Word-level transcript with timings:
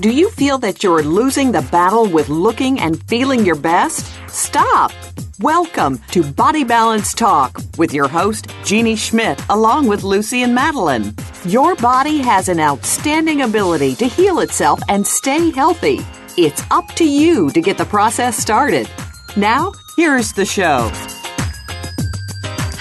Do 0.00 0.08
you 0.08 0.30
feel 0.30 0.56
that 0.58 0.82
you're 0.82 1.02
losing 1.02 1.52
the 1.52 1.60
battle 1.70 2.08
with 2.08 2.30
looking 2.30 2.80
and 2.80 3.06
feeling 3.06 3.44
your 3.44 3.54
best? 3.54 4.10
Stop! 4.30 4.92
Welcome 5.40 6.00
to 6.12 6.22
Body 6.22 6.64
Balance 6.64 7.12
Talk 7.12 7.60
with 7.76 7.92
your 7.92 8.08
host, 8.08 8.46
Jeannie 8.64 8.96
Schmidt, 8.96 9.38
along 9.50 9.88
with 9.88 10.02
Lucy 10.02 10.42
and 10.42 10.54
Madeline. 10.54 11.14
Your 11.44 11.76
body 11.76 12.16
has 12.16 12.48
an 12.48 12.60
outstanding 12.60 13.42
ability 13.42 13.94
to 13.96 14.06
heal 14.06 14.40
itself 14.40 14.80
and 14.88 15.06
stay 15.06 15.50
healthy. 15.50 15.98
It's 16.38 16.62
up 16.70 16.86
to 16.94 17.06
you 17.06 17.50
to 17.50 17.60
get 17.60 17.76
the 17.76 17.84
process 17.84 18.38
started. 18.38 18.88
Now, 19.36 19.74
here's 19.98 20.32
the 20.32 20.46
show. 20.46 20.90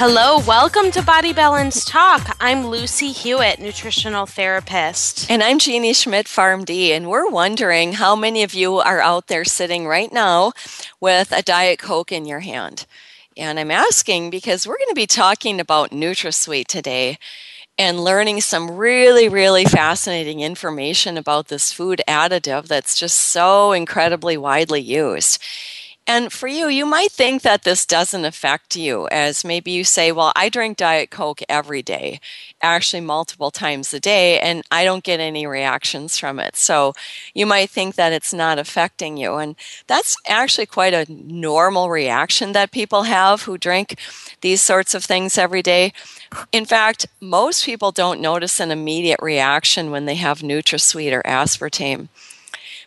Hello, 0.02 0.40
welcome 0.48 0.92
to 0.92 1.02
Body 1.02 1.34
Balance 1.34 1.84
Talk. 1.84 2.34
I'm 2.40 2.68
Lucy 2.68 3.12
Hewitt, 3.12 3.60
nutritional 3.60 4.26
therapist. 4.26 5.30
And 5.30 5.44
I'm 5.44 5.60
Jeannie 5.60 5.92
Schmidt, 5.92 6.26
PharmD, 6.28 6.92
and 6.92 7.10
we're 7.10 7.30
wondering 7.30 7.92
how 7.92 8.16
many 8.16 8.42
of 8.44 8.54
you 8.54 8.78
are 8.78 9.02
out 9.02 9.28
there 9.28 9.44
sitting 9.44 9.86
right 9.88 10.10
now 10.14 10.54
with 11.02 11.34
a 11.34 11.42
Diet 11.42 11.80
Coke 11.80 12.14
in 12.14 12.24
your 12.24 12.40
hand. 12.40 12.86
And 13.36 13.60
I'm 13.60 13.72
asking 13.72 14.30
because 14.30 14.66
we're 14.66 14.78
going 14.78 14.88
to 14.88 14.96
be 14.96 15.06
talking 15.06 15.60
about 15.60 15.92
NutraSweet 15.92 16.68
today 16.68 17.18
and 17.78 18.00
learning 18.00 18.40
some 18.40 18.78
really, 18.78 19.28
really 19.28 19.66
fascinating 19.66 20.40
information 20.40 21.18
about 21.18 21.50
this 21.50 21.74
food 21.74 22.02
additive 22.08 22.68
that's 22.68 22.98
just 22.98 23.20
so 23.20 23.74
incredibly 23.74 24.38
widely 24.38 24.80
used. 24.80 25.44
And 26.10 26.34
for 26.34 26.48
you, 26.48 26.70
you 26.70 26.88
might 26.88 27.12
think 27.12 27.44
that 27.44 27.62
this 27.62 27.86
doesn't 27.86 28.26
affect 28.26 28.76
you, 28.76 29.08
as 29.10 29.46
maybe 29.46 29.70
you 29.70 29.84
say, 29.84 30.12
Well, 30.12 30.34
I 30.36 30.50
drink 30.50 30.76
Diet 30.76 31.12
Coke 31.12 31.42
every 31.48 31.84
day, 31.84 32.20
actually 32.64 33.02
multiple 33.02 33.52
times 33.52 33.94
a 33.94 34.00
day, 34.00 34.40
and 34.40 34.64
I 34.72 34.86
don't 34.86 35.04
get 35.04 35.20
any 35.20 35.46
reactions 35.46 36.18
from 36.18 36.40
it. 36.40 36.56
So 36.56 36.96
you 37.36 37.46
might 37.46 37.70
think 37.70 37.94
that 37.94 38.12
it's 38.12 38.34
not 38.34 38.58
affecting 38.58 39.18
you. 39.18 39.36
And 39.36 39.56
that's 39.86 40.18
actually 40.28 40.66
quite 40.66 40.96
a 40.96 41.06
normal 41.12 41.92
reaction 41.92 42.54
that 42.54 42.72
people 42.72 43.04
have 43.04 43.44
who 43.44 43.60
drink 43.60 44.00
these 44.42 44.64
sorts 44.64 44.96
of 44.96 45.04
things 45.04 45.38
every 45.38 45.62
day. 45.62 45.94
In 46.52 46.66
fact, 46.66 47.06
most 47.22 47.64
people 47.64 47.92
don't 47.92 48.20
notice 48.20 48.60
an 48.60 48.72
immediate 48.72 49.20
reaction 49.22 49.92
when 49.92 50.06
they 50.06 50.16
have 50.16 50.40
NutraSweet 50.40 51.14
or 51.14 51.22
aspartame. 51.22 52.08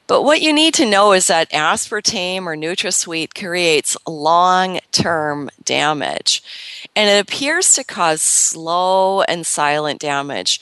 But 0.07 0.23
what 0.23 0.43
you 0.43 0.53
need 0.53 0.75
to 0.75 0.87
know 0.87 1.13
is 1.13 1.29
that 1.29 1.51
aspartame 1.51 2.45
or 2.45 2.57
NutraSweet 2.57 3.35
creates 3.35 3.97
long 4.07 4.81
term 4.91 5.49
damage, 5.65 6.43
and 6.95 7.09
it 7.09 7.23
appears 7.23 7.75
to 7.75 7.85
cause 7.85 8.21
slow 8.21 9.23
and 9.23 9.47
silent 9.47 10.01
damage. 10.01 10.61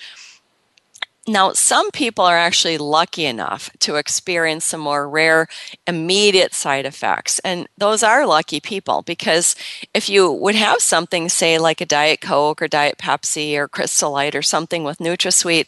Now, 1.27 1.53
some 1.53 1.91
people 1.91 2.25
are 2.25 2.37
actually 2.37 2.79
lucky 2.79 3.27
enough 3.27 3.71
to 3.81 3.97
experience 3.97 4.65
some 4.65 4.81
more 4.81 5.09
rare 5.09 5.49
immediate 5.87 6.55
side 6.55 6.87
effects. 6.87 7.39
And 7.41 7.69
those 7.79 8.03
are 8.03 8.27
lucky 8.27 8.59
people 8.59 9.03
because 9.03 9.55
if 9.95 10.09
you 10.09 10.33
would 10.33 10.55
have 10.55 10.81
something, 10.81 11.29
say, 11.29 11.59
like 11.59 11.81
a 11.81 11.87
Diet 11.87 12.21
Coke 12.21 12.63
or 12.63 12.69
Diet 12.69 12.99
Pepsi 12.99 13.55
or 13.57 13.69
Crystal 13.69 14.11
Light 14.11 14.35
or 14.35 14.43
something 14.43 14.83
with 14.83 14.99
NutraSweet, 14.99 15.67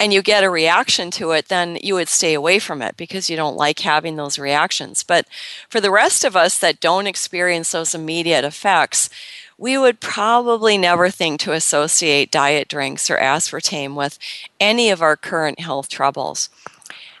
and 0.00 0.14
you 0.14 0.22
get 0.22 0.42
a 0.42 0.50
reaction 0.50 1.10
to 1.12 1.32
it, 1.32 1.48
then 1.48 1.78
you 1.82 1.94
would 1.94 2.08
stay 2.08 2.32
away 2.32 2.58
from 2.58 2.80
it 2.80 2.96
because 2.96 3.28
you 3.28 3.36
don't 3.36 3.56
like 3.56 3.80
having 3.80 4.16
those 4.16 4.38
reactions. 4.38 5.02
But 5.02 5.26
for 5.68 5.78
the 5.78 5.90
rest 5.90 6.24
of 6.24 6.34
us 6.34 6.58
that 6.58 6.80
don't 6.80 7.06
experience 7.06 7.70
those 7.70 7.94
immediate 7.94 8.44
effects, 8.44 9.10
we 9.58 9.76
would 9.76 10.00
probably 10.00 10.78
never 10.78 11.10
think 11.10 11.38
to 11.40 11.52
associate 11.52 12.30
diet 12.30 12.66
drinks 12.66 13.10
or 13.10 13.18
aspartame 13.18 13.94
with 13.94 14.18
any 14.58 14.88
of 14.88 15.02
our 15.02 15.16
current 15.16 15.60
health 15.60 15.90
troubles. 15.90 16.48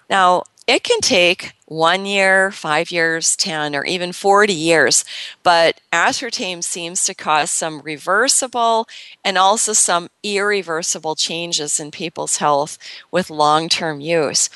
Now, 0.08 0.44
it 0.70 0.84
can 0.84 1.00
take 1.00 1.52
one 1.66 2.06
year, 2.06 2.52
five 2.52 2.92
years, 2.92 3.34
10, 3.34 3.74
or 3.74 3.84
even 3.84 4.12
40 4.12 4.52
years, 4.52 5.04
but 5.42 5.80
aspartame 5.92 6.62
seems 6.62 7.04
to 7.04 7.12
cause 7.12 7.50
some 7.50 7.80
reversible 7.80 8.86
and 9.24 9.36
also 9.36 9.72
some 9.72 10.10
irreversible 10.22 11.16
changes 11.16 11.80
in 11.80 11.90
people's 11.90 12.36
health 12.36 12.78
with 13.10 13.30
long 13.30 13.68
term 13.68 14.00
use. 14.00 14.48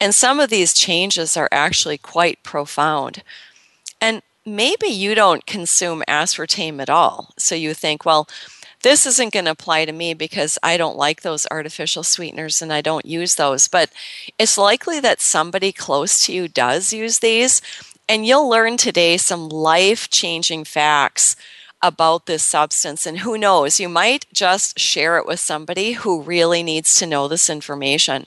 And 0.00 0.14
some 0.14 0.38
of 0.38 0.48
these 0.48 0.72
changes 0.72 1.36
are 1.36 1.48
actually 1.50 1.98
quite 1.98 2.40
profound. 2.44 3.24
And 4.00 4.22
maybe 4.46 4.86
you 4.86 5.16
don't 5.16 5.44
consume 5.44 6.04
aspartame 6.08 6.80
at 6.80 6.88
all. 6.88 7.30
So 7.36 7.56
you 7.56 7.74
think, 7.74 8.04
well, 8.04 8.28
this 8.82 9.06
isn't 9.06 9.32
going 9.32 9.46
to 9.46 9.50
apply 9.50 9.84
to 9.84 9.92
me 9.92 10.14
because 10.14 10.58
I 10.62 10.76
don't 10.76 10.96
like 10.96 11.22
those 11.22 11.46
artificial 11.50 12.02
sweeteners 12.02 12.62
and 12.62 12.72
I 12.72 12.80
don't 12.80 13.06
use 13.06 13.34
those. 13.34 13.68
But 13.68 13.90
it's 14.38 14.58
likely 14.58 15.00
that 15.00 15.20
somebody 15.20 15.72
close 15.72 16.24
to 16.26 16.32
you 16.32 16.48
does 16.48 16.92
use 16.92 17.18
these. 17.18 17.60
And 18.08 18.24
you'll 18.24 18.48
learn 18.48 18.76
today 18.76 19.16
some 19.16 19.48
life 19.48 20.08
changing 20.08 20.64
facts 20.64 21.36
about 21.82 22.26
this 22.26 22.42
substance. 22.42 23.06
And 23.06 23.18
who 23.18 23.36
knows, 23.36 23.78
you 23.78 23.88
might 23.88 24.26
just 24.32 24.78
share 24.78 25.18
it 25.18 25.26
with 25.26 25.40
somebody 25.40 25.92
who 25.92 26.22
really 26.22 26.62
needs 26.62 26.94
to 26.96 27.06
know 27.06 27.28
this 27.28 27.50
information. 27.50 28.26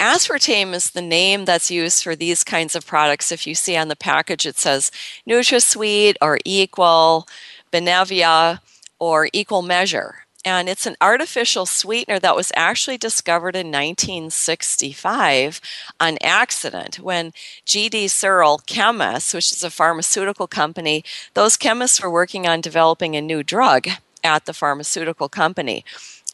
Aspartame 0.00 0.74
is 0.74 0.90
the 0.90 1.00
name 1.00 1.44
that's 1.44 1.70
used 1.70 2.02
for 2.02 2.16
these 2.16 2.42
kinds 2.42 2.74
of 2.74 2.86
products. 2.86 3.30
If 3.30 3.46
you 3.46 3.54
see 3.54 3.76
on 3.76 3.88
the 3.88 3.96
package, 3.96 4.44
it 4.44 4.58
says 4.58 4.90
NutraSweet 5.26 6.16
or 6.20 6.38
Equal, 6.44 7.28
Benevia 7.72 8.60
or 9.04 9.28
equal 9.32 9.62
measure. 9.62 10.24
And 10.46 10.68
it's 10.68 10.86
an 10.86 10.96
artificial 11.00 11.64
sweetener 11.66 12.18
that 12.18 12.36
was 12.36 12.52
actually 12.54 12.98
discovered 12.98 13.56
in 13.56 13.68
1965 13.68 15.60
on 15.98 16.18
accident 16.22 17.00
when 17.00 17.32
G.D. 17.64 18.08
Searle 18.08 18.58
chemists, 18.66 19.32
which 19.32 19.52
is 19.52 19.64
a 19.64 19.70
pharmaceutical 19.70 20.46
company, 20.46 21.02
those 21.32 21.56
chemists 21.56 22.02
were 22.02 22.10
working 22.10 22.46
on 22.46 22.60
developing 22.60 23.16
a 23.16 23.22
new 23.22 23.42
drug 23.42 23.88
at 24.22 24.44
the 24.44 24.52
pharmaceutical 24.52 25.28
company 25.28 25.84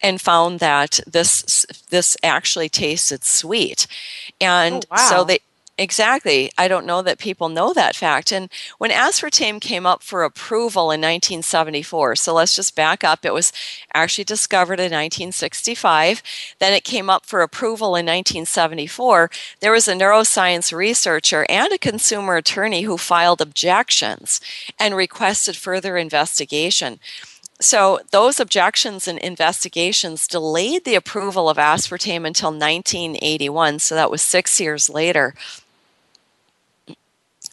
and 0.03 0.21
found 0.21 0.61
that 0.61 1.01
this 1.07 1.67
this 1.91 2.17
actually 2.23 2.69
tasted 2.69 3.23
sweet 3.25 3.87
and 4.41 4.87
oh, 4.91 4.95
wow. 4.95 5.09
so 5.09 5.25
they 5.25 5.41
Exactly. 5.81 6.51
I 6.59 6.69
don't 6.69 6.85
know 6.85 7.01
that 7.01 7.19
people 7.19 7.49
know 7.49 7.73
that 7.73 7.97
fact. 7.97 8.33
And 8.33 8.51
when 8.77 8.91
aspartame 8.91 9.63
came 9.63 9.87
up 9.87 10.03
for 10.03 10.25
approval 10.25 10.91
in 10.91 11.01
1974, 11.01 12.17
so 12.17 12.35
let's 12.35 12.55
just 12.55 12.77
back 12.77 13.03
up, 13.03 13.25
it 13.25 13.33
was 13.33 13.51
actually 13.95 14.25
discovered 14.25 14.79
in 14.79 14.93
1965. 14.93 16.23
Then 16.59 16.75
it 16.75 16.85
came 16.85 17.09
up 17.09 17.25
for 17.25 17.41
approval 17.41 17.97
in 17.97 18.05
1974. 18.05 19.31
There 19.61 19.73
was 19.73 19.89
a 19.89 19.95
neuroscience 19.95 20.71
researcher 20.71 21.47
and 21.49 21.73
a 21.73 21.79
consumer 21.79 22.37
attorney 22.37 22.83
who 22.83 22.99
filed 22.99 23.41
objections 23.41 24.39
and 24.79 24.95
requested 24.95 25.57
further 25.57 25.97
investigation. 25.97 27.01
So, 27.63 28.01
those 28.11 28.41
objections 28.41 29.07
and 29.07 29.19
investigations 29.19 30.27
delayed 30.27 30.85
the 30.87 30.95
approval 30.95 31.51
of 31.51 31.59
aspartame 31.59 32.27
until 32.27 32.49
1981. 32.53 33.81
So, 33.81 33.95
that 33.95 34.11
was 34.11 34.23
six 34.23 34.59
years 34.59 34.89
later 34.89 35.35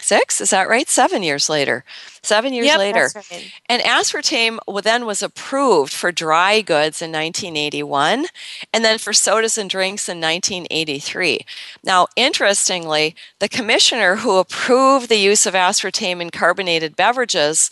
six 0.07 0.39
is 0.39 0.51
that 0.51 0.69
right 0.69 0.87
seven 0.87 1.21
years 1.21 1.49
later 1.49 1.83
seven 2.23 2.53
years 2.53 2.67
yep, 2.67 2.77
later 2.79 3.09
right. 3.13 3.51
and 3.67 3.81
aspartame 3.81 4.57
then 4.83 5.05
was 5.05 5.21
approved 5.21 5.91
for 5.91 6.11
dry 6.13 6.61
goods 6.61 7.01
in 7.01 7.11
1981 7.11 8.25
and 8.73 8.85
then 8.85 8.97
for 8.97 9.11
sodas 9.11 9.57
and 9.57 9.69
drinks 9.69 10.07
in 10.07 10.21
1983 10.21 11.41
now 11.83 12.07
interestingly 12.15 13.15
the 13.39 13.49
commissioner 13.49 14.15
who 14.17 14.37
approved 14.37 15.09
the 15.09 15.17
use 15.17 15.45
of 15.45 15.53
aspartame 15.53 16.21
in 16.21 16.29
carbonated 16.29 16.95
beverages 16.95 17.69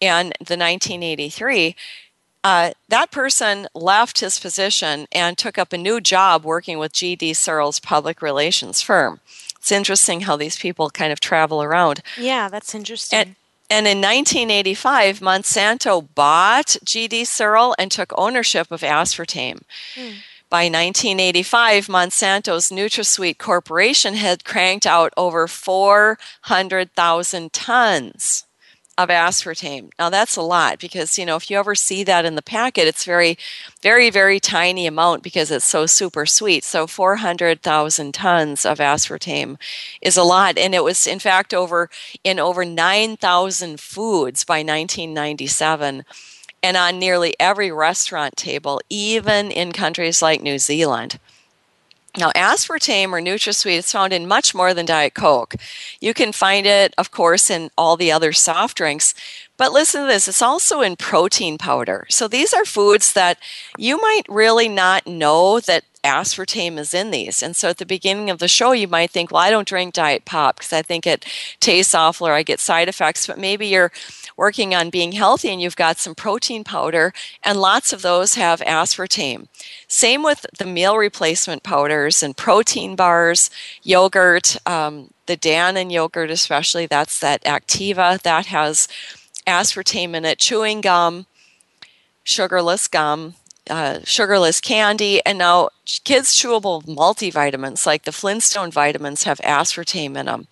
in 0.00 0.32
the 0.38 0.56
1983 0.56 1.76
uh, 2.44 2.72
that 2.90 3.10
person 3.10 3.66
left 3.74 4.20
his 4.20 4.38
position 4.38 5.06
and 5.12 5.38
took 5.38 5.56
up 5.56 5.72
a 5.72 5.78
new 5.78 5.98
job 5.98 6.44
working 6.44 6.78
with 6.78 6.92
G.D. 6.92 7.32
Searle's 7.32 7.80
public 7.80 8.20
relations 8.20 8.82
firm 8.82 9.20
it's 9.64 9.72
interesting 9.72 10.20
how 10.20 10.36
these 10.36 10.58
people 10.58 10.90
kind 10.90 11.10
of 11.10 11.20
travel 11.20 11.62
around. 11.62 12.02
Yeah, 12.18 12.48
that's 12.48 12.74
interesting. 12.74 13.18
And, 13.18 13.36
And 13.70 13.86
in 13.86 14.02
1985, 14.02 15.20
Monsanto 15.20 16.06
bought 16.14 16.76
GD 16.84 17.26
Searle 17.26 17.74
and 17.78 17.90
took 17.90 18.12
ownership 18.14 18.70
of 18.70 18.82
aspartame. 18.82 19.62
Hmm. 19.94 20.10
By 20.50 20.64
1985, 20.64 21.86
Monsanto's 21.86 22.68
NutraSweet 22.68 23.38
Corporation 23.38 24.16
had 24.16 24.44
cranked 24.44 24.86
out 24.86 25.14
over 25.16 25.48
400,000 25.48 27.50
tons 27.54 28.44
of 28.96 29.08
aspartame. 29.08 29.90
Now 29.98 30.10
that's 30.10 30.36
a 30.36 30.42
lot 30.42 30.78
because 30.78 31.18
you 31.18 31.26
know 31.26 31.36
if 31.36 31.50
you 31.50 31.58
ever 31.58 31.74
see 31.74 32.04
that 32.04 32.24
in 32.24 32.34
the 32.34 32.42
packet, 32.42 32.86
it's 32.86 33.04
very, 33.04 33.36
very, 33.82 34.10
very 34.10 34.40
tiny 34.40 34.86
amount 34.86 35.22
because 35.22 35.50
it's 35.50 35.64
so 35.64 35.86
super 35.86 36.26
sweet. 36.26 36.64
So 36.64 36.86
400,000 36.86 38.12
tons 38.14 38.64
of 38.64 38.78
aspartame 38.78 39.56
is 40.00 40.16
a 40.16 40.22
lot, 40.22 40.58
and 40.58 40.74
it 40.74 40.84
was 40.84 41.06
in 41.06 41.18
fact 41.18 41.52
over 41.52 41.90
in 42.22 42.38
over 42.38 42.64
9,000 42.64 43.80
foods 43.80 44.44
by 44.44 44.58
1997. 44.58 46.04
And 46.62 46.78
on 46.78 46.98
nearly 46.98 47.34
every 47.38 47.70
restaurant 47.70 48.38
table, 48.38 48.80
even 48.88 49.50
in 49.50 49.72
countries 49.72 50.22
like 50.22 50.40
New 50.40 50.58
Zealand. 50.58 51.18
Now, 52.16 52.30
aspartame 52.30 53.10
or 53.10 53.20
NutraSweet 53.20 53.78
is 53.78 53.90
found 53.90 54.12
in 54.12 54.28
much 54.28 54.54
more 54.54 54.72
than 54.72 54.86
Diet 54.86 55.14
Coke. 55.14 55.56
You 56.00 56.14
can 56.14 56.32
find 56.32 56.64
it, 56.64 56.94
of 56.96 57.10
course, 57.10 57.50
in 57.50 57.70
all 57.76 57.96
the 57.96 58.12
other 58.12 58.32
soft 58.32 58.76
drinks. 58.76 59.14
But 59.56 59.72
listen 59.72 60.02
to 60.02 60.06
this 60.06 60.28
it's 60.28 60.42
also 60.42 60.80
in 60.80 60.96
protein 60.96 61.58
powder. 61.58 62.06
So 62.08 62.28
these 62.28 62.52
are 62.54 62.64
foods 62.64 63.12
that 63.14 63.38
you 63.76 64.00
might 64.00 64.22
really 64.28 64.68
not 64.68 65.06
know 65.06 65.58
that 65.60 65.84
aspartame 66.04 66.78
is 66.78 66.94
in 66.94 67.10
these. 67.10 67.42
And 67.42 67.56
so 67.56 67.70
at 67.70 67.78
the 67.78 67.86
beginning 67.86 68.30
of 68.30 68.38
the 68.38 68.46
show, 68.46 68.72
you 68.72 68.86
might 68.86 69.10
think, 69.10 69.32
well, 69.32 69.42
I 69.42 69.50
don't 69.50 69.66
drink 69.66 69.94
Diet 69.94 70.24
Pop 70.24 70.56
because 70.56 70.72
I 70.72 70.82
think 70.82 71.06
it 71.06 71.24
tastes 71.60 71.94
awful 71.94 72.28
or 72.28 72.32
I 72.32 72.42
get 72.42 72.60
side 72.60 72.88
effects. 72.88 73.26
But 73.26 73.38
maybe 73.38 73.66
you're 73.66 73.90
working 74.36 74.74
on 74.74 74.90
being 74.90 75.12
healthy 75.12 75.48
and 75.48 75.60
you've 75.60 75.76
got 75.76 75.98
some 75.98 76.14
protein 76.14 76.64
powder, 76.64 77.12
and 77.42 77.60
lots 77.60 77.92
of 77.92 78.02
those 78.02 78.34
have 78.34 78.60
aspartame. 78.60 79.48
Same 79.88 80.22
with 80.22 80.46
the 80.58 80.64
meal 80.64 80.96
replacement 80.96 81.62
powders 81.62 82.22
and 82.22 82.36
protein 82.36 82.96
bars, 82.96 83.50
yogurt, 83.82 84.56
um, 84.66 85.10
the 85.26 85.38
and 85.48 85.90
yogurt, 85.90 86.30
especially, 86.30 86.86
that's 86.86 87.18
that 87.20 87.42
Activia 87.44 88.20
that 88.22 88.46
has 88.46 88.88
aspartame 89.46 90.14
in 90.14 90.24
it, 90.24 90.38
chewing 90.38 90.80
gum, 90.80 91.26
sugarless 92.24 92.88
gum. 92.88 93.34
Uh, 93.70 94.00
sugarless 94.04 94.60
candy, 94.60 95.24
and 95.24 95.38
now 95.38 95.70
kids' 96.04 96.34
chewable 96.34 96.82
multivitamins 96.84 97.86
like 97.86 98.02
the 98.02 98.12
Flintstone 98.12 98.70
vitamins 98.70 99.22
have 99.22 99.38
aspartame 99.38 100.18
in 100.18 100.26
them. 100.26 100.46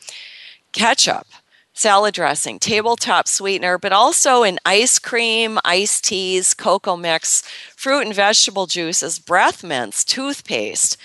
Ketchup, 0.72 1.26
salad 1.72 2.14
dressing, 2.14 2.58
tabletop 2.58 3.26
sweetener, 3.26 3.78
but 3.78 3.92
also 3.92 4.42
in 4.42 4.58
ice 4.64 4.98
cream, 4.98 5.58
iced 5.64 6.04
teas, 6.04 6.54
cocoa 6.54 6.96
mix, 6.96 7.42
fruit 7.76 8.06
and 8.06 8.14
vegetable 8.14 8.66
juices, 8.66 9.18
breath 9.18 9.64
mints, 9.64 10.04
toothpaste, 10.04 10.96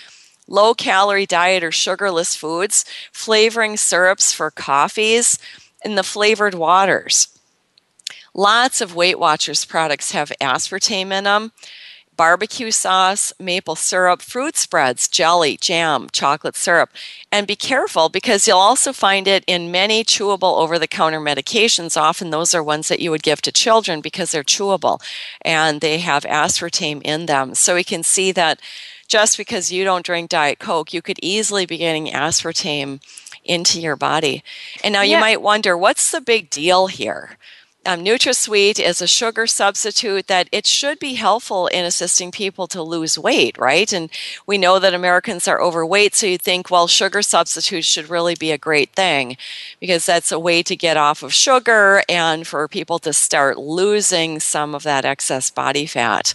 low 0.47 0.73
calorie 0.73 1.25
diet 1.25 1.63
or 1.63 1.71
sugarless 1.71 2.35
foods, 2.35 2.85
flavoring 3.11 3.77
syrups 3.77 4.33
for 4.33 4.51
coffees, 4.51 5.39
and 5.83 5.97
the 5.97 6.03
flavored 6.03 6.53
waters. 6.53 7.27
Lots 8.33 8.81
of 8.81 8.95
Weight 8.95 9.17
Watchers 9.17 9.65
products 9.65 10.11
have 10.11 10.31
aspartame 10.39 11.11
in 11.11 11.23
them 11.23 11.51
barbecue 12.17 12.71
sauce, 12.71 13.31
maple 13.39 13.75
syrup, 13.75 14.21
fruit 14.21 14.57
spreads, 14.57 15.07
jelly, 15.07 15.57
jam, 15.57 16.07
chocolate 16.11 16.55
syrup. 16.55 16.89
And 17.31 17.47
be 17.47 17.55
careful 17.55 18.09
because 18.09 18.47
you'll 18.47 18.57
also 18.57 18.91
find 18.91 19.27
it 19.27 19.43
in 19.47 19.71
many 19.71 20.03
chewable 20.03 20.57
over 20.57 20.77
the 20.77 20.87
counter 20.87 21.21
medications. 21.21 21.95
Often 21.95 22.31
those 22.31 22.53
are 22.53 22.63
ones 22.63 22.87
that 22.89 22.99
you 22.99 23.11
would 23.11 23.23
give 23.23 23.41
to 23.43 23.51
children 23.51 24.01
because 24.01 24.31
they're 24.31 24.43
chewable 24.43 24.99
and 25.41 25.79
they 25.79 25.99
have 25.99 26.23
aspartame 26.23 27.01
in 27.03 27.27
them. 27.27 27.53
So 27.53 27.75
we 27.75 27.83
can 27.83 28.03
see 28.03 28.31
that 28.33 28.59
just 29.07 29.37
because 29.37 29.71
you 29.71 29.83
don't 29.83 30.05
drink 30.05 30.29
Diet 30.29 30.59
Coke, 30.59 30.93
you 30.93 31.01
could 31.01 31.19
easily 31.21 31.65
be 31.65 31.77
getting 31.77 32.07
aspartame 32.07 32.99
into 33.45 33.79
your 33.79 33.95
body. 33.95 34.43
And 34.83 34.93
now 34.93 35.01
yeah. 35.01 35.15
you 35.15 35.21
might 35.21 35.41
wonder 35.41 35.77
what's 35.77 36.11
the 36.11 36.21
big 36.21 36.49
deal 36.49 36.87
here? 36.87 37.37
Um, 37.87 38.03
NutraSweet 38.03 38.79
is 38.79 39.01
a 39.01 39.07
sugar 39.07 39.47
substitute 39.47 40.27
that 40.27 40.49
it 40.51 40.65
should 40.65 40.99
be 40.99 41.13
helpful 41.13 41.67
in 41.67 41.85
assisting 41.85 42.31
people 42.31 42.67
to 42.67 42.83
lose 42.83 43.17
weight, 43.17 43.57
right? 43.57 43.91
And 43.93 44.09
we 44.45 44.57
know 44.57 44.77
that 44.77 44.93
Americans 44.93 45.47
are 45.47 45.61
overweight, 45.61 46.13
so 46.13 46.27
you 46.27 46.37
think, 46.37 46.69
well, 46.69 46.87
sugar 46.87 47.21
substitutes 47.21 47.87
should 47.87 48.09
really 48.09 48.35
be 48.35 48.51
a 48.51 48.57
great 48.57 48.91
thing 48.91 49.37
because 49.79 50.05
that's 50.05 50.33
a 50.33 50.39
way 50.39 50.61
to 50.63 50.75
get 50.75 50.97
off 50.97 51.23
of 51.23 51.33
sugar 51.33 52.03
and 52.09 52.45
for 52.45 52.67
people 52.67 52.99
to 52.99 53.13
start 53.13 53.57
losing 53.57 54.41
some 54.41 54.75
of 54.75 54.83
that 54.83 55.05
excess 55.05 55.49
body 55.49 55.85
fat 55.85 56.33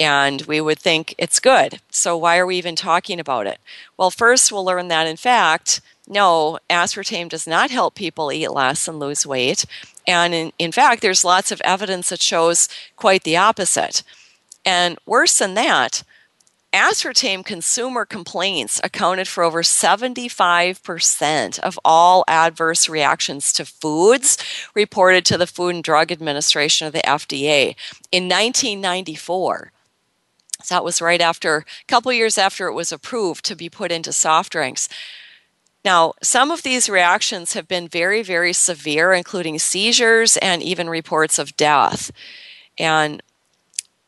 and 0.00 0.42
we 0.42 0.60
would 0.60 0.78
think 0.78 1.14
it's 1.18 1.38
good. 1.38 1.80
So, 1.90 2.16
why 2.16 2.38
are 2.38 2.46
we 2.46 2.56
even 2.56 2.74
talking 2.76 3.20
about 3.20 3.46
it? 3.46 3.58
Well, 3.96 4.10
first, 4.10 4.50
we'll 4.50 4.64
learn 4.64 4.88
that 4.88 5.06
in 5.06 5.16
fact, 5.16 5.80
no, 6.06 6.58
aspartame 6.68 7.28
does 7.28 7.46
not 7.46 7.70
help 7.70 7.94
people 7.94 8.32
eat 8.32 8.48
less 8.48 8.86
and 8.88 8.98
lose 8.98 9.26
weight. 9.26 9.64
And 10.06 10.34
in, 10.34 10.52
in 10.58 10.72
fact, 10.72 11.00
there's 11.02 11.24
lots 11.24 11.50
of 11.50 11.62
evidence 11.62 12.10
that 12.10 12.20
shows 12.20 12.68
quite 12.96 13.24
the 13.24 13.36
opposite. 13.36 14.02
And 14.64 14.98
worse 15.06 15.38
than 15.38 15.54
that, 15.54 16.02
aspartame 16.72 17.44
consumer 17.44 18.04
complaints 18.04 18.80
accounted 18.82 19.28
for 19.28 19.44
over 19.44 19.62
75% 19.62 21.58
of 21.60 21.78
all 21.84 22.24
adverse 22.26 22.88
reactions 22.88 23.52
to 23.52 23.64
foods 23.64 24.36
reported 24.74 25.24
to 25.26 25.38
the 25.38 25.46
Food 25.46 25.76
and 25.76 25.84
Drug 25.84 26.10
Administration 26.10 26.86
of 26.86 26.92
the 26.92 27.00
FDA 27.00 27.76
in 28.10 28.24
1994. 28.24 29.70
So 30.62 30.74
that 30.74 30.84
was 30.84 31.00
right 31.02 31.20
after, 31.20 31.58
a 31.58 31.64
couple 31.86 32.12
years 32.12 32.38
after 32.38 32.66
it 32.68 32.74
was 32.74 32.90
approved 32.90 33.44
to 33.46 33.54
be 33.54 33.68
put 33.68 33.92
into 33.92 34.12
soft 34.12 34.52
drinks. 34.52 34.88
Now, 35.84 36.14
some 36.22 36.50
of 36.50 36.62
these 36.62 36.88
reactions 36.88 37.52
have 37.52 37.68
been 37.68 37.88
very, 37.88 38.22
very 38.22 38.52
severe, 38.52 39.12
including 39.12 39.58
seizures 39.58 40.36
and 40.38 40.62
even 40.62 40.88
reports 40.88 41.38
of 41.38 41.56
death. 41.56 42.10
And 42.78 43.22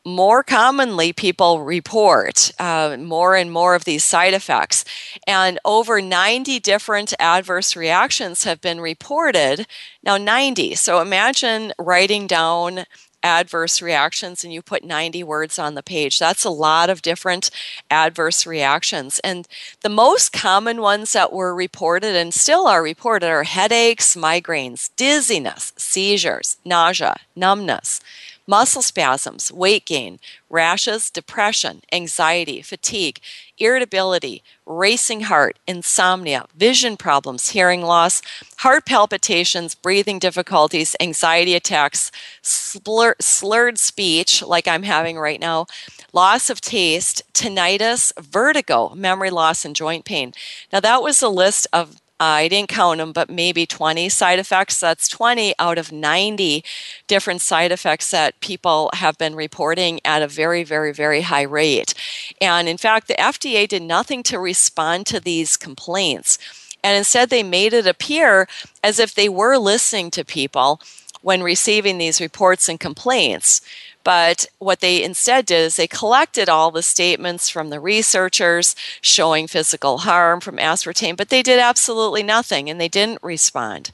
more 0.06 0.44
commonly, 0.44 1.12
people 1.12 1.64
report 1.64 2.52
uh, 2.60 2.96
more 2.98 3.34
and 3.34 3.50
more 3.50 3.74
of 3.74 3.84
these 3.84 4.04
side 4.04 4.34
effects. 4.34 4.84
And 5.26 5.58
over 5.64 6.00
90 6.00 6.60
different 6.60 7.12
adverse 7.18 7.74
reactions 7.74 8.44
have 8.44 8.60
been 8.60 8.80
reported. 8.80 9.66
Now, 10.04 10.16
90. 10.16 10.76
So 10.76 11.00
imagine 11.00 11.72
writing 11.76 12.28
down 12.28 12.84
adverse 13.26 13.82
reactions 13.82 14.44
and 14.44 14.52
you 14.52 14.62
put 14.62 14.84
90 14.84 15.24
words 15.24 15.58
on 15.58 15.74
the 15.74 15.82
page. 15.82 16.18
That's 16.18 16.44
a 16.44 16.50
lot 16.50 16.88
of 16.88 17.02
different 17.02 17.50
adverse 17.90 18.46
reactions. 18.46 19.18
And 19.24 19.48
the 19.82 19.88
most 19.88 20.32
common 20.32 20.80
ones 20.80 21.12
that 21.12 21.32
were 21.32 21.54
reported 21.54 22.14
and 22.14 22.32
still 22.32 22.68
are 22.68 22.82
reported 22.82 23.26
are 23.26 23.42
headaches, 23.42 24.14
migraines, 24.14 24.90
dizziness, 24.96 25.72
seizures, 25.76 26.56
nausea, 26.64 27.16
numbness, 27.34 28.00
muscle 28.46 28.82
spasms, 28.82 29.50
weight 29.52 29.84
gain, 29.84 30.18
rashes, 30.48 31.10
depression, 31.10 31.82
anxiety, 31.92 32.62
fatigue, 32.62 33.20
irritability, 33.58 34.42
racing 34.64 35.22
heart, 35.22 35.58
insomnia, 35.66 36.46
vision 36.56 36.96
problems, 36.96 37.50
hearing 37.50 37.82
loss, 37.82 38.22
heart 38.58 38.86
palpitations, 38.86 39.74
breathing 39.74 40.18
difficulties, 40.18 40.94
anxiety 41.00 41.54
attacks, 41.54 42.12
slur- 42.42 43.16
slurred 43.20 43.78
speech, 43.78 44.42
like 44.42 44.68
I'm 44.68 44.84
having 44.84 45.18
right 45.18 45.40
now, 45.40 45.66
loss 46.12 46.50
of 46.50 46.60
taste, 46.60 47.22
tinnitus, 47.32 48.12
vertigo, 48.18 48.94
memory 48.94 49.30
loss, 49.30 49.64
and 49.64 49.74
joint 49.74 50.04
pain. 50.04 50.32
Now, 50.72 50.80
that 50.80 51.02
was 51.02 51.22
a 51.22 51.28
list 51.28 51.66
of 51.72 52.00
I 52.18 52.48
didn't 52.48 52.70
count 52.70 52.98
them, 52.98 53.12
but 53.12 53.28
maybe 53.28 53.66
20 53.66 54.08
side 54.08 54.38
effects. 54.38 54.80
That's 54.80 55.08
20 55.08 55.54
out 55.58 55.76
of 55.76 55.92
90 55.92 56.64
different 57.06 57.42
side 57.42 57.72
effects 57.72 58.10
that 58.10 58.40
people 58.40 58.90
have 58.94 59.18
been 59.18 59.34
reporting 59.34 60.00
at 60.04 60.22
a 60.22 60.28
very, 60.28 60.64
very, 60.64 60.92
very 60.92 61.22
high 61.22 61.42
rate. 61.42 61.92
And 62.40 62.68
in 62.68 62.78
fact, 62.78 63.08
the 63.08 63.14
FDA 63.14 63.68
did 63.68 63.82
nothing 63.82 64.22
to 64.24 64.38
respond 64.38 65.06
to 65.06 65.20
these 65.20 65.56
complaints. 65.56 66.38
And 66.82 66.96
instead, 66.96 67.30
they 67.30 67.42
made 67.42 67.72
it 67.72 67.86
appear 67.86 68.48
as 68.82 68.98
if 68.98 69.14
they 69.14 69.28
were 69.28 69.58
listening 69.58 70.10
to 70.12 70.24
people 70.24 70.80
when 71.20 71.42
receiving 71.42 71.98
these 71.98 72.20
reports 72.20 72.68
and 72.68 72.78
complaints. 72.78 73.60
But 74.06 74.46
what 74.60 74.78
they 74.78 75.02
instead 75.02 75.46
did 75.46 75.62
is 75.62 75.74
they 75.74 75.88
collected 75.88 76.48
all 76.48 76.70
the 76.70 76.84
statements 76.84 77.50
from 77.50 77.70
the 77.70 77.80
researchers 77.80 78.76
showing 79.00 79.48
physical 79.48 79.98
harm 79.98 80.38
from 80.38 80.58
aspartame, 80.58 81.16
but 81.16 81.28
they 81.28 81.42
did 81.42 81.58
absolutely 81.58 82.22
nothing 82.22 82.70
and 82.70 82.80
they 82.80 82.86
didn't 82.86 83.20
respond. 83.20 83.90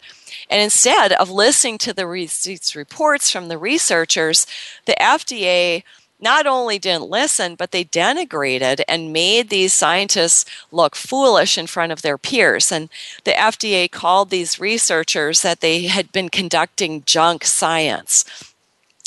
And 0.51 0.61
instead 0.61 1.13
of 1.13 1.31
listening 1.31 1.79
to 1.79 1.95
the 1.95 2.07
re- 2.07 2.29
reports 2.75 3.31
from 3.31 3.49
the 3.49 3.57
researchers, 3.57 4.47
the 4.85 4.97
FDA 5.01 5.83
not 6.21 6.47
only 6.47 6.79
didn't 6.79 7.09
listen, 7.09 7.55
but 7.55 7.71
they 7.71 7.83
denigrated 7.83 8.83
and 8.87 9.15
made 9.15 9.49
these 9.49 9.73
scientists 9.73 10.45
look 10.71 10.95
foolish 10.95 11.57
in 11.57 11.67
front 11.67 11.91
of 11.91 12.03
their 12.03 12.19
peers. 12.19 12.71
And 12.71 12.91
the 13.25 13.33
FDA 13.33 13.91
called 13.91 14.29
these 14.29 14.61
researchers 14.61 15.41
that 15.41 15.61
they 15.61 15.85
had 15.87 16.13
been 16.13 16.29
conducting 16.29 17.03
junk 17.07 17.47
science. 17.47 18.27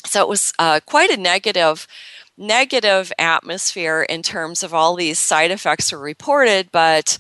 So 0.05 0.21
it 0.21 0.27
was 0.27 0.53
uh, 0.59 0.79
quite 0.85 1.09
a 1.09 1.17
negative 1.17 1.87
negative 2.37 3.13
atmosphere 3.17 4.05
in 4.09 4.21
terms 4.21 4.61
of 4.61 4.73
all 4.73 4.95
these 4.95 5.17
side 5.17 5.51
effects 5.51 5.91
were 5.91 5.99
reported, 5.99 6.69
but 6.69 7.17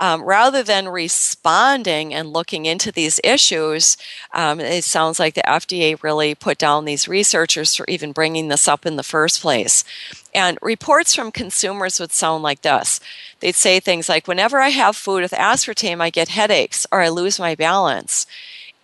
um, 0.00 0.22
rather 0.22 0.62
than 0.62 0.88
responding 0.88 2.12
and 2.12 2.32
looking 2.32 2.66
into 2.66 2.90
these 2.90 3.20
issues, 3.22 3.96
um, 4.32 4.58
it 4.58 4.82
sounds 4.84 5.20
like 5.20 5.34
the 5.34 5.42
FDA 5.42 6.02
really 6.02 6.34
put 6.34 6.58
down 6.58 6.84
these 6.84 7.06
researchers 7.06 7.74
for 7.74 7.86
even 7.88 8.12
bringing 8.12 8.48
this 8.48 8.66
up 8.66 8.86
in 8.86 8.96
the 8.96 9.04
first 9.04 9.40
place. 9.40 9.84
And 10.34 10.58
reports 10.60 11.14
from 11.14 11.30
consumers 11.30 12.00
would 12.00 12.12
sound 12.12 12.42
like 12.42 12.62
this. 12.62 12.98
They'd 13.38 13.54
say 13.54 13.78
things 13.78 14.08
like, 14.08 14.26
Whenever 14.26 14.60
I 14.60 14.70
have 14.70 14.96
food 14.96 15.22
with 15.22 15.32
aspartame, 15.32 16.00
I 16.00 16.10
get 16.10 16.28
headaches 16.28 16.86
or 16.90 17.00
I 17.00 17.08
lose 17.08 17.38
my 17.38 17.54
balance. 17.54 18.26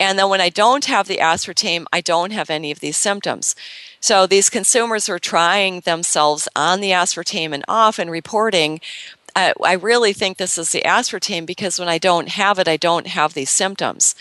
And 0.00 0.18
then 0.18 0.30
when 0.30 0.40
I 0.40 0.48
don't 0.48 0.86
have 0.86 1.06
the 1.06 1.18
aspartame, 1.18 1.84
I 1.92 2.00
don't 2.00 2.32
have 2.32 2.50
any 2.50 2.72
of 2.72 2.80
these 2.80 2.96
symptoms. 2.96 3.54
So 4.00 4.26
these 4.26 4.50
consumers 4.50 5.08
are 5.10 5.18
trying 5.20 5.80
themselves 5.80 6.48
on 6.56 6.80
the 6.80 6.90
aspartame 6.90 7.52
and 7.52 7.64
off 7.68 7.98
and 7.98 8.10
reporting. 8.10 8.80
I 9.36 9.72
really 9.74 10.12
think 10.12 10.36
this 10.36 10.58
is 10.58 10.70
the 10.72 10.82
aspartame 10.82 11.46
because 11.46 11.78
when 11.78 11.88
I 11.88 11.98
don't 11.98 12.30
have 12.30 12.58
it, 12.58 12.66
I 12.66 12.76
don't 12.76 13.06
have 13.06 13.34
these 13.34 13.50
symptoms. 13.50 14.14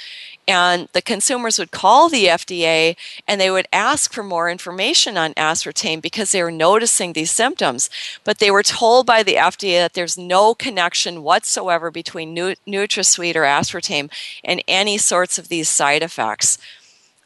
And 0.50 0.90
the 0.94 1.02
consumers 1.04 1.60
would 1.60 1.70
call 1.70 2.10
the 2.10 2.26
FDA 2.26 2.98
and 3.28 3.40
they 3.40 3.52
would 3.52 3.68
ask 3.72 4.12
for 4.12 4.24
more 4.24 4.50
information 4.50 5.16
on 5.16 5.36
aspartame 5.36 6.02
because 6.02 6.32
they 6.32 6.42
were 6.42 6.50
noticing 6.50 7.14
these 7.14 7.30
symptoms. 7.30 7.88
But 8.24 8.40
they 8.40 8.50
were 8.50 8.64
told 8.64 9.06
by 9.06 9.22
the 9.22 9.36
FDA 9.36 9.80
that 9.80 9.94
there's 9.94 10.18
no 10.18 10.56
connection 10.56 11.22
whatsoever 11.22 11.92
between 11.92 12.36
NutraSweet 12.36 13.36
or 13.36 13.44
aspartame 13.44 14.10
and 14.44 14.64
any 14.68 14.98
sorts 14.98 15.38
of 15.38 15.50
these 15.50 15.70
side 15.70 16.02
effects 16.02 16.58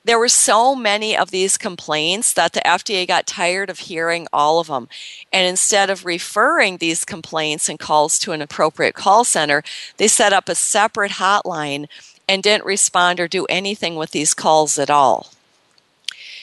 there 0.05 0.19
were 0.19 0.27
so 0.27 0.75
many 0.75 1.15
of 1.15 1.31
these 1.31 1.57
complaints 1.57 2.33
that 2.33 2.53
the 2.53 2.61
FDA 2.61 3.07
got 3.07 3.25
tired 3.25 3.69
of 3.69 3.79
hearing 3.79 4.27
all 4.33 4.59
of 4.59 4.67
them. 4.67 4.89
And 5.31 5.47
instead 5.47 5.89
of 5.89 6.05
referring 6.05 6.77
these 6.77 7.05
complaints 7.05 7.69
and 7.69 7.79
calls 7.79 8.19
to 8.19 8.33
an 8.33 8.41
appropriate 8.41 8.95
call 8.95 9.23
center, 9.23 9.63
they 9.97 10.09
set 10.09 10.33
up 10.33 10.49
a 10.49 10.55
separate 10.55 11.13
hotline 11.13 11.87
and 12.33 12.41
didn't 12.41 12.65
respond 12.65 13.19
or 13.19 13.27
do 13.27 13.45
anything 13.45 13.95
with 13.95 14.09
these 14.09 14.33
calls 14.33 14.79
at 14.79 14.89
all. 14.89 15.27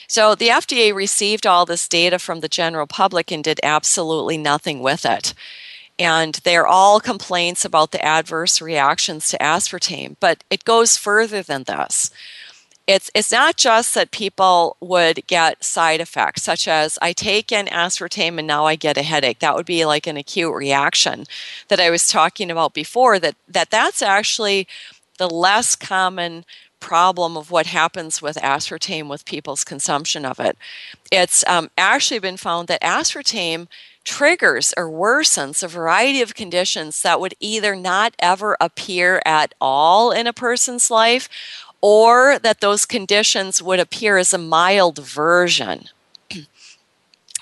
So 0.07 0.35
the 0.35 0.47
FDA 0.47 0.95
received 0.95 1.45
all 1.45 1.65
this 1.65 1.85
data 1.85 2.17
from 2.17 2.39
the 2.39 2.47
general 2.47 2.87
public 2.87 3.29
and 3.29 3.43
did 3.43 3.59
absolutely 3.61 4.37
nothing 4.37 4.79
with 4.79 5.05
it. 5.05 5.33
And 5.99 6.35
they're 6.45 6.65
all 6.65 7.01
complaints 7.01 7.65
about 7.65 7.91
the 7.91 8.03
adverse 8.03 8.61
reactions 8.61 9.27
to 9.29 9.37
aspartame, 9.39 10.15
but 10.21 10.45
it 10.49 10.63
goes 10.63 10.95
further 10.95 11.41
than 11.41 11.63
this 11.63 12.09
it's 12.87 13.11
it's 13.13 13.31
not 13.31 13.57
just 13.57 13.93
that 13.93 14.11
people 14.11 14.75
would 14.81 15.25
get 15.27 15.63
side 15.63 16.01
effects 16.01 16.43
such 16.43 16.67
as 16.67 16.97
I 17.01 17.13
take 17.13 17.51
an 17.51 17.67
aspartame 17.67 18.37
and 18.37 18.47
now 18.47 18.65
I 18.65 18.75
get 18.75 18.97
a 18.97 19.03
headache. 19.03 19.39
That 19.39 19.55
would 19.55 19.65
be 19.65 19.85
like 19.85 20.07
an 20.07 20.17
acute 20.17 20.53
reaction 20.53 21.25
that 21.67 21.79
I 21.79 21.89
was 21.89 22.07
talking 22.07 22.49
about 22.49 22.73
before. 22.73 23.19
That 23.19 23.35
that 23.47 23.69
that's 23.69 24.01
actually 24.01 24.67
the 25.21 25.29
less 25.29 25.75
common 25.75 26.43
problem 26.79 27.37
of 27.37 27.51
what 27.51 27.67
happens 27.67 28.23
with 28.23 28.37
aspartame 28.37 29.07
with 29.07 29.23
people's 29.23 29.63
consumption 29.63 30.25
of 30.25 30.39
it. 30.39 30.57
It's 31.11 31.43
um, 31.47 31.69
actually 31.77 32.19
been 32.19 32.37
found 32.37 32.67
that 32.67 32.81
aspartame 32.81 33.67
triggers 34.03 34.73
or 34.75 34.89
worsens 34.89 35.61
a 35.61 35.67
variety 35.67 36.23
of 36.23 36.33
conditions 36.33 37.03
that 37.03 37.19
would 37.19 37.35
either 37.39 37.75
not 37.75 38.15
ever 38.17 38.57
appear 38.59 39.21
at 39.23 39.53
all 39.61 40.11
in 40.11 40.25
a 40.25 40.33
person's 40.33 40.89
life 40.89 41.29
or 41.81 42.39
that 42.39 42.59
those 42.59 42.87
conditions 42.87 43.61
would 43.61 43.79
appear 43.79 44.17
as 44.17 44.33
a 44.33 44.39
mild 44.39 44.97
version. 44.97 45.85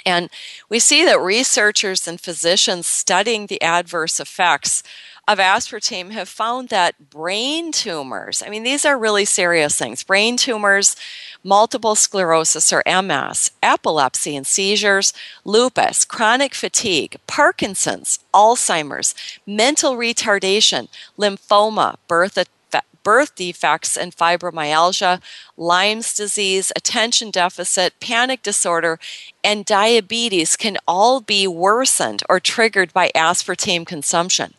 and 0.05 0.29
we 0.67 0.79
see 0.79 1.05
that 1.05 1.21
researchers 1.21 2.09
and 2.09 2.19
physicians 2.19 2.87
studying 2.87 3.47
the 3.47 3.61
adverse 3.61 4.19
effects 4.19 4.83
of 5.29 5.37
aspartame 5.37 6.09
have 6.09 6.27
found 6.27 6.69
that 6.69 7.11
brain 7.11 7.71
tumors, 7.71 8.41
I 8.43 8.49
mean, 8.49 8.63
these 8.63 8.83
are 8.83 8.97
really 8.97 9.25
serious 9.25 9.77
things 9.77 10.03
brain 10.03 10.37
tumors, 10.37 10.95
multiple 11.43 11.93
sclerosis 11.93 12.73
or 12.73 12.81
MS, 12.87 13.51
epilepsy 13.61 14.35
and 14.35 14.47
seizures, 14.47 15.13
lupus, 15.45 16.03
chronic 16.03 16.55
fatigue, 16.55 17.17
Parkinson's, 17.27 18.17
Alzheimer's, 18.33 19.13
mental 19.45 19.93
retardation, 19.95 20.87
lymphoma, 21.17 21.97
birth 22.07 22.35
birth 23.01 23.33
defects 23.35 23.95
and 23.95 24.15
fibromyalgia, 24.15 25.21
Lyme's 25.55 26.13
disease, 26.13 26.71
attention 26.75 27.31
deficit, 27.31 27.97
panic 27.99 28.43
disorder, 28.43 28.99
and 29.43 29.63
diabetes 29.63 30.55
can 30.55 30.77
all 30.87 31.21
be 31.21 31.47
worsened 31.47 32.23
or 32.27 32.39
triggered 32.39 32.91
by 32.93 33.09
aspartame 33.15 33.85
consumption. 33.85 34.53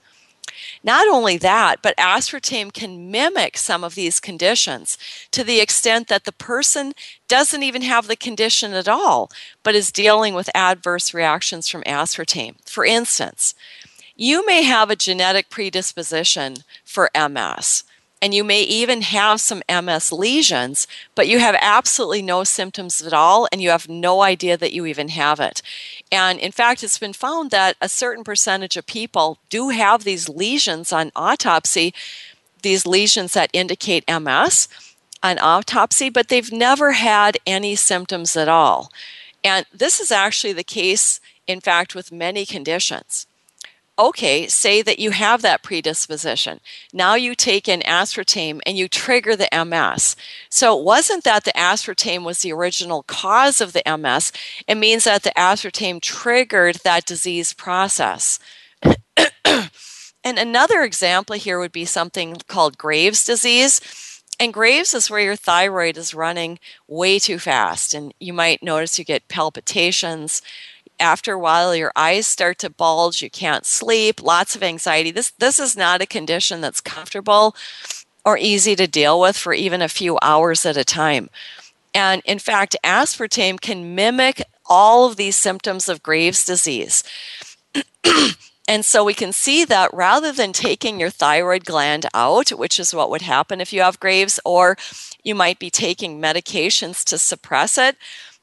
Not 0.83 1.09
only 1.09 1.37
that, 1.39 1.83
but 1.83 1.97
aspartame 1.97 2.73
can 2.73 3.11
mimic 3.11 3.59
some 3.59 3.85
of 3.85 3.95
these 3.95 4.19
conditions 4.19 4.97
to 5.31 5.45
the 5.45 5.61
extent 5.61 6.09
that 6.09 6.25
the 6.25 6.33
person 6.33 6.95
doesn't 7.29 7.63
even 7.63 7.83
have 7.83 8.07
the 8.07 8.17
condition 8.17 8.73
at 8.73 8.89
all, 8.89 9.31
but 9.63 9.75
is 9.75 9.93
dealing 9.93 10.35
with 10.35 10.49
adverse 10.55 11.13
reactions 11.13 11.69
from 11.69 11.83
aspartame. 11.83 12.57
For 12.67 12.85
instance, 12.85 13.55
you 14.17 14.45
may 14.47 14.63
have 14.63 14.91
a 14.91 14.97
genetic 14.97 15.51
predisposition 15.51 16.57
for 16.85 17.11
MS 17.15 17.85
and 18.23 18.35
you 18.35 18.45
may 18.45 18.62
even 18.62 19.03
have 19.03 19.41
some 19.41 19.62
MS 19.69 20.12
lesions, 20.12 20.87
but 21.15 21.27
you 21.27 21.39
have 21.39 21.57
absolutely 21.61 22.23
no 22.23 22.45
symptoms 22.45 23.00
at 23.00 23.12
all, 23.12 23.49
and 23.50 23.62
you 23.62 23.71
have 23.71 23.89
no 23.89 24.21
idea 24.23 24.57
that 24.57 24.73
you 24.73 24.85
even 24.87 25.09
have 25.09 25.41
it. 25.41 25.62
And 26.12 26.39
in 26.39 26.53
fact, 26.53 26.83
it's 26.83 26.99
been 26.99 27.15
found 27.15 27.50
that 27.50 27.77
a 27.81 27.89
certain 27.89 28.25
percentage 28.25 28.77
of 28.77 28.87
people 28.87 29.39
do 29.49 29.71
have 29.71 30.05
these 30.05 30.29
lesions 30.29 30.93
on 30.93 31.12
autopsy, 31.17 31.95
these 32.62 32.85
lesions 32.85 33.33
that 33.33 33.50
indicate 33.53 34.05
MS 34.09 34.69
on 35.23 35.39
autopsy, 35.39 36.11
but 36.11 36.29
they've 36.29 36.53
never 36.53 36.93
had 36.93 37.39
any 37.47 37.75
symptoms 37.75 38.37
at 38.37 38.49
all. 38.49 38.93
And 39.43 39.65
this 39.73 39.99
is 39.99 40.11
actually 40.11 40.53
the 40.53 40.65
case, 40.65 41.21
in 41.47 41.61
fact, 41.61 41.95
with 41.95 42.12
many 42.12 42.45
conditions 42.45 43.27
okay, 44.00 44.49
say 44.49 44.80
that 44.80 44.99
you 44.99 45.11
have 45.11 45.42
that 45.42 45.62
predisposition. 45.62 46.61
Now 46.92 47.14
you 47.14 47.35
take 47.35 47.69
in 47.69 47.80
aspartame 47.80 48.61
and 48.64 48.78
you 48.78 48.88
trigger 48.88 49.37
the 49.37 49.49
MS. 49.52 50.16
So 50.49 50.78
it 50.78 50.85
wasn't 50.85 51.23
that 51.25 51.45
the 51.45 51.52
aspartame 51.52 52.25
was 52.25 52.40
the 52.40 52.52
original 52.52 53.02
cause 53.02 53.61
of 53.61 53.75
the 53.75 53.83
MS, 53.87 54.33
it 54.66 54.76
means 54.76 55.04
that 55.04 55.23
the 55.23 55.33
aspartame 55.37 56.00
triggered 56.00 56.76
that 56.76 57.04
disease 57.04 57.52
process. 57.52 58.38
and 60.25 60.38
another 60.38 60.83
example 60.83 61.37
here 61.37 61.59
would 61.59 61.73
be 61.73 61.85
something 61.85 62.37
called 62.49 62.78
Graves' 62.78 63.25
disease. 63.25 63.83
And 64.40 64.54
Graves 64.54 64.95
is 64.95 65.11
where 65.11 65.21
your 65.21 65.37
thyroid 65.37 65.99
is 65.99 66.14
running 66.14 66.59
way 66.88 67.19
too 67.19 67.38
fast. 67.38 67.92
And 67.92 68.14
you 68.19 68.33
might 68.33 68.62
notice 68.62 68.99
you 68.99 69.04
get 69.04 69.28
palpitations, 69.28 70.40
after 71.00 71.33
a 71.33 71.38
while 71.38 71.75
your 71.75 71.92
eyes 71.97 72.26
start 72.26 72.59
to 72.59 72.71
bulge 72.71 73.23
you 73.23 73.30
can't 73.30 73.66
sleep 73.66 74.23
lots 74.23 74.54
of 74.54 74.62
anxiety. 74.62 75.11
This 75.11 75.30
this 75.33 75.59
is 75.59 75.76
not 75.76 76.02
a 76.02 76.07
condition 76.07 76.61
that's 76.61 76.80
comfortable 76.80 77.57
or 78.25 78.37
easy 78.38 78.76
to 78.76 78.87
deal 78.87 79.21
with 79.21 79.37
for 79.37 79.52
even 79.52 79.83
a 79.83 79.88
few 79.88 80.19
hours 80.23 80.66
at 80.66 80.76
a 80.76 80.85
time. 80.85 81.30
And 81.95 82.23
in 82.25 82.38
fact 82.38 82.76
aspartame 82.85 83.61
can 83.61 83.95
mimic 83.95 84.42
all 84.66 85.07
of 85.07 85.16
these 85.16 85.37
symptoms 85.37 85.88
of 85.88 86.02
graves 86.02 86.45
disease. 86.45 87.02
And 88.71 88.85
so 88.85 89.02
we 89.02 89.14
can 89.14 89.33
see 89.33 89.64
that 89.64 89.92
rather 89.92 90.30
than 90.30 90.52
taking 90.52 91.00
your 91.00 91.11
thyroid 91.11 91.64
gland 91.64 92.07
out 92.14 92.50
which 92.50 92.78
is 92.78 92.95
what 92.95 93.11
would 93.11 93.23
happen 93.23 93.61
if 93.61 93.73
you 93.73 93.80
have 93.80 93.99
graves 93.99 94.38
or 94.45 94.76
you 95.25 95.35
might 95.35 95.59
be 95.59 95.71
taking 95.71 96.21
medications 96.21 97.02
to 97.07 97.19
suppress 97.19 97.76
it 97.76 97.97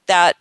that 0.06 0.36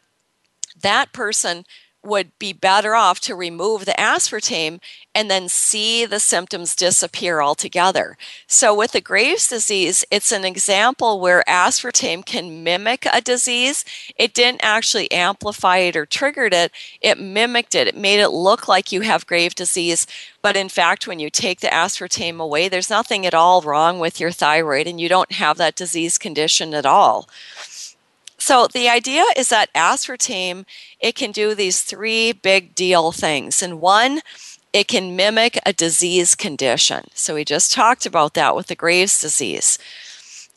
that 0.83 1.13
person 1.13 1.65
would 2.07 2.39
be 2.39 2.53
better 2.53 2.95
off 2.95 3.21
to 3.21 3.35
remove 3.35 3.85
the 3.85 3.93
aspartame 3.93 4.81
and 5.15 5.31
then 5.31 5.49
see 5.49 6.05
the 6.07 6.21
symptoms 6.21 6.77
disappear 6.77 7.41
altogether. 7.41 8.17
So, 8.47 8.75
with 8.75 8.93
the 8.93 9.01
Graves' 9.01 9.49
disease, 9.49 10.05
it's 10.11 10.33
an 10.33 10.45
example 10.45 11.21
where 11.21 11.43
aspartame 11.49 12.25
can 12.25 12.63
mimic 12.63 13.07
a 13.13 13.21
disease. 13.21 13.85
It 14.17 14.35
didn't 14.35 14.61
actually 14.63 15.11
amplify 15.11 15.79
it 15.79 15.97
or 15.97 16.07
triggered 16.07 16.55
it, 16.55 16.73
it 17.01 17.19
mimicked 17.19 17.75
it. 17.75 17.89
It 17.89 17.97
made 17.97 18.21
it 18.21 18.31
look 18.31 18.69
like 18.69 18.93
you 18.93 19.01
have 19.03 19.27
Graves' 19.27 19.55
disease. 19.55 20.07
But 20.43 20.57
in 20.57 20.69
fact, 20.69 21.07
when 21.07 21.19
you 21.19 21.29
take 21.29 21.61
the 21.61 21.69
aspartame 21.69 22.39
away, 22.39 22.69
there's 22.69 22.91
nothing 22.91 23.27
at 23.27 23.35
all 23.35 23.63
wrong 23.63 23.99
with 23.99 24.21
your 24.21 24.31
thyroid 24.31 24.87
and 24.87 25.01
you 25.01 25.09
don't 25.09 25.33
have 25.33 25.57
that 25.59 25.75
disease 25.75 26.19
condition 26.19 26.73
at 26.75 26.87
all. 26.87 27.29
So 28.47 28.69
the 28.69 28.89
idea 28.89 29.25
is 29.37 29.49
that 29.49 29.75
aspartame 29.75 30.67
it 31.01 31.17
can 31.17 31.33
do 31.33 31.53
these 31.53 31.81
three 31.81 32.31
big 32.31 32.77
deal 32.77 33.11
things. 33.11 33.61
And 33.61 33.81
one, 33.81 34.21
it 34.73 34.87
can 34.87 35.17
mimic 35.17 35.59
a 35.67 35.73
disease 35.73 36.37
condition. 36.37 37.09
So 37.13 37.35
we 37.35 37.45
just 37.45 37.73
talked 37.73 38.07
about 38.07 38.35
that 38.35 38.55
with 38.55 38.69
the 38.69 38.77
Graves' 38.77 39.21
disease. 39.21 39.81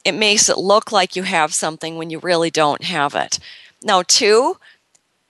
It 0.06 0.12
makes 0.12 0.50
it 0.50 0.60
look 0.60 0.92
like 0.92 1.16
you 1.16 1.24
have 1.24 1.52
something 1.52 1.98
when 1.98 2.12
you 2.12 2.20
really 2.20 2.52
don't 2.52 2.84
have 2.84 3.16
it. 3.16 3.40
Now, 3.82 4.04
two, 4.04 4.58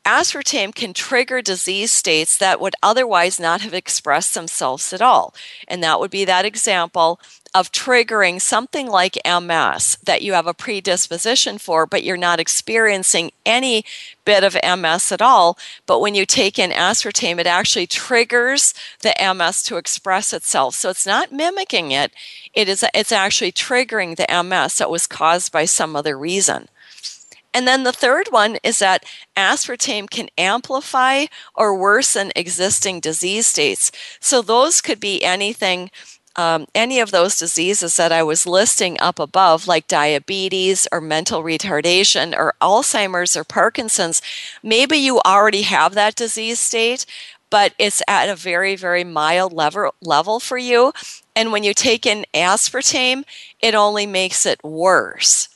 aspartame 0.05 0.75
can 0.75 0.91
trigger 0.91 1.41
disease 1.41 1.93
states 1.93 2.37
that 2.39 2.59
would 2.59 2.75
otherwise 2.83 3.39
not 3.39 3.61
have 3.61 3.73
expressed 3.73 4.33
themselves 4.33 4.91
at 4.91 5.01
all. 5.01 5.33
And 5.65 5.81
that 5.81 6.01
would 6.01 6.11
be 6.11 6.25
that 6.25 6.43
example 6.43 7.21
of 7.53 7.71
triggering 7.71 8.39
something 8.39 8.87
like 8.87 9.17
MS 9.25 9.97
that 10.03 10.21
you 10.21 10.33
have 10.33 10.45
a 10.45 10.53
predisposition 10.53 11.57
for, 11.57 11.85
but 11.85 12.03
you're 12.03 12.17
not 12.17 12.39
experiencing 12.39 13.31
any 13.45 13.83
bit 14.23 14.43
of 14.43 14.57
MS 14.63 15.11
at 15.11 15.21
all. 15.21 15.57
But 15.87 15.99
when 15.99 16.13
you 16.13 16.25
take 16.25 16.59
in 16.59 16.69
aspartame, 16.69 17.39
it 17.39 17.47
actually 17.47 17.87
triggers 17.87 18.73
the 19.01 19.15
MS 19.19 19.63
to 19.63 19.77
express 19.77 20.31
itself. 20.31 20.75
So 20.75 20.89
it's 20.89 21.07
not 21.07 21.31
mimicking 21.31 21.91
it, 21.91 22.13
it 22.53 22.69
is, 22.69 22.85
it's 22.93 23.11
actually 23.11 23.51
triggering 23.51 24.15
the 24.15 24.43
MS 24.43 24.77
that 24.77 24.91
was 24.91 25.07
caused 25.07 25.51
by 25.51 25.65
some 25.65 25.95
other 25.95 26.17
reason. 26.17 26.67
And 27.51 27.67
then 27.67 27.83
the 27.83 27.91
third 27.91 28.27
one 28.29 28.57
is 28.63 28.77
that 28.79 29.03
aspartame 29.35 30.09
can 30.09 30.29
amplify 30.37 31.25
or 31.55 31.75
worsen 31.75 32.31
existing 32.35 32.99
disease 32.99 33.47
states. 33.47 33.91
So 34.19 34.41
those 34.41 34.81
could 34.81 34.99
be 34.99 35.23
anything 35.23 35.89
um, 36.39 36.67
any 36.73 37.01
of 37.01 37.11
those 37.11 37.37
diseases 37.37 37.97
that 37.97 38.13
I 38.13 38.23
was 38.23 38.47
listing 38.47 38.97
up 39.01 39.19
above, 39.19 39.67
like 39.67 39.89
diabetes 39.89 40.87
or 40.89 41.01
mental 41.01 41.43
retardation 41.43 42.33
or 42.33 42.53
Alzheimer's 42.61 43.35
or 43.35 43.43
Parkinson's, 43.43 44.21
maybe 44.63 44.95
you 44.97 45.19
already 45.25 45.63
have 45.63 45.95
that 45.95 46.15
disease 46.15 46.61
state, 46.61 47.05
but 47.49 47.73
it's 47.77 48.01
at 48.07 48.29
a 48.29 48.37
very, 48.37 48.77
very 48.77 49.03
mild 49.03 49.51
level, 49.51 49.93
level 50.01 50.39
for 50.39 50.57
you. 50.57 50.93
And 51.35 51.51
when 51.51 51.65
you 51.65 51.73
take 51.73 52.05
in 52.05 52.25
aspartame, 52.33 53.25
it 53.59 53.75
only 53.75 54.05
makes 54.05 54.45
it 54.45 54.63
worse. 54.63 55.49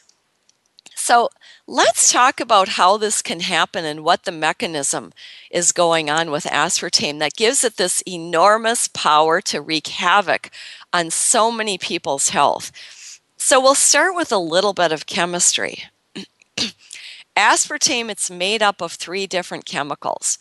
So, 1.04 1.30
Let's 1.68 2.12
talk 2.12 2.42
about 2.42 2.70
how 2.70 2.98
this 2.98 3.22
can 3.22 3.40
happen 3.40 3.86
and 3.86 4.04
what 4.04 4.24
the 4.26 4.34
mechanism 4.34 5.14
is 5.50 5.72
going 5.72 6.10
on 6.10 6.30
with 6.30 6.44
aspartame 6.44 7.20
that 7.20 7.38
gives 7.38 7.64
it 7.64 7.78
this 7.78 8.04
enormous 8.06 8.90
power 8.90 9.40
to 9.42 9.62
wreak 9.62 9.88
havoc 9.88 10.50
on 10.92 11.10
so 11.10 11.54
many 11.54 11.78
people's 11.78 12.30
health. 12.30 13.22
So 13.38 13.62
we'll 13.62 13.76
start 13.76 14.14
with 14.14 14.30
a 14.30 14.38
little 14.38 14.74
bit 14.74 14.92
of 14.92 15.06
chemistry. 15.06 15.86
aspartame 17.38 18.10
it's 18.10 18.30
made 18.30 18.62
up 18.62 18.82
of 18.82 18.92
three 18.92 19.26
different 19.26 19.66
chemicals. 19.66 20.38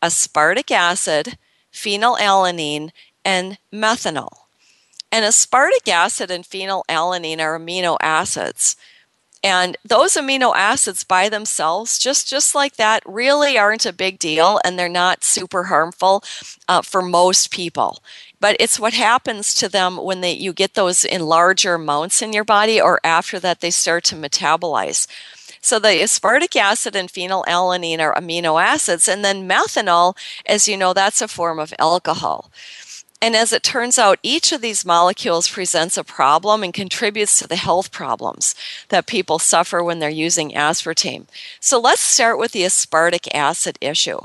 Aspartic 0.00 0.70
acid, 0.70 1.36
phenylalanine, 1.72 2.90
and 3.24 3.58
methanol. 3.72 4.44
And 5.10 5.24
aspartic 5.24 5.88
acid 5.88 6.30
and 6.30 6.44
phenylalanine 6.44 7.40
are 7.40 7.58
amino 7.58 7.96
acids. 8.00 8.76
And 9.42 9.76
those 9.84 10.14
amino 10.14 10.52
acids 10.54 11.04
by 11.04 11.28
themselves, 11.28 11.98
just, 11.98 12.28
just 12.28 12.54
like 12.54 12.76
that, 12.76 13.02
really 13.06 13.56
aren't 13.56 13.86
a 13.86 13.92
big 13.92 14.18
deal 14.18 14.60
and 14.64 14.78
they're 14.78 14.88
not 14.88 15.22
super 15.22 15.64
harmful 15.64 16.24
uh, 16.68 16.82
for 16.82 17.02
most 17.02 17.50
people. 17.52 18.00
But 18.40 18.56
it's 18.58 18.80
what 18.80 18.94
happens 18.94 19.54
to 19.54 19.68
them 19.68 19.96
when 19.96 20.20
they, 20.20 20.32
you 20.32 20.52
get 20.52 20.74
those 20.74 21.04
in 21.04 21.26
larger 21.26 21.74
amounts 21.74 22.20
in 22.20 22.32
your 22.32 22.44
body 22.44 22.80
or 22.80 23.00
after 23.04 23.38
that 23.40 23.60
they 23.60 23.70
start 23.70 24.04
to 24.04 24.16
metabolize. 24.16 25.06
So 25.60 25.78
the 25.78 25.88
aspartic 25.88 26.56
acid 26.56 26.94
and 26.94 27.08
phenylalanine 27.08 28.00
are 28.00 28.14
amino 28.14 28.62
acids, 28.62 29.08
and 29.08 29.24
then 29.24 29.48
methanol, 29.48 30.16
as 30.46 30.68
you 30.68 30.76
know, 30.76 30.92
that's 30.92 31.20
a 31.20 31.28
form 31.28 31.58
of 31.58 31.74
alcohol. 31.78 32.50
And 33.20 33.34
as 33.34 33.52
it 33.52 33.64
turns 33.64 33.98
out, 33.98 34.20
each 34.22 34.52
of 34.52 34.60
these 34.60 34.84
molecules 34.84 35.48
presents 35.48 35.96
a 35.96 36.04
problem 36.04 36.62
and 36.62 36.72
contributes 36.72 37.38
to 37.38 37.48
the 37.48 37.56
health 37.56 37.90
problems 37.90 38.54
that 38.90 39.06
people 39.06 39.40
suffer 39.40 39.82
when 39.82 39.98
they're 39.98 40.08
using 40.08 40.52
aspartame. 40.52 41.26
So 41.58 41.80
let's 41.80 42.00
start 42.00 42.38
with 42.38 42.52
the 42.52 42.62
aspartic 42.62 43.26
acid 43.34 43.76
issue. 43.80 44.20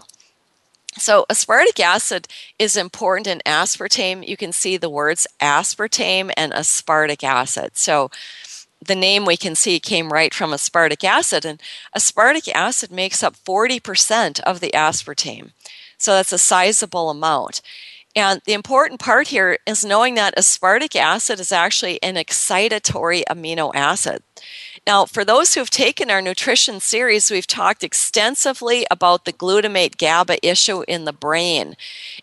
So, 0.97 1.25
aspartic 1.27 1.79
acid 1.79 2.27
is 2.59 2.77
important 2.77 3.25
in 3.25 3.41
aspartame. 3.47 4.27
You 4.27 4.37
can 4.37 4.51
see 4.51 4.77
the 4.77 4.91
words 4.91 5.25
aspartame 5.41 6.31
and 6.37 6.53
aspartic 6.53 7.23
acid. 7.23 7.71
So, 7.73 8.11
the 8.85 8.93
name 8.95 9.25
we 9.25 9.37
can 9.37 9.55
see 9.55 9.79
came 9.79 10.13
right 10.13 10.33
from 10.33 10.51
aspartic 10.51 11.03
acid, 11.03 11.45
and 11.45 11.59
aspartic 11.97 12.47
acid 12.53 12.91
makes 12.91 13.23
up 13.23 13.35
40% 13.35 14.39
of 14.41 14.59
the 14.59 14.69
aspartame. 14.71 15.51
So, 15.97 16.13
that's 16.13 16.31
a 16.31 16.37
sizable 16.37 17.09
amount. 17.09 17.61
And 18.15 18.41
the 18.45 18.53
important 18.53 18.99
part 18.99 19.27
here 19.27 19.57
is 19.65 19.83
knowing 19.83 20.15
that 20.15 20.35
aspartic 20.37 20.95
acid 20.95 21.39
is 21.39 21.51
actually 21.51 22.01
an 22.03 22.15
excitatory 22.15 23.23
amino 23.29 23.71
acid. 23.73 24.21
Now, 24.85 25.05
for 25.05 25.23
those 25.23 25.53
who've 25.53 25.69
taken 25.69 26.11
our 26.11 26.21
nutrition 26.21 26.79
series, 26.79 27.31
we've 27.31 27.47
talked 27.47 27.83
extensively 27.83 28.85
about 28.91 29.23
the 29.23 29.31
glutamate 29.33 29.97
GABA 29.97 30.45
issue 30.45 30.83
in 30.87 31.05
the 31.05 31.13
brain. 31.13 31.75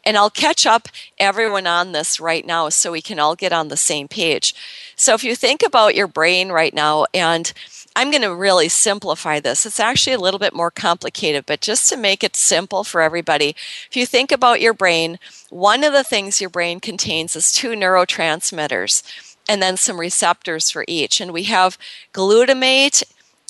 And 0.05 0.17
I'll 0.17 0.31
catch 0.31 0.67
up 0.67 0.89
everyone 1.19 1.67
on 1.67 1.93
this 1.93 2.21
right 2.21 2.45
now 2.45 2.69
so 2.69 2.93
we 2.93 3.01
can 3.01 3.19
all 3.19 3.35
get 3.35 3.53
on 3.53 3.69
the 3.69 3.77
same 3.77 4.09
page. 4.09 4.55
So, 4.95 5.15
if 5.15 5.25
you 5.25 5.35
think 5.35 5.63
about 5.63 5.95
your 5.95 6.07
brain 6.07 6.51
right 6.51 6.75
now 6.75 7.07
and 7.15 7.53
I'm 7.97 8.11
going 8.11 8.23
to 8.23 8.35
really 8.35 8.69
simplify 8.69 9.41
this. 9.41 9.67
It's 9.67 9.81
actually 9.81 10.13
a 10.13 10.21
little 10.21 10.39
bit 10.39 10.55
more 10.55 10.71
complicated, 10.71 11.45
but 11.45 11.61
just 11.61 11.89
to 11.89 11.97
make 11.97 12.23
it 12.23 12.37
simple 12.37 12.85
for 12.85 13.01
everybody, 13.01 13.57
if 13.89 13.97
you 13.97 14.07
think 14.07 14.31
about 14.31 14.61
your 14.61 14.73
brain, 14.73 15.19
one 15.49 15.83
of 15.83 15.93
the 15.93 16.05
things 16.05 16.41
your 16.41 16.51
brain 16.51 16.79
contains 16.79 17.35
is 17.35 17.53
two 17.53 17.71
neurotransmitters 17.71 19.03
and 19.51 19.61
then 19.61 19.77
some 19.77 19.99
receptors 19.99 20.71
for 20.71 20.85
each. 20.87 21.21
And 21.21 21.33
we 21.33 21.43
have 21.45 21.77
glutamate 22.13 23.03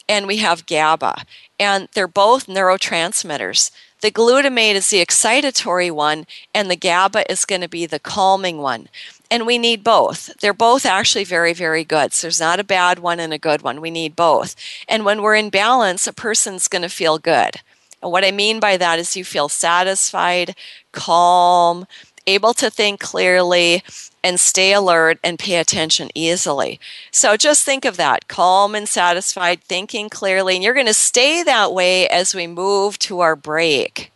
and 0.08 0.26
we 0.26 0.38
have 0.38 0.66
GABA, 0.66 1.24
and 1.60 1.88
they're 1.92 2.08
both 2.08 2.46
neurotransmitters. 2.46 3.70
The 4.00 4.10
glutamate 4.10 4.74
is 4.74 4.88
the 4.88 5.04
excitatory 5.04 5.92
one, 5.92 6.26
and 6.54 6.70
the 6.70 6.76
GABA 6.76 7.30
is 7.30 7.44
going 7.44 7.60
to 7.60 7.68
be 7.68 7.84
the 7.84 8.00
calming 8.00 8.58
one 8.58 8.88
and 9.30 9.46
we 9.46 9.58
need 9.58 9.84
both. 9.84 10.36
They're 10.40 10.52
both 10.52 10.84
actually 10.84 11.22
very, 11.24 11.52
very 11.52 11.84
good. 11.84 12.12
So 12.12 12.26
there's 12.26 12.40
not 12.40 12.58
a 12.58 12.64
bad 12.64 12.98
one 12.98 13.20
and 13.20 13.32
a 13.32 13.38
good 13.38 13.62
one. 13.62 13.80
We 13.80 13.90
need 13.90 14.16
both. 14.16 14.56
And 14.88 15.04
when 15.04 15.22
we're 15.22 15.36
in 15.36 15.50
balance, 15.50 16.08
a 16.08 16.12
person's 16.12 16.66
going 16.66 16.82
to 16.82 16.88
feel 16.88 17.18
good. 17.18 17.60
And 18.02 18.10
what 18.10 18.24
I 18.24 18.32
mean 18.32 18.58
by 18.58 18.76
that 18.78 18.98
is 18.98 19.16
you 19.16 19.24
feel 19.24 19.48
satisfied, 19.48 20.56
calm, 20.90 21.86
able 22.26 22.54
to 22.54 22.70
think 22.70 22.98
clearly, 22.98 23.84
and 24.22 24.38
stay 24.38 24.72
alert 24.72 25.18
and 25.24 25.38
pay 25.38 25.56
attention 25.56 26.10
easily. 26.14 26.78
So 27.10 27.36
just 27.36 27.64
think 27.64 27.84
of 27.84 27.96
that 27.96 28.28
calm 28.28 28.74
and 28.74 28.88
satisfied, 28.88 29.62
thinking 29.62 30.08
clearly. 30.08 30.54
And 30.54 30.64
you're 30.64 30.74
going 30.74 30.86
to 30.86 30.94
stay 30.94 31.42
that 31.42 31.72
way 31.72 32.08
as 32.08 32.34
we 32.34 32.46
move 32.46 32.98
to 33.00 33.20
our 33.20 33.36
break. 33.36 34.12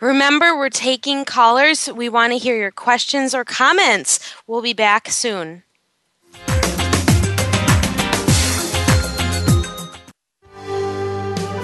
Remember, 0.00 0.56
we're 0.56 0.70
taking 0.70 1.24
callers. 1.24 1.88
We 1.92 2.08
want 2.08 2.32
to 2.32 2.38
hear 2.38 2.56
your 2.56 2.70
questions 2.70 3.34
or 3.34 3.44
comments. 3.44 4.34
We'll 4.46 4.62
be 4.62 4.72
back 4.72 5.08
soon. 5.08 5.62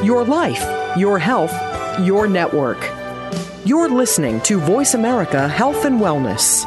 Your 0.04 0.24
life, 0.24 0.98
your 0.98 1.18
health, 1.18 1.54
your 2.00 2.26
network. 2.28 2.78
You're 3.64 3.88
listening 3.88 4.42
to 4.42 4.60
Voice 4.60 4.92
America 4.92 5.48
Health 5.48 5.86
and 5.86 5.98
Wellness. 5.98 6.66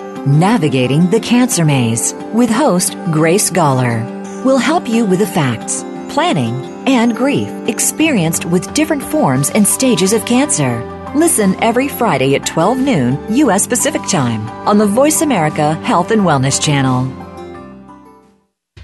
Navigating 0.25 1.09
the 1.09 1.19
Cancer 1.19 1.65
Maze 1.65 2.13
with 2.31 2.51
host 2.51 2.95
Grace 3.05 3.49
Galler 3.49 4.05
will 4.45 4.59
help 4.59 4.87
you 4.87 5.03
with 5.03 5.17
the 5.17 5.25
facts, 5.25 5.81
planning, 6.13 6.53
and 6.87 7.15
grief 7.15 7.49
experienced 7.67 8.45
with 8.45 8.71
different 8.75 9.01
forms 9.01 9.49
and 9.49 9.67
stages 9.67 10.13
of 10.13 10.23
cancer. 10.27 10.79
Listen 11.15 11.55
every 11.63 11.87
Friday 11.87 12.35
at 12.35 12.45
12 12.45 12.77
noon 12.77 13.35
U.S. 13.35 13.65
Pacific 13.65 14.03
Time 14.09 14.47
on 14.67 14.77
the 14.77 14.85
Voice 14.85 15.21
America 15.21 15.73
Health 15.73 16.11
and 16.11 16.21
Wellness 16.21 16.61
Channel. 16.61 17.11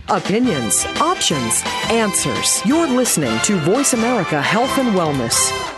Opinions, 0.09 0.87
options, 0.99 1.61
answers. 1.91 2.65
You're 2.65 2.87
listening 2.87 3.37
to 3.41 3.59
Voice 3.59 3.93
America 3.93 4.41
Health 4.41 4.75
and 4.79 4.95
Wellness. 4.95 5.76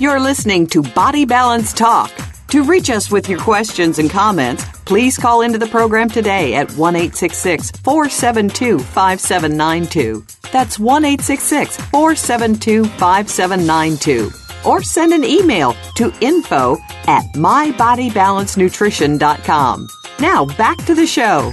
You're 0.00 0.20
listening 0.20 0.68
to 0.68 0.80
Body 0.80 1.24
Balance 1.24 1.72
Talk. 1.72 2.12
To 2.50 2.62
reach 2.62 2.88
us 2.88 3.10
with 3.10 3.28
your 3.28 3.40
questions 3.40 3.98
and 3.98 4.08
comments, 4.08 4.64
please 4.84 5.18
call 5.18 5.42
into 5.42 5.58
the 5.58 5.66
program 5.66 6.08
today 6.08 6.54
at 6.54 6.70
1 6.70 6.94
472 6.94 8.78
5792. 8.78 10.24
That's 10.52 10.78
1 10.78 11.02
472 11.02 12.84
5792. 12.84 14.30
Or 14.64 14.84
send 14.84 15.12
an 15.12 15.24
email 15.24 15.74
to 15.96 16.14
info 16.20 16.76
at 17.08 17.24
mybodybalancenutrition.com. 17.34 19.88
Now 20.20 20.44
back 20.44 20.76
to 20.84 20.94
the 20.94 21.08
show. 21.08 21.52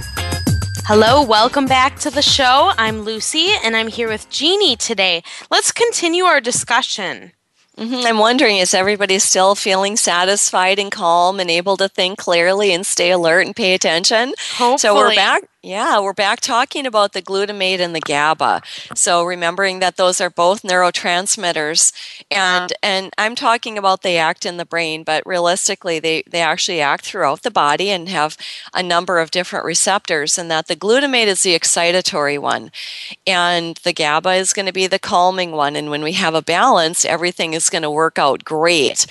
Hello, 0.84 1.24
welcome 1.24 1.66
back 1.66 1.98
to 1.98 2.12
the 2.12 2.22
show. 2.22 2.70
I'm 2.78 3.00
Lucy 3.00 3.48
and 3.64 3.76
I'm 3.76 3.88
here 3.88 4.08
with 4.08 4.30
Jeannie 4.30 4.76
today. 4.76 5.24
Let's 5.50 5.72
continue 5.72 6.22
our 6.22 6.40
discussion. 6.40 7.32
Mm-hmm. 7.78 8.06
I'm 8.06 8.18
wondering 8.18 8.56
is 8.56 8.72
everybody 8.72 9.18
still 9.18 9.54
feeling 9.54 9.96
satisfied 9.96 10.78
and 10.78 10.90
calm 10.90 11.40
and 11.40 11.50
able 11.50 11.76
to 11.76 11.88
think 11.88 12.18
clearly 12.18 12.72
and 12.72 12.86
stay 12.86 13.10
alert 13.10 13.46
and 13.46 13.54
pay 13.54 13.74
attention? 13.74 14.32
Hopefully. 14.56 14.78
So 14.78 14.94
we're 14.94 15.14
back 15.14 15.42
yeah, 15.66 15.98
we're 15.98 16.12
back 16.12 16.38
talking 16.38 16.86
about 16.86 17.12
the 17.12 17.20
glutamate 17.20 17.80
and 17.80 17.92
the 17.92 18.00
GABA. 18.00 18.62
So 18.94 19.24
remembering 19.24 19.80
that 19.80 19.96
those 19.96 20.20
are 20.20 20.30
both 20.30 20.62
neurotransmitters 20.62 21.92
and 22.30 22.72
and 22.84 23.12
I'm 23.18 23.34
talking 23.34 23.76
about 23.76 24.02
they 24.02 24.16
act 24.16 24.46
in 24.46 24.58
the 24.58 24.64
brain, 24.64 25.02
but 25.02 25.26
realistically 25.26 25.98
they 25.98 26.22
they 26.30 26.40
actually 26.40 26.80
act 26.80 27.04
throughout 27.04 27.42
the 27.42 27.50
body 27.50 27.90
and 27.90 28.08
have 28.08 28.36
a 28.74 28.82
number 28.82 29.18
of 29.18 29.32
different 29.32 29.64
receptors 29.64 30.38
and 30.38 30.48
that 30.52 30.68
the 30.68 30.76
glutamate 30.76 31.26
is 31.26 31.42
the 31.42 31.58
excitatory 31.58 32.38
one 32.38 32.70
and 33.26 33.78
the 33.78 33.92
GABA 33.92 34.34
is 34.34 34.52
going 34.52 34.66
to 34.66 34.72
be 34.72 34.86
the 34.86 35.00
calming 35.00 35.50
one 35.50 35.74
and 35.74 35.90
when 35.90 36.02
we 36.02 36.12
have 36.12 36.34
a 36.34 36.42
balance 36.42 37.04
everything 37.04 37.54
is 37.54 37.70
going 37.70 37.82
to 37.82 37.90
work 37.90 38.20
out 38.20 38.44
great. 38.44 39.04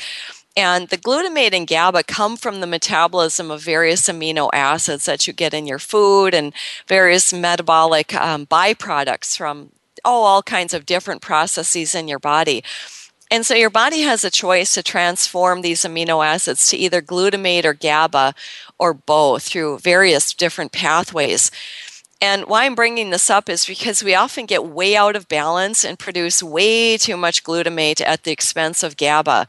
And 0.58 0.88
the 0.88 0.98
glutamate 0.98 1.54
and 1.54 1.68
GABA 1.68 2.04
come 2.04 2.38
from 2.38 2.62
the 2.62 2.68
metabolism 2.68 3.52
of 3.52 3.62
various 3.62 4.08
amino 4.08 4.50
acids 4.54 5.06
that 5.06 5.28
you 5.28 5.34
get 5.34 5.54
in 5.54 5.68
your 5.68 5.80
food 5.80 6.34
and 6.34 6.54
various 6.88 7.34
metabolic 7.34 8.14
um, 8.16 8.46
byproducts 8.46 9.36
from 9.36 9.72
oh, 10.06 10.24
all 10.24 10.44
kinds 10.44 10.74
of 10.74 10.86
different 10.86 11.22
processes 11.22 11.94
in 11.94 12.08
your 12.08 12.20
body. 12.20 12.64
And 13.32 13.46
so 13.46 13.56
your 13.56 13.72
body 13.72 14.02
has 14.02 14.24
a 14.24 14.32
choice 14.32 14.74
to 14.76 14.84
transform 14.84 15.62
these 15.62 15.82
amino 15.82 16.26
acids 16.26 16.68
to 16.70 16.78
either 16.78 17.02
glutamate 17.02 17.66
or 17.66 17.74
GABA 17.74 18.34
or 18.78 18.94
both 18.94 19.44
through 19.44 19.80
various 19.80 20.34
different 20.34 20.72
pathways. 20.72 21.50
And 22.22 22.46
why 22.46 22.66
I'm 22.66 22.76
bringing 22.76 23.10
this 23.10 23.30
up 23.30 23.50
is 23.50 23.66
because 23.66 24.04
we 24.04 24.16
often 24.16 24.46
get 24.46 24.66
way 24.66 24.96
out 24.96 25.16
of 25.16 25.28
balance 25.28 25.84
and 25.84 26.00
produce 26.00 26.42
way 26.42 26.98
too 26.98 27.18
much 27.18 27.44
glutamate 27.44 28.00
at 28.00 28.24
the 28.24 28.32
expense 28.32 28.84
of 28.84 28.96
GABA 28.96 29.48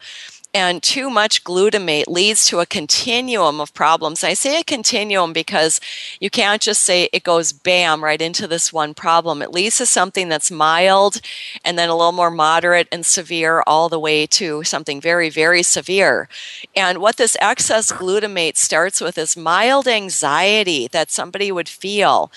and 0.57 0.83
too 0.83 1.11
much 1.11 1.45
glutamate 1.45 2.07
leads 2.09 2.47
to 2.47 2.61
a 2.61 2.67
continuum 2.67 3.61
of 3.61 3.75
problems. 3.75 4.25
I 4.25 4.33
say 4.33 4.59
a 4.59 4.65
continuum 4.65 5.35
because 5.35 5.83
you 6.19 6.31
can't 6.31 6.63
just 6.63 6.83
say 6.83 7.11
it 7.13 7.25
goes 7.25 7.53
bam 7.53 8.03
right 8.03 8.23
into 8.23 8.47
this 8.49 8.73
one 8.73 8.95
problem. 8.95 9.43
It 9.43 9.51
leads 9.51 9.77
to 9.77 9.85
something 9.85 10.31
that's 10.31 10.51
mild 10.51 11.21
and 11.63 11.79
then 11.79 11.91
a 11.91 11.95
little 11.95 12.11
more 12.11 12.31
moderate 12.31 12.89
and 12.91 13.05
severe 13.05 13.63
all 13.67 13.91
the 13.91 14.01
way 14.01 14.27
to 14.29 14.65
something 14.65 14.99
very, 14.99 15.29
very 15.29 15.63
severe. 15.63 16.27
And 16.75 17.03
what 17.03 17.19
this 17.19 17.37
excess 17.39 17.93
glutamate 17.93 18.57
starts 18.57 19.03
with 19.03 19.19
is 19.19 19.37
mild 19.37 19.87
anxiety 19.87 20.89
that 20.89 21.11
somebody 21.11 21.53
would 21.53 21.69
feel 21.69 22.33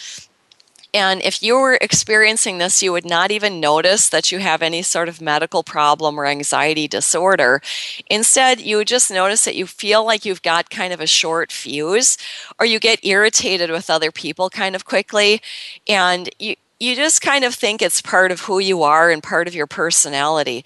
and 0.94 1.22
if 1.22 1.44
you 1.44 1.60
were 1.60 1.78
experiencing 1.82 2.58
this, 2.58 2.82
you 2.82 2.92
would 2.92 3.06
not 3.06 3.32
even 3.32 3.60
notice 3.60 4.10
that 4.10 4.32
you 4.32 4.40
have 4.40 4.62
any 4.62 4.82
sort 4.82 5.10
of 5.10 5.22
medical 5.22 5.64
problem 5.64 6.20
or 6.20 6.26
anxiety 6.26 6.88
disorder. 6.88 7.62
Instead, 8.10 8.60
you 8.60 8.78
would 8.78 8.88
just 8.88 9.12
notice 9.12 9.46
that 9.46 9.56
you 9.56 9.68
feel 9.68 10.06
like 10.06 10.26
you've 10.26 10.42
got 10.42 10.70
kind 10.70 10.94
of 10.94 11.00
a 11.00 11.08
short 11.08 11.52
fuse, 11.52 12.18
or 12.60 12.66
you 12.66 12.80
get 12.80 13.06
irritated 13.06 13.70
with 13.70 13.90
other 13.90 14.12
people 14.12 14.50
kind 14.50 14.76
of 14.76 14.86
quickly, 14.86 15.42
and 15.88 16.30
you 16.40 16.56
you 16.80 16.96
just 16.96 17.22
kind 17.22 17.44
of 17.44 17.54
think 17.54 17.82
it's 17.82 18.02
part 18.02 18.32
of 18.32 18.42
who 18.42 18.60
you 18.60 18.84
are 18.84 19.12
and 19.12 19.22
part 19.22 19.48
of 19.50 19.56
your 19.56 19.68
personality. 19.68 20.64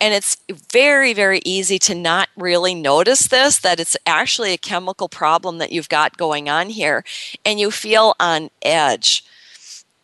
And 0.00 0.14
it's 0.14 0.36
very, 0.70 1.12
very 1.12 1.40
easy 1.44 1.78
to 1.80 1.94
not 1.94 2.28
really 2.36 2.74
notice 2.74 3.26
this, 3.26 3.58
that 3.58 3.80
it's 3.80 3.96
actually 4.06 4.52
a 4.52 4.58
chemical 4.58 5.08
problem 5.08 5.58
that 5.58 5.72
you've 5.72 5.88
got 5.88 6.16
going 6.16 6.48
on 6.48 6.68
here, 6.70 7.04
and 7.44 7.58
you 7.58 7.72
feel 7.72 8.14
on 8.20 8.50
edge. 8.62 9.24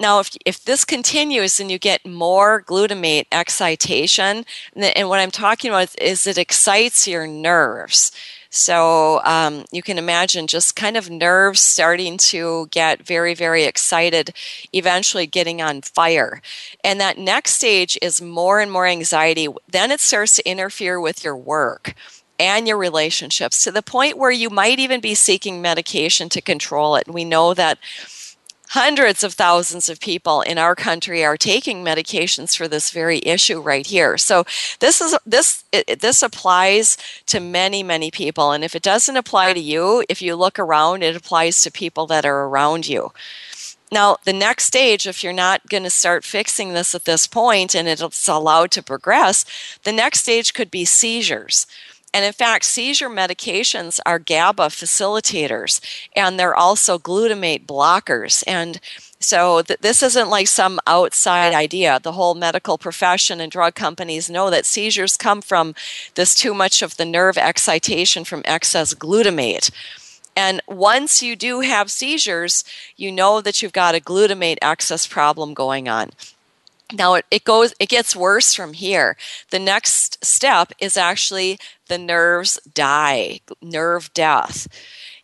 Now, 0.03 0.19
if, 0.19 0.37
if 0.45 0.65
this 0.65 0.85
continues 0.85 1.61
and 1.61 1.71
you 1.71 1.79
get 1.79 2.05
more 2.05 2.61
glutamate 2.61 3.27
excitation, 3.31 4.45
and 4.75 5.09
what 5.09 5.21
I'm 5.21 5.31
talking 5.31 5.71
about 5.71 5.95
is 6.01 6.27
it 6.27 6.37
excites 6.37 7.07
your 7.07 7.29
nerves. 7.29 8.11
So 8.51 9.23
um, 9.25 9.65
you 9.71 9.81
can 9.81 9.99
imagine 9.99 10.49
just 10.49 10.75
kind 10.75 10.97
of 10.97 11.09
nerves 11.09 11.61
starting 11.61 12.19
to 12.19 12.67
get 12.73 13.07
very, 13.07 13.33
very 13.33 13.63
excited, 13.63 14.35
eventually 14.73 15.29
getting 15.29 15.63
on 15.63 15.83
fire. 15.83 16.43
And 16.83 17.01
that 17.01 17.17
next 17.17 17.53
stage 17.53 17.97
is 18.03 18.21
more 18.21 18.59
and 18.59 18.73
more 18.73 18.89
anxiety. 18.89 19.47
Then 19.69 19.93
it 19.93 20.01
starts 20.01 20.35
to 20.35 20.51
interfere 20.51 21.01
with 21.01 21.23
your 21.23 21.37
work 21.37 21.95
and 22.41 22.67
your 22.67 22.77
relationships 22.77 23.63
to 23.63 23.71
the 23.71 23.83
point 23.83 24.19
where 24.19 24.33
you 24.33 24.51
might 24.51 24.81
even 24.81 25.01
be 25.01 25.15
seeking 25.15 25.63
medication 25.63 26.29
to 26.31 26.41
control 26.41 26.97
it. 26.97 27.07
And 27.07 27.15
we 27.15 27.25
know 27.25 27.55
that 27.55 27.79
hundreds 28.73 29.23
of 29.23 29.35
thousands 29.35 29.91
of 29.91 30.01
people 30.01 30.41
in 30.41 30.57
our 30.57 30.75
country 30.75 31.23
are 31.23 31.37
taking 31.37 31.85
medications 31.85 32.57
for 32.57 32.67
this 32.67 32.91
very 32.91 33.19
issue 33.19 33.61
right 33.61 33.87
here. 33.87 34.17
So 34.17 34.45
this 34.81 35.03
is 35.03 35.15
this 35.27 35.65
it, 35.73 36.01
this 36.01 36.23
applies 36.23 36.97
to 37.27 37.39
many 37.39 37.83
many 37.83 38.11
people 38.11 38.53
and 38.53 38.65
if 38.65 38.75
it 38.75 38.83
doesn't 38.83 39.17
apply 39.17 39.53
to 39.53 39.61
you, 39.61 40.05
if 40.09 40.23
you 40.23 40.37
look 40.37 40.59
around 40.59 41.03
it 41.03 41.15
applies 41.15 41.61
to 41.63 41.71
people 41.71 42.07
that 42.07 42.25
are 42.25 42.45
around 42.47 42.89
you. 42.89 43.13
Now, 43.93 44.17
the 44.25 44.33
next 44.33 44.65
stage, 44.65 45.07
if 45.07 45.23
you're 45.23 45.35
not 45.35 45.69
going 45.69 45.83
to 45.83 45.91
start 45.91 46.25
fixing 46.25 46.73
this 46.73 46.95
at 46.95 47.05
this 47.05 47.27
point 47.27 47.75
and 47.75 47.87
it's 47.87 48.27
allowed 48.27 48.71
to 48.71 48.83
progress, 48.83 49.45
the 49.85 49.93
next 49.93 50.21
stage 50.21 50.55
could 50.55 50.71
be 50.71 50.87
seizures. 50.87 51.67
And 52.15 52.25
in 52.25 52.33
fact, 52.33 52.67
seizure 52.67 53.09
medications 53.09 53.99
are 54.05 54.19
GABA 54.19 54.69
facilitators, 54.69 55.81
and 56.15 56.39
they're 56.39 56.55
also 56.55 56.99
glutamate 56.99 57.65
blockers. 57.65 58.45
And 58.47 58.81
so 59.19 59.63
th- 59.63 59.81
this 59.81 60.03
isn't 60.03 60.29
like 60.29 60.49
some 60.49 60.79
outside 60.87 61.55
idea. 61.55 62.01
The 62.03 62.13
whole 62.13 62.35
medical 62.35 62.77
profession 62.77 63.41
and 63.41 63.51
drug 63.51 63.75
companies 63.75 64.29
know 64.29 64.51
that 64.51 64.67
seizures 64.67 65.17
come 65.17 65.41
from 65.41 65.75
this 66.15 66.35
too 66.35 66.53
much 66.53 66.83
of 66.83 66.97
the 66.97 67.07
nerve 67.07 67.39
excitation 67.39 68.25
from 68.25 68.43
excess 68.45 68.93
glutamate. 68.93 69.71
And 70.37 70.63
once 70.67 71.23
you 71.23 71.37
do 71.37 71.61
have 71.61 71.91
seizures, 71.91 72.65
you 72.97 73.13
know 73.13 73.41
that 73.41 73.63
you've 73.63 73.73
got 73.73 73.95
a 73.95 74.01
glutamate 74.01 74.59
excess 74.63 75.07
problem 75.07 75.55
going 75.55 75.89
on. 75.89 76.11
Now 76.93 77.15
it, 77.15 77.25
it 77.31 77.45
goes 77.45 77.75
it 77.81 77.89
gets 77.89 78.15
worse 78.17 78.55
from 78.55 78.75
here. 78.75 79.17
The 79.51 79.59
next 79.59 80.25
step 80.25 80.73
is 80.79 80.97
actually 80.97 81.59
the 81.89 81.99
nerves 81.99 82.59
die, 82.75 83.41
nerve 83.61 84.13
death 84.15 84.69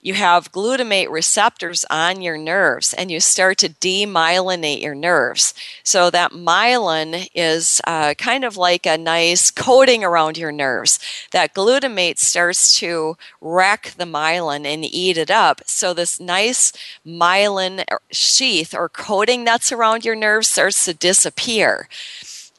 you 0.01 0.15
have 0.15 0.53
glutamate 0.53 1.11
receptors 1.11 1.85
on 1.91 2.23
your 2.23 2.39
nerves 2.39 2.95
and 2.95 3.11
you 3.11 3.19
start 3.19 3.59
to 3.59 3.69
demyelinate 3.69 4.81
your 4.81 4.95
nerves. 4.95 5.55
So 5.83 6.09
that 6.11 6.33
myelin 6.33 7.29
is 7.35 7.81
uh, 7.87 8.15
kind 8.15 8.45
of 8.45 8.57
like 8.57 8.87
a 8.87 8.97
nice 8.97 9.51
coating 9.51 10.05
around 10.05 10.39
your 10.39 10.53
nerves. 10.53 11.01
That 11.33 11.53
glutamate 11.53 12.19
starts 12.19 12.79
to 12.79 13.17
wreck 13.41 13.95
the 13.97 14.05
myelin 14.05 14.65
and 14.67 14.85
eat 14.85 15.19
it 15.19 15.31
up. 15.31 15.63
So 15.67 15.93
this 15.93 16.21
nice 16.21 16.73
myelin 17.05 17.85
sheath 18.13 18.75
or 18.75 18.89
coating 18.89 19.45
that's 19.45 19.73
around 19.73 20.05
your 20.05 20.17
nerves 20.17 20.49
starts 20.49 20.85
to 20.85 20.95
disappear. 20.95 21.89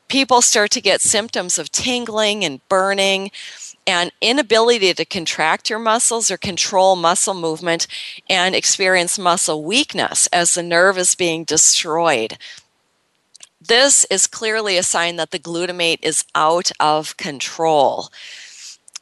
People 0.09 0.41
start 0.41 0.71
to 0.71 0.81
get 0.81 1.01
symptoms 1.01 1.59
of 1.59 1.71
tingling 1.71 2.43
and 2.43 2.67
burning 2.67 3.31
and 3.89 4.11
inability 4.21 4.93
to 4.93 5.03
contract 5.03 5.67
your 5.67 5.79
muscles 5.79 6.29
or 6.29 6.37
control 6.37 6.95
muscle 6.95 7.33
movement 7.33 7.87
and 8.29 8.55
experience 8.55 9.17
muscle 9.17 9.63
weakness 9.63 10.27
as 10.27 10.53
the 10.53 10.61
nerve 10.61 10.95
is 10.95 11.15
being 11.15 11.43
destroyed. 11.43 12.37
This 13.59 14.05
is 14.11 14.27
clearly 14.27 14.77
a 14.77 14.83
sign 14.83 15.15
that 15.15 15.31
the 15.31 15.39
glutamate 15.39 15.99
is 16.03 16.23
out 16.35 16.71
of 16.79 17.17
control. 17.17 18.09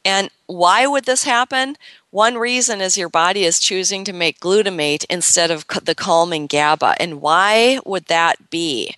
And 0.06 0.30
why 0.46 0.86
would 0.86 1.04
this 1.04 1.24
happen? 1.24 1.76
One 2.10 2.38
reason 2.38 2.80
is 2.80 2.96
your 2.96 3.10
body 3.10 3.44
is 3.44 3.60
choosing 3.60 4.04
to 4.04 4.14
make 4.14 4.40
glutamate 4.40 5.04
instead 5.10 5.50
of 5.50 5.66
the 5.84 5.94
calming 5.94 6.46
GABA. 6.46 6.96
And 6.98 7.20
why 7.20 7.78
would 7.84 8.06
that 8.06 8.48
be? 8.48 8.96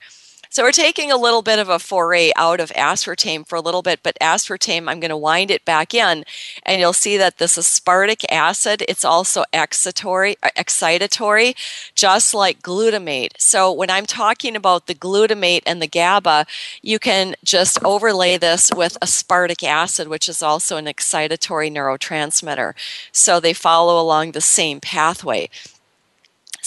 So 0.53 0.65
we're 0.65 0.73
taking 0.73 1.13
a 1.13 1.17
little 1.17 1.43
bit 1.43 1.61
of 1.61 1.69
a 1.69 1.79
foray 1.79 2.33
out 2.35 2.59
of 2.59 2.71
aspartame 2.71 3.47
for 3.47 3.55
a 3.55 3.61
little 3.61 3.83
bit, 3.83 4.01
but 4.03 4.19
aspartame, 4.21 4.91
I'm 4.91 4.99
going 4.99 5.11
to 5.11 5.17
wind 5.17 5.49
it 5.49 5.65
back 5.65 5.95
in, 5.95 6.25
and 6.65 6.81
you'll 6.81 6.93
see 6.93 7.17
that 7.19 7.39
this 7.39 7.57
aspartic 7.57 8.25
acid, 8.29 8.83
it's 8.89 9.05
also 9.05 9.45
excitatory, 9.53 10.35
uh, 10.43 10.51
excitatory, 10.59 11.55
just 11.95 12.35
like 12.35 12.63
glutamate. 12.63 13.31
So 13.39 13.73
when 13.73 13.91
I'm 13.91 14.07
talking 14.07 14.57
about 14.57 14.89
the 14.89 14.95
glutamate 14.97 15.63
and 15.67 15.81
the 15.81 15.87
GABA, 15.87 16.47
you 16.83 16.99
can 16.99 17.37
just 17.45 17.79
overlay 17.85 18.37
this 18.37 18.73
with 18.75 18.99
aspartic 19.01 19.63
acid, 19.63 20.09
which 20.09 20.29
is 20.29 20.43
also 20.43 20.77
an 20.79 20.87
excitatory 20.87 21.71
neurotransmitter. 21.71 22.75
So 23.13 23.39
they 23.39 23.53
follow 23.53 24.03
along 24.03 24.33
the 24.33 24.41
same 24.41 24.81
pathway. 24.81 25.49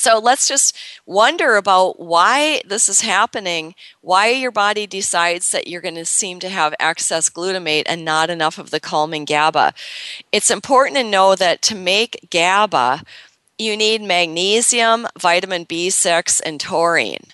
So 0.03 0.19
let's 0.19 0.49
just 0.49 0.77
wonder 1.05 1.55
about 1.55 1.97
why 1.97 2.61
this 2.67 2.89
is 2.89 2.99
happening, 2.99 3.73
why 4.01 4.31
your 4.31 4.51
body 4.51 4.85
decides 4.85 5.51
that 5.51 5.69
you're 5.69 5.79
going 5.79 5.95
to 5.95 6.03
seem 6.03 6.41
to 6.41 6.49
have 6.49 6.75
excess 6.77 7.29
glutamate 7.29 7.83
and 7.85 8.03
not 8.03 8.29
enough 8.29 8.57
of 8.57 8.69
the 8.69 8.81
calming 8.81 9.23
GABA. 9.23 9.73
It's 10.33 10.51
important 10.51 10.97
to 10.97 11.05
know 11.05 11.35
that 11.35 11.61
to 11.61 11.75
make 11.75 12.27
GABA, 12.29 13.03
you 13.57 13.77
need 13.77 14.01
magnesium, 14.01 15.07
vitamin 15.17 15.65
B6, 15.65 16.41
and 16.45 16.59
taurine. 16.59 17.27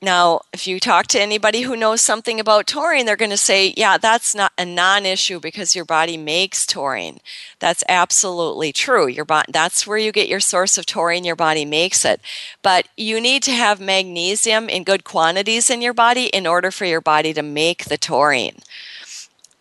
Now, 0.00 0.42
if 0.52 0.68
you 0.68 0.78
talk 0.78 1.08
to 1.08 1.20
anybody 1.20 1.62
who 1.62 1.74
knows 1.74 2.00
something 2.00 2.38
about 2.38 2.68
taurine, 2.68 3.04
they're 3.04 3.16
going 3.16 3.32
to 3.32 3.36
say, 3.36 3.74
yeah, 3.76 3.98
that's 3.98 4.32
not 4.32 4.52
a 4.56 4.64
non 4.64 5.04
issue 5.04 5.40
because 5.40 5.74
your 5.74 5.84
body 5.84 6.16
makes 6.16 6.64
taurine. 6.66 7.18
That's 7.58 7.82
absolutely 7.88 8.72
true. 8.72 9.08
Your 9.08 9.24
body, 9.24 9.50
that's 9.50 9.88
where 9.88 9.98
you 9.98 10.12
get 10.12 10.28
your 10.28 10.38
source 10.38 10.78
of 10.78 10.86
taurine, 10.86 11.24
your 11.24 11.34
body 11.34 11.64
makes 11.64 12.04
it. 12.04 12.20
But 12.62 12.86
you 12.96 13.20
need 13.20 13.42
to 13.44 13.50
have 13.50 13.80
magnesium 13.80 14.68
in 14.68 14.84
good 14.84 15.02
quantities 15.02 15.68
in 15.68 15.82
your 15.82 15.94
body 15.94 16.26
in 16.26 16.46
order 16.46 16.70
for 16.70 16.84
your 16.84 17.00
body 17.00 17.34
to 17.34 17.42
make 17.42 17.86
the 17.86 17.98
taurine. 17.98 18.58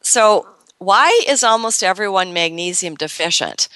So, 0.01 0.47
why 0.77 1.19
is 1.27 1.43
almost 1.43 1.81
everyone 1.81 2.31
magnesium 2.31 2.93
deficient? 2.93 3.67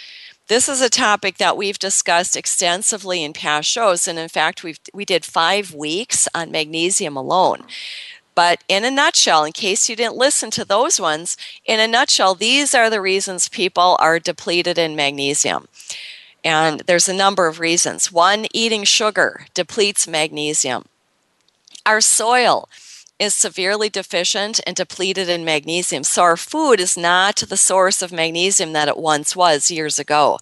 This 0.52 0.68
is 0.68 0.82
a 0.82 0.90
topic 0.90 1.38
that 1.38 1.56
we've 1.56 1.80
discussed 1.80 2.36
extensively 2.36 3.24
in 3.24 3.32
past 3.32 3.70
shows, 3.70 4.06
and 4.06 4.20
in 4.20 4.28
fact, 4.28 4.66
we 4.66 4.76
we 4.94 5.06
did 5.06 5.24
five 5.24 5.74
weeks 5.74 6.28
on 6.36 6.52
magnesium 6.52 7.16
alone. 7.16 7.64
But 8.36 8.62
in 8.68 8.84
a 8.84 8.92
nutshell, 8.92 9.46
in 9.46 9.54
case 9.54 9.88
you 9.88 9.96
didn't 9.96 10.18
listen 10.18 10.52
to 10.52 10.66
those 10.66 11.00
ones, 11.00 11.38
in 11.64 11.80
a 11.80 11.88
nutshell, 11.88 12.36
these 12.36 12.76
are 12.76 12.90
the 12.90 13.00
reasons 13.00 13.48
people 13.48 13.96
are 14.02 14.20
depleted 14.20 14.78
in 14.78 14.94
magnesium. 14.94 15.70
And 16.44 16.82
there's 16.82 17.08
a 17.08 17.14
number 17.14 17.48
of 17.48 17.62
reasons. 17.62 18.12
One, 18.12 18.46
eating 18.54 18.84
sugar 18.84 19.46
depletes 19.54 20.06
magnesium. 20.06 20.84
Our 21.86 22.02
soil 22.02 22.68
is 23.22 23.36
severely 23.36 23.88
deficient 23.88 24.60
and 24.66 24.76
depleted 24.76 25.30
in 25.30 25.46
magnesium. 25.46 26.04
So 26.04 26.24
our 26.24 26.36
food 26.36 26.80
is 26.80 26.98
not 26.98 27.36
the 27.36 27.56
source 27.56 28.02
of 28.02 28.12
magnesium 28.12 28.74
that 28.74 28.88
it 28.88 28.98
once 28.98 29.36
was 29.36 29.70
years 29.70 30.00
ago. 30.00 30.40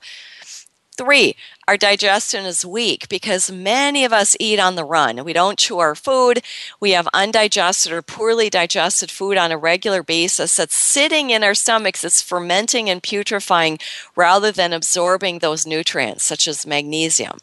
Three, 0.95 1.35
our 1.67 1.75
digestion 1.75 2.45
is 2.45 2.65
weak 2.65 3.09
because 3.09 3.51
many 3.51 4.05
of 4.05 4.13
us 4.13 4.35
eat 4.39 4.59
on 4.59 4.75
the 4.75 4.85
run. 4.85 5.25
We 5.25 5.33
don't 5.33 5.59
chew 5.59 5.79
our 5.79 5.93
food. 5.93 6.41
We 6.79 6.91
have 6.91 7.09
undigested 7.13 7.91
or 7.91 8.01
poorly 8.01 8.49
digested 8.49 9.11
food 9.11 9.37
on 9.37 9.51
a 9.51 9.57
regular 9.57 10.01
basis 10.01 10.55
that's 10.55 10.75
sitting 10.75 11.31
in 11.31 11.43
our 11.43 11.55
stomachs. 11.55 12.05
It's 12.05 12.21
fermenting 12.21 12.89
and 12.89 13.03
putrefying 13.03 13.79
rather 14.15 14.53
than 14.53 14.71
absorbing 14.71 15.39
those 15.39 15.67
nutrients, 15.67 16.23
such 16.23 16.47
as 16.47 16.65
magnesium. 16.65 17.39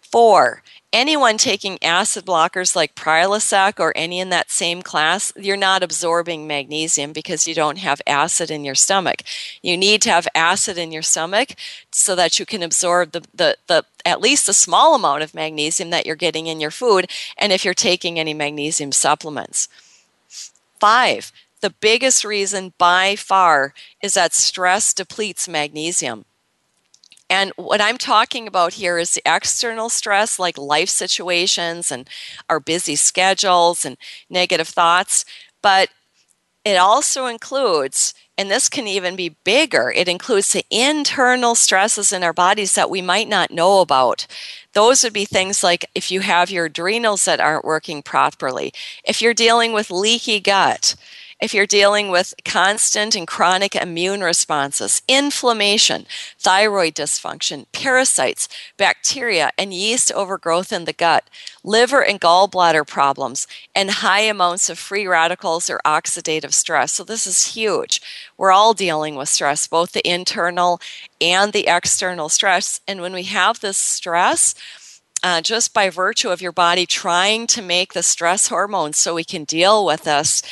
Four, 0.00 0.62
anyone 0.92 1.36
taking 1.36 1.82
acid 1.82 2.24
blockers 2.24 2.74
like 2.74 2.94
Prilosec 2.94 3.78
or 3.78 3.92
any 3.96 4.20
in 4.20 4.30
that 4.30 4.50
same 4.50 4.82
class, 4.82 5.32
you're 5.36 5.56
not 5.56 5.82
absorbing 5.82 6.46
magnesium 6.46 7.12
because 7.12 7.46
you 7.46 7.54
don't 7.54 7.78
have 7.78 8.00
acid 8.06 8.50
in 8.50 8.64
your 8.64 8.74
stomach. 8.74 9.22
You 9.62 9.76
need 9.76 10.02
to 10.02 10.10
have 10.10 10.28
acid 10.34 10.78
in 10.78 10.92
your 10.92 11.02
stomach 11.02 11.50
so 11.90 12.14
that 12.14 12.38
you 12.38 12.46
can 12.46 12.62
absorb 12.62 13.12
the, 13.12 13.22
the, 13.34 13.56
the 13.66 13.84
at 14.04 14.20
least 14.20 14.48
a 14.48 14.52
small 14.52 14.94
amount 14.94 15.22
of 15.22 15.34
magnesium 15.34 15.90
that 15.90 16.06
you're 16.06 16.16
getting 16.16 16.46
in 16.46 16.60
your 16.60 16.70
food, 16.70 17.10
and 17.36 17.52
if 17.52 17.64
you're 17.64 17.74
taking 17.74 18.18
any 18.18 18.34
magnesium 18.34 18.92
supplements. 18.92 19.68
Five, 20.78 21.32
the 21.60 21.70
biggest 21.70 22.24
reason 22.24 22.74
by 22.78 23.16
far 23.16 23.74
is 24.02 24.14
that 24.14 24.34
stress 24.34 24.94
depletes 24.94 25.48
magnesium. 25.48 26.24
And 27.28 27.52
what 27.56 27.80
I'm 27.80 27.98
talking 27.98 28.46
about 28.46 28.74
here 28.74 28.98
is 28.98 29.14
the 29.14 29.22
external 29.26 29.88
stress, 29.88 30.38
like 30.38 30.56
life 30.56 30.88
situations 30.88 31.90
and 31.90 32.08
our 32.48 32.60
busy 32.60 32.96
schedules 32.96 33.84
and 33.84 33.96
negative 34.30 34.68
thoughts. 34.68 35.24
But 35.60 35.88
it 36.64 36.76
also 36.76 37.26
includes, 37.26 38.12
and 38.36 38.50
this 38.50 38.68
can 38.68 38.88
even 38.88 39.14
be 39.14 39.36
bigger, 39.44 39.92
it 39.94 40.08
includes 40.08 40.52
the 40.52 40.64
internal 40.68 41.54
stresses 41.54 42.12
in 42.12 42.24
our 42.24 42.32
bodies 42.32 42.74
that 42.74 42.90
we 42.90 43.00
might 43.00 43.28
not 43.28 43.52
know 43.52 43.80
about. 43.80 44.26
Those 44.72 45.04
would 45.04 45.12
be 45.12 45.24
things 45.24 45.62
like 45.62 45.88
if 45.94 46.10
you 46.10 46.20
have 46.20 46.50
your 46.50 46.64
adrenals 46.66 47.24
that 47.24 47.40
aren't 47.40 47.64
working 47.64 48.02
properly, 48.02 48.72
if 49.04 49.22
you're 49.22 49.32
dealing 49.32 49.72
with 49.72 49.92
leaky 49.92 50.40
gut, 50.40 50.96
if 51.38 51.52
you're 51.52 51.66
dealing 51.66 52.08
with 52.10 52.34
constant 52.44 53.14
and 53.14 53.26
chronic 53.26 53.74
immune 53.74 54.22
responses, 54.22 55.02
inflammation, 55.06 56.06
thyroid 56.38 56.94
dysfunction, 56.94 57.66
parasites, 57.72 58.48
bacteria, 58.78 59.50
and 59.58 59.74
yeast 59.74 60.10
overgrowth 60.12 60.72
in 60.72 60.86
the 60.86 60.94
gut, 60.94 61.28
liver 61.62 62.02
and 62.02 62.20
gallbladder 62.20 62.86
problems, 62.86 63.46
and 63.74 63.90
high 63.90 64.20
amounts 64.20 64.70
of 64.70 64.78
free 64.78 65.06
radicals 65.06 65.68
or 65.68 65.78
oxidative 65.84 66.54
stress. 66.54 66.92
So, 66.92 67.04
this 67.04 67.26
is 67.26 67.54
huge. 67.54 68.00
We're 68.38 68.52
all 68.52 68.72
dealing 68.72 69.14
with 69.14 69.28
stress, 69.28 69.66
both 69.66 69.92
the 69.92 70.08
internal 70.08 70.80
and 71.20 71.52
the 71.52 71.66
external 71.68 72.30
stress. 72.30 72.80
And 72.88 73.02
when 73.02 73.12
we 73.12 73.24
have 73.24 73.60
this 73.60 73.76
stress, 73.76 74.54
uh, 75.22 75.40
just 75.40 75.74
by 75.74 75.90
virtue 75.90 76.30
of 76.30 76.40
your 76.40 76.52
body 76.52 76.86
trying 76.86 77.46
to 77.48 77.62
make 77.62 77.92
the 77.92 78.02
stress 78.02 78.48
hormones 78.48 78.96
so 78.96 79.14
we 79.14 79.24
can 79.24 79.44
deal 79.44 79.84
with 79.84 80.04
this, 80.04 80.42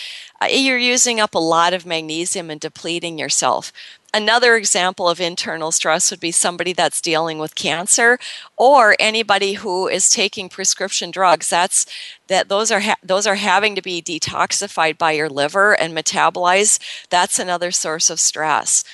Uh, 0.41 0.47
you're 0.47 0.79
using 0.79 1.21
up 1.21 1.35
a 1.35 1.39
lot 1.39 1.73
of 1.73 1.87
magnesium 1.87 2.51
and 2.51 2.61
depleting 2.61 3.19
yourself. 3.19 3.73
Another 4.13 4.55
example 4.55 5.09
of 5.09 5.21
internal 5.21 5.73
stress 5.73 6.11
would 6.11 6.21
be 6.21 6.31
somebody 6.31 6.73
that's 6.73 7.01
dealing 7.01 7.39
with 7.39 7.57
cancer 7.57 8.19
or 8.57 8.95
anybody 9.01 9.55
who 9.55 9.89
is 9.89 10.09
taking 10.09 10.49
prescription 10.49 11.11
drugs. 11.11 11.51
That's 11.51 11.85
that 12.29 12.49
those 12.49 12.71
are 12.71 12.81
ha- 12.81 12.95
those 13.03 13.27
are 13.27 13.35
having 13.35 13.75
to 13.75 13.83
be 13.83 14.01
detoxified 14.01 14.99
by 14.99 15.13
your 15.13 15.29
liver 15.29 15.75
and 15.75 15.97
metabolized. 15.97 16.79
That's 17.11 17.41
another 17.41 17.73
source 17.73 18.09
of 18.09 18.21
stress. 18.21 18.85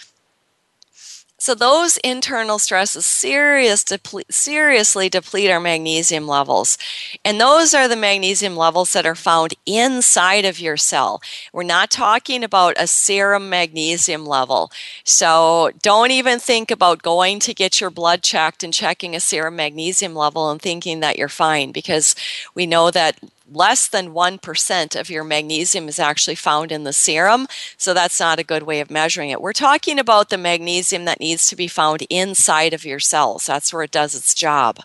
So 1.40 1.54
those 1.54 1.96
internal 2.04 2.58
stresses 2.58 3.06
serious 3.06 3.82
seriously 4.28 5.08
deplete 5.08 5.50
our 5.50 5.58
magnesium 5.58 6.28
levels. 6.28 6.76
And 7.24 7.40
those 7.40 7.72
are 7.72 7.88
the 7.88 7.96
magnesium 7.96 8.56
levels 8.56 8.92
that 8.92 9.06
are 9.06 9.14
found 9.14 9.54
inside 9.64 10.44
of 10.44 10.60
your 10.60 10.76
cell. 10.76 11.22
We're 11.54 11.62
not 11.62 11.90
talking 11.90 12.44
about 12.44 12.76
a 12.78 12.86
serum 12.86 13.48
magnesium 13.48 14.26
level. 14.26 14.70
So 15.02 15.70
don't 15.80 16.10
even 16.10 16.40
think 16.40 16.70
about 16.70 17.02
going 17.02 17.40
to 17.40 17.54
get 17.54 17.80
your 17.80 17.90
blood 17.90 18.22
checked 18.22 18.62
and 18.62 18.74
checking 18.74 19.16
a 19.16 19.20
serum 19.20 19.56
magnesium 19.56 20.14
level 20.14 20.50
and 20.50 20.60
thinking 20.60 21.00
that 21.00 21.16
you're 21.16 21.28
fine 21.28 21.72
because 21.72 22.14
we 22.54 22.66
know 22.66 22.90
that 22.90 23.18
less 23.50 23.88
than 23.88 24.14
1% 24.14 25.00
of 25.00 25.10
your 25.10 25.24
magnesium 25.24 25.88
is 25.88 25.98
actually 25.98 26.34
found 26.34 26.72
in 26.72 26.84
the 26.84 26.92
serum, 26.92 27.46
so 27.76 27.92
that's 27.92 28.20
not 28.20 28.38
a 28.38 28.44
good 28.44 28.62
way 28.62 28.80
of 28.80 28.90
measuring 28.90 29.30
it. 29.30 29.40
We're 29.42 29.52
talking 29.52 29.98
about 29.98 30.30
the 30.30 30.38
magnesium 30.38 31.04
that 31.06 31.20
needs 31.20 31.46
to 31.46 31.56
be 31.56 31.68
found 31.68 32.04
inside 32.08 32.72
of 32.72 32.84
your 32.84 33.00
cells. 33.00 33.46
That's 33.46 33.72
where 33.72 33.82
it 33.82 33.90
does 33.90 34.14
its 34.14 34.34
job. 34.34 34.80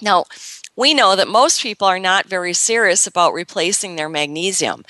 Now, 0.00 0.24
we 0.76 0.94
know 0.94 1.16
that 1.16 1.28
most 1.28 1.62
people 1.62 1.86
are 1.86 1.98
not 1.98 2.26
very 2.26 2.52
serious 2.52 3.06
about 3.06 3.34
replacing 3.34 3.96
their 3.96 4.08
magnesium 4.08 4.84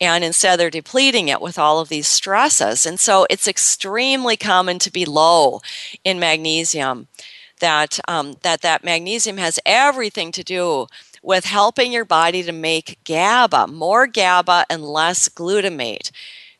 and 0.00 0.24
instead 0.24 0.58
they're 0.58 0.70
depleting 0.70 1.28
it 1.28 1.40
with 1.40 1.58
all 1.58 1.80
of 1.80 1.88
these 1.88 2.08
stresses 2.08 2.84
and 2.84 3.00
so 3.00 3.26
it's 3.30 3.48
extremely 3.48 4.36
common 4.36 4.78
to 4.78 4.92
be 4.92 5.04
low 5.04 5.60
in 6.04 6.18
magnesium 6.18 7.08
that 7.60 7.98
um, 8.08 8.36
that 8.42 8.60
that 8.60 8.84
magnesium 8.84 9.38
has 9.38 9.58
everything 9.64 10.32
to 10.32 10.44
do 10.44 10.86
with 11.22 11.44
helping 11.44 11.92
your 11.92 12.04
body 12.04 12.42
to 12.42 12.52
make 12.52 12.98
GABA, 13.04 13.68
more 13.68 14.06
GABA 14.06 14.66
and 14.68 14.84
less 14.84 15.28
glutamate. 15.28 16.10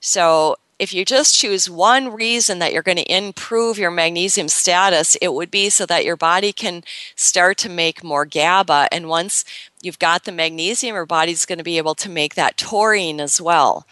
So 0.01 0.57
if 0.79 0.92
you 0.92 1.05
just 1.05 1.38
choose 1.38 1.70
one 1.70 2.12
reason 2.12 2.59
that 2.59 2.72
you're 2.72 2.83
going 2.83 2.98
to 2.98 3.16
improve 3.16 3.79
your 3.79 3.90
magnesium 3.90 4.48
status, 4.48 5.16
it 5.22 5.33
would 5.33 5.51
be 5.51 5.70
so 5.70 5.87
that 5.87 6.05
your 6.05 6.16
body 6.16 6.53
can 6.53 6.83
start 7.14 7.57
to 7.59 7.68
make 7.68 8.03
more 8.03 8.25
GABA. 8.25 8.88
And 8.90 9.09
once 9.09 9.44
you've 9.81 10.01
got 10.01 10.25
the 10.25 10.33
magnesium, 10.33 10.94
your 10.96 11.07
body's 11.07 11.46
going 11.46 11.59
to 11.59 11.64
be 11.64 11.79
able 11.79 11.94
to 11.96 12.09
make 12.09 12.35
that 12.35 12.57
taurine 12.57 13.20
as 13.20 13.40
well. 13.40 13.87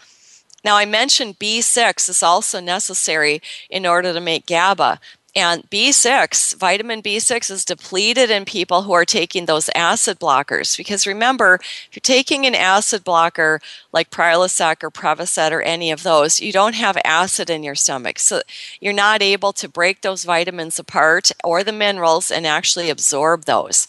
Now, 0.63 0.75
I 0.75 0.85
mentioned 0.85 1.39
B6 1.39 2.09
is 2.09 2.21
also 2.21 2.59
necessary 2.59 3.41
in 3.69 3.85
order 3.85 4.13
to 4.13 4.21
make 4.21 4.45
GABA. 4.45 4.99
And 5.33 5.69
B6, 5.69 6.55
vitamin 6.55 7.01
B6 7.01 7.49
is 7.49 7.63
depleted 7.63 8.29
in 8.29 8.43
people 8.43 8.81
who 8.81 8.91
are 8.91 9.05
taking 9.05 9.45
those 9.45 9.69
acid 9.73 10.19
blockers. 10.19 10.75
Because 10.75 11.07
remember, 11.07 11.55
if 11.61 11.89
you're 11.93 12.01
taking 12.01 12.45
an 12.45 12.53
acid 12.53 13.05
blocker 13.05 13.61
like 13.93 14.11
Prilosec 14.11 14.83
or 14.83 14.91
Prevacid 14.91 15.51
or 15.51 15.61
any 15.61 15.89
of 15.89 16.03
those, 16.03 16.41
you 16.41 16.51
don't 16.51 16.75
have 16.75 16.97
acid 17.05 17.49
in 17.49 17.63
your 17.63 17.75
stomach. 17.75 18.19
So 18.19 18.41
you're 18.81 18.91
not 18.91 19.21
able 19.21 19.53
to 19.53 19.69
break 19.69 20.01
those 20.01 20.25
vitamins 20.25 20.77
apart 20.77 21.31
or 21.45 21.63
the 21.63 21.71
minerals 21.71 22.29
and 22.29 22.45
actually 22.45 22.89
absorb 22.89 23.45
those. 23.45 23.87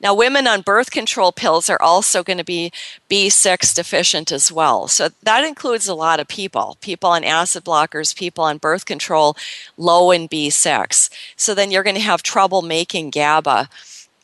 Now, 0.00 0.14
women 0.14 0.46
on 0.46 0.60
birth 0.60 0.90
control 0.90 1.32
pills 1.32 1.70
are 1.70 1.80
also 1.80 2.22
going 2.22 2.36
to 2.38 2.44
be 2.44 2.70
B6 3.10 3.74
deficient 3.74 4.30
as 4.30 4.52
well. 4.52 4.88
So 4.88 5.08
that 5.22 5.44
includes 5.44 5.88
a 5.88 5.94
lot 5.94 6.20
of 6.20 6.28
people 6.28 6.76
people 6.80 7.10
on 7.10 7.24
acid 7.24 7.64
blockers, 7.64 8.16
people 8.16 8.44
on 8.44 8.58
birth 8.58 8.84
control, 8.84 9.36
low 9.76 10.10
in 10.10 10.28
B6. 10.28 11.10
So 11.36 11.54
then 11.54 11.70
you're 11.70 11.82
going 11.82 11.96
to 11.96 12.02
have 12.02 12.22
trouble 12.22 12.62
making 12.62 13.10
GABA 13.10 13.68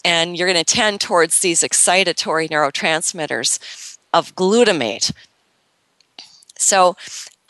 and 0.05 0.37
you're 0.37 0.53
going 0.53 0.63
to 0.63 0.75
tend 0.75 1.01
towards 1.01 1.41
these 1.41 1.63
excitatory 1.63 2.49
neurotransmitters 2.51 3.97
of 4.13 4.35
glutamate. 4.35 5.13
So 6.57 6.97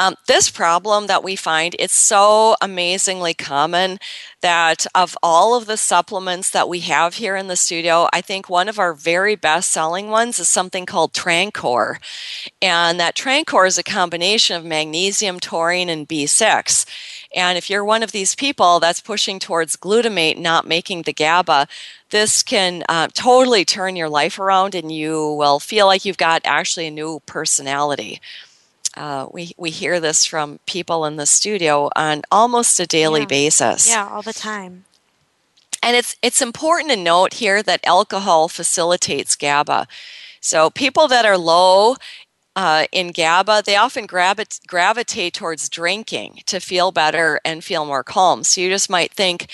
um, 0.03 0.17
this 0.27 0.51
problem 0.51 1.07
that 1.07 1.23
we 1.23 1.37
find, 1.37 1.77
it's 1.79 1.95
so 1.95 2.57
amazingly 2.61 3.35
common 3.35 3.99
that 4.41 4.85
of 4.97 5.17
all 5.23 5.55
of 5.55 5.67
the 5.67 5.77
supplements 5.77 6.51
that 6.51 6.69
we 6.69 6.81
have 6.81 7.15
here 7.15 7.37
in 7.37 7.47
the 7.47 7.55
studio, 7.55 8.09
I 8.12 8.21
think 8.21 8.49
one 8.49 8.69
of 8.69 8.81
our 8.81 8.95
very 8.95 9.37
best 9.37 9.71
selling 9.71 10.09
ones 10.09 10.41
is 10.41 10.49
something 10.49 10.87
called 10.87 11.15
Trancor. 11.15 12.01
And 12.61 12.99
that 12.99 13.15
Trancor 13.15 13.65
is 13.65 13.79
a 13.79 13.85
combination 13.85 14.57
of 14.57 14.65
magnesium, 14.65 15.38
taurine, 15.38 15.88
and 15.88 16.09
B6. 16.09 16.85
And 17.37 17.57
if 17.57 17.71
you're 17.71 17.85
one 17.85 18.03
of 18.03 18.11
these 18.11 18.35
people 18.35 18.81
that's 18.81 19.01
pushing 19.01 19.38
towards 19.38 19.77
glutamate, 19.77 20.37
not 20.37 20.67
making 20.67 21.03
the 21.03 21.12
GABA, 21.12 21.69
this 22.11 22.43
can 22.43 22.83
uh, 22.88 23.07
totally 23.15 23.65
turn 23.65 23.95
your 23.95 24.09
life 24.09 24.41
around 24.41 24.75
and 24.75 24.91
you 24.91 25.33
will 25.35 25.61
feel 25.61 25.87
like 25.87 26.05
you've 26.05 26.19
got 26.19 26.43
actually 26.45 26.88
a 26.88 26.91
new 26.91 27.21
personality. 27.25 28.21
Uh, 28.96 29.26
we 29.33 29.52
we 29.57 29.70
hear 29.70 30.00
this 30.00 30.24
from 30.24 30.61
people 30.66 31.05
in 31.05 31.16
the 31.16 31.26
studio 31.26 31.88
on 31.96 32.22
almost 32.31 32.78
a 32.81 32.87
daily 32.87 33.20
yeah. 33.20 33.26
basis. 33.26 33.88
Yeah, 33.88 34.09
all 34.11 34.22
the 34.22 34.33
time. 34.33 34.85
And 35.83 35.96
it's 35.96 36.16
it's 36.22 36.42
important 36.42 36.90
to 36.90 36.96
note 36.96 37.35
here 37.35 37.62
that 37.62 37.81
alcohol 37.85 38.48
facilitates 38.48 39.35
GABA. 39.37 39.88
So 40.40 40.70
people 40.70 41.09
that 41.09 41.24
are 41.24 41.38
low 41.38 41.96
uh, 42.55 42.87
in 42.92 43.12
GABA, 43.12 43.62
they 43.64 43.76
often 43.76 44.07
gravi- 44.07 44.61
gravitate 44.66 45.35
towards 45.35 45.68
drinking 45.68 46.42
to 46.46 46.61
feel 46.61 46.92
better 46.92 47.40
and 47.44 47.64
feel 47.64 47.87
more 47.87 48.05
calm. 48.05 48.44
So 48.44 48.61
you 48.61 48.68
just 48.68 48.90
might 48.90 49.12
think, 49.12 49.48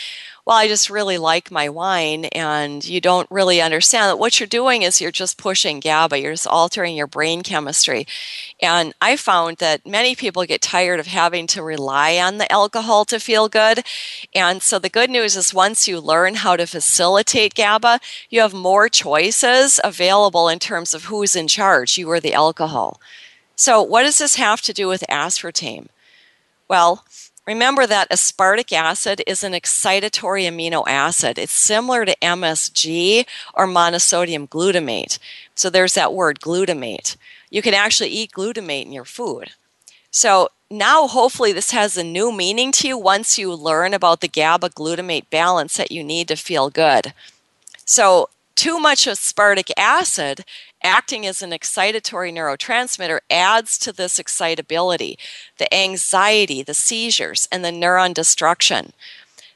well, 0.49 0.57
I 0.57 0.67
just 0.67 0.89
really 0.89 1.19
like 1.19 1.51
my 1.51 1.69
wine, 1.69 2.25
and 2.25 2.83
you 2.83 3.03
don't 3.03 3.31
really 3.31 3.61
understand 3.61 4.09
that 4.09 4.19
what 4.19 4.41
you're 4.41 4.47
doing 4.47 4.81
is 4.81 4.99
you're 4.99 5.11
just 5.11 5.37
pushing 5.37 5.79
GABA, 5.79 6.21
you're 6.21 6.33
just 6.33 6.47
altering 6.47 6.97
your 6.97 7.07
brain 7.07 7.43
chemistry. 7.43 8.07
And 8.59 8.95
I 8.99 9.19
found 9.19 9.59
that 9.59 9.87
many 9.87 10.15
people 10.15 10.47
get 10.47 10.63
tired 10.63 11.01
of 11.01 11.07
having 11.07 11.47
to 11.49 11.63
rely 11.63 12.17
on 12.17 12.39
the 12.39 12.51
alcohol 12.51 13.05
to 13.05 13.21
feel 13.21 13.51
good. 13.51 13.85
And 14.35 14.63
so 14.63 14.79
the 14.79 14.89
good 14.89 15.11
news 15.11 15.37
is 15.37 15.53
once 15.53 15.87
you 15.87 16.01
learn 16.01 16.37
how 16.37 16.57
to 16.57 16.67
facilitate 16.67 17.55
GABA, 17.55 18.01
you 18.31 18.41
have 18.41 18.55
more 18.55 18.89
choices 18.89 19.79
available 19.85 20.49
in 20.49 20.61
terms 20.61 20.95
of 20.95 21.05
who's 21.05 21.37
in 21.37 21.47
charge, 21.47 21.99
you 21.99 22.11
or 22.11 22.21
the 22.21 22.33
alcohol. 22.33 23.03
So, 23.55 23.83
what 23.83 24.05
does 24.05 24.17
this 24.17 24.37
have 24.37 24.63
to 24.63 24.73
do 24.73 24.89
with 24.89 25.05
aspartame? 25.11 25.89
Well, 26.69 27.05
Remember 27.49 27.87
that 27.87 28.11
aspartic 28.11 28.75
acid 28.75 29.23
is 29.27 29.43
an 29.43 29.55
excitatory 29.55 30.45
amino 30.47 30.85
acid. 30.87 31.39
It's 31.39 31.51
similar 31.51 32.05
to 32.05 32.15
MSG 32.21 33.25
or 33.55 33.67
monosodium 33.67 34.47
glutamate. 34.51 35.19
So 35.55 35.71
there's 35.71 35.95
that 35.95 36.13
word 36.13 36.41
glutamate. 36.41 37.17
You 37.49 37.63
can 37.63 37.73
actually 37.73 38.11
eat 38.11 38.33
glutamate 38.33 38.85
in 38.85 38.93
your 38.93 39.07
food. 39.07 39.53
So 40.11 40.51
now, 40.71 41.07
hopefully, 41.07 41.55
this 41.55 41.71
has 41.71 41.97
a 41.97 42.05
new 42.05 42.31
meaning 42.31 42.71
to 42.73 42.87
you 42.87 42.99
once 42.99 43.39
you 43.39 43.55
learn 43.55 43.95
about 43.95 44.21
the 44.21 44.29
GABA 44.29 44.69
glutamate 44.69 45.31
balance 45.31 45.79
that 45.79 45.91
you 45.91 46.05
need 46.05 46.29
to 46.29 46.37
feel 46.37 46.69
good. 46.69 47.15
So, 47.87 48.29
too 48.57 48.79
much 48.79 49.07
aspartic 49.07 49.71
acid 49.79 50.45
acting 50.83 51.27
as 51.27 51.43
an 51.43 51.51
excitatory 51.51 52.33
neurotransmitter 52.33 53.21
adds 53.31 53.79
to 53.79 53.93
this 53.93 54.19
excitability, 54.19 55.19
the 55.59 55.73
anxiety, 55.75 56.63
the 56.63 56.75
seizures, 56.75 57.49
and 57.51 57.65
the 57.65 57.71
neuron 57.71 58.15
destruction. 58.15 58.93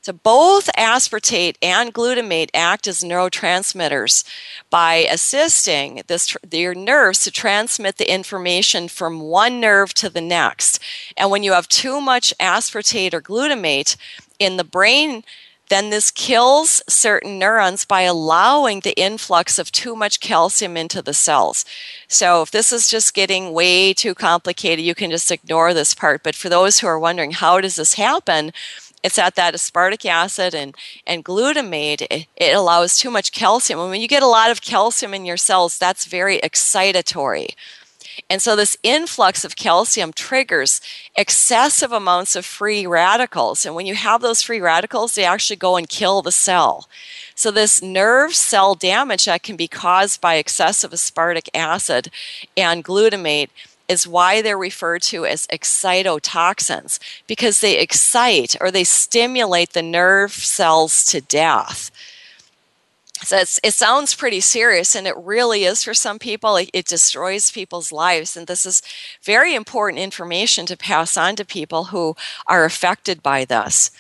So, 0.02 0.12
both 0.12 0.68
aspartate 0.76 1.54
and 1.62 1.94
glutamate 1.94 2.50
act 2.52 2.88
as 2.88 3.04
neurotransmitters 3.04 4.24
by 4.68 4.94
assisting 5.08 6.02
this, 6.08 6.37
your 6.50 6.74
nerves 6.74 7.22
to 7.22 7.30
transmit 7.30 7.98
the 7.98 8.12
information 8.12 8.88
from 8.88 9.20
one 9.20 9.61
nerve 9.61 9.94
to 9.94 10.11
the 10.11 10.20
next. 10.20 10.80
And 11.16 11.30
when 11.30 11.44
you 11.44 11.52
have 11.52 11.68
too 11.68 12.00
much 12.00 12.35
aspartate 12.40 13.14
or 13.14 13.22
glutamate 13.22 13.96
in 14.40 14.56
the 14.56 14.64
brain, 14.64 15.22
then 15.72 15.88
this 15.88 16.11
kills 16.11 16.82
certain 16.87 17.38
neurons 17.38 17.87
by 17.87 18.02
allowing 18.02 18.80
the 18.80 18.98
influx 19.00 19.58
of 19.58 19.72
too 19.72 19.96
much 19.96 20.20
calcium 20.20 20.76
into 20.76 21.00
the 21.00 21.14
cells. 21.14 21.64
So 22.08 22.42
if 22.42 22.50
this 22.50 22.72
is 22.72 22.90
just 22.90 23.14
getting 23.14 23.54
way 23.54 23.94
too 23.94 24.14
complicated, 24.14 24.85
you 24.85 24.94
can 24.94 25.11
just 25.11 25.30
ignore 25.30 25.72
this 25.72 25.94
part. 25.94 26.22
But 26.22 26.35
for 26.35 26.50
those 26.50 26.80
who 26.80 26.87
are 26.87 26.98
wondering, 26.98 27.30
how 27.30 27.58
does 27.62 27.76
this 27.76 27.94
happen? 27.94 28.52
It's 29.02 29.18
at 29.18 29.35
that 29.37 29.54
aspartic 29.54 30.04
acid 30.04 30.54
and, 30.54 30.76
and 31.06 31.24
glutamate, 31.24 32.02
it, 32.11 32.26
it 32.37 32.54
allows 32.54 32.98
too 32.98 33.11
much 33.11 33.32
calcium. 33.32 33.80
And 33.80 33.90
when 33.90 34.02
you 34.02 34.08
get 34.08 34.22
a 34.22 34.26
lot 34.28 34.50
of 34.50 34.61
calcium 34.61 35.14
in 35.14 35.24
your 35.24 35.38
cells, 35.38 35.78
that's 35.78 36.04
very 36.04 36.38
excitatory. 36.40 37.54
And 38.29 38.40
so 38.40 38.57
this 38.57 38.77
influx 38.83 39.44
of 39.44 39.57
calcium 39.57 40.12
triggers 40.12 40.81
excessive 41.16 41.92
amounts 41.92 42.37
of 42.37 42.44
free 42.44 42.87
radicals. 42.87 43.66
And 43.66 43.75
when 43.75 43.87
you 43.87 43.94
have 43.94 44.22
those 44.22 44.42
free 44.42 44.61
radicals, 44.61 45.14
they 45.14 45.25
actually 45.25 45.57
go 45.57 45.77
and 45.77 45.88
kill 45.88 46.22
the 46.22 46.33
cell. 46.33 46.88
So, 47.35 47.51
this 47.51 47.83
nerve 47.83 48.35
cell 48.35 48.75
damage 48.75 49.25
that 49.25 49.42
can 49.42 49.57
be 49.57 49.68
caused 49.68 50.20
by 50.20 50.35
excessive 50.35 50.90
aspartic 50.90 51.48
acid 51.55 52.11
and 52.57 52.85
glutamate 52.85 53.48
is 53.88 54.07
why 54.07 54.40
they're 54.40 54.59
referred 54.59 55.03
to 55.03 55.27
as 55.27 55.46
excitotoxins 55.48 56.98
because 57.27 57.61
they 57.61 57.79
excite 57.79 58.57
or 58.61 58.70
they 58.70 58.85
stimulate 58.85 59.72
the 59.72 59.83
nerve 59.83 60.33
cells 60.33 61.05
to 61.07 61.20
death. 61.20 61.90
So 63.24 63.37
it 63.38 63.74
sounds 63.74 64.14
pretty 64.14 64.40
serious, 64.40 64.96
and 64.96 65.06
it 65.06 65.16
really 65.16 65.64
is 65.64 65.85
for 65.85 65.94
some 65.94 66.18
people. 66.18 66.56
It, 66.56 66.70
it, 66.72 66.87
destroys 66.87 67.50
people's 67.50 67.92
lives, 67.92 68.37
and 68.37 68.46
this 68.46 68.66
is 68.66 68.82
very 69.22 69.54
important 69.54 70.02
information 70.02 70.66
to 70.66 70.76
pass 70.76 71.16
on 71.16 71.37
to 71.37 71.44
people 71.44 71.85
who 71.85 72.16
are 72.46 72.64
affected 72.64 73.22
by 73.22 73.44
this. 73.44 73.90